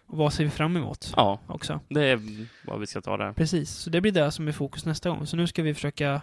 Och 0.07 0.18
vad 0.18 0.32
ser 0.32 0.45
vi 0.45 0.51
fram 0.51 0.76
emot 0.76 1.12
Ja, 1.16 1.41
också. 1.47 1.80
det 1.89 2.05
är 2.05 2.20
vad 2.66 2.80
vi 2.80 2.87
ska 2.87 3.01
ta 3.01 3.16
där. 3.16 3.32
Precis, 3.32 3.70
så 3.70 3.91
det 3.91 4.01
blir 4.01 4.12
det 4.12 4.30
som 4.30 4.49
är 4.49 4.53
fokus 4.53 4.85
nästa 4.85 5.09
gång. 5.09 5.26
Så 5.26 5.37
nu 5.37 5.47
ska 5.47 5.62
vi 5.62 5.74
försöka 5.74 6.20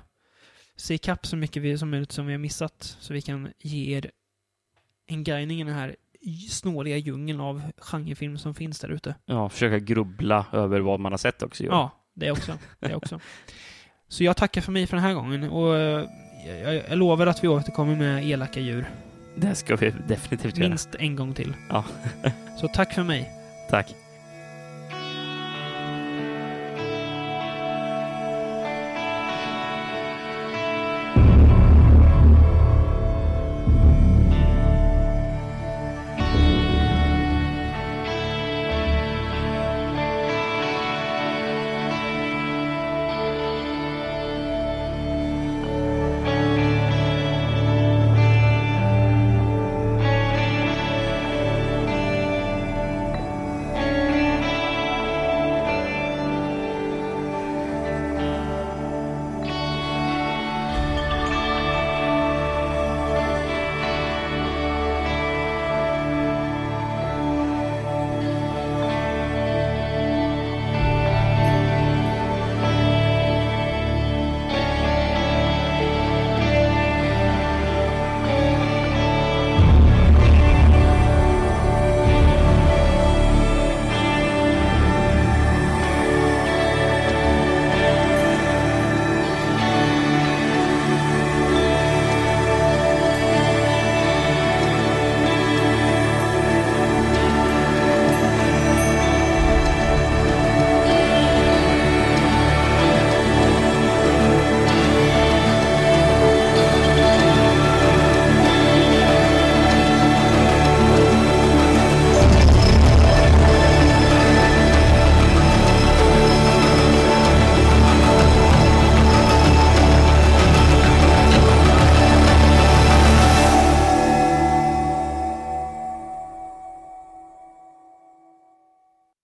se 0.75 0.93
ikapp 0.93 1.25
så 1.25 1.35
mycket 1.35 1.63
vi, 1.63 1.77
som 1.77 1.89
möjligt 1.89 2.11
som 2.11 2.25
vi 2.25 2.33
har 2.33 2.39
missat, 2.39 2.97
så 2.99 3.13
vi 3.13 3.21
kan 3.21 3.49
ge 3.59 3.97
er 3.97 4.11
en 5.07 5.23
guidning 5.23 5.61
i 5.61 5.63
den 5.63 5.73
här 5.73 5.95
snåriga 6.49 6.97
djungeln 6.97 7.39
av 7.39 7.61
genrefilm 7.77 8.37
som 8.37 8.53
finns 8.55 8.79
där 8.79 8.89
ute. 8.89 9.15
Ja, 9.25 9.49
försöka 9.49 9.79
grubbla 9.79 10.45
över 10.51 10.79
vad 10.79 10.99
man 10.99 11.11
har 11.11 11.17
sett 11.17 11.43
också. 11.43 11.63
Johan. 11.63 11.77
Ja, 11.79 11.91
det 12.13 12.31
också. 12.31 12.57
Det 12.79 12.95
också. 12.95 13.19
Så 14.07 14.23
jag 14.23 14.37
tackar 14.37 14.61
för 14.61 14.71
mig 14.71 14.87
för 14.87 14.97
den 14.97 15.03
här 15.05 15.13
gången 15.13 15.43
och 15.49 15.77
eh, 15.77 16.05
jag, 16.47 16.81
jag 16.89 16.97
lovar 16.97 17.27
att 17.27 17.43
vi 17.43 17.47
återkommer 17.47 17.95
med 17.95 18.25
elaka 18.25 18.59
djur. 18.59 18.89
Det 19.35 19.55
ska 19.55 19.75
vi 19.75 19.93
definitivt 20.07 20.57
göra. 20.57 20.69
Minst 20.69 20.95
en 20.99 21.15
gång 21.15 21.33
till. 21.33 21.53
Ja. 21.69 21.83
Så 22.59 22.67
tack 22.67 22.93
för 22.93 23.03
mig. 23.03 23.31
Tack. 23.69 23.95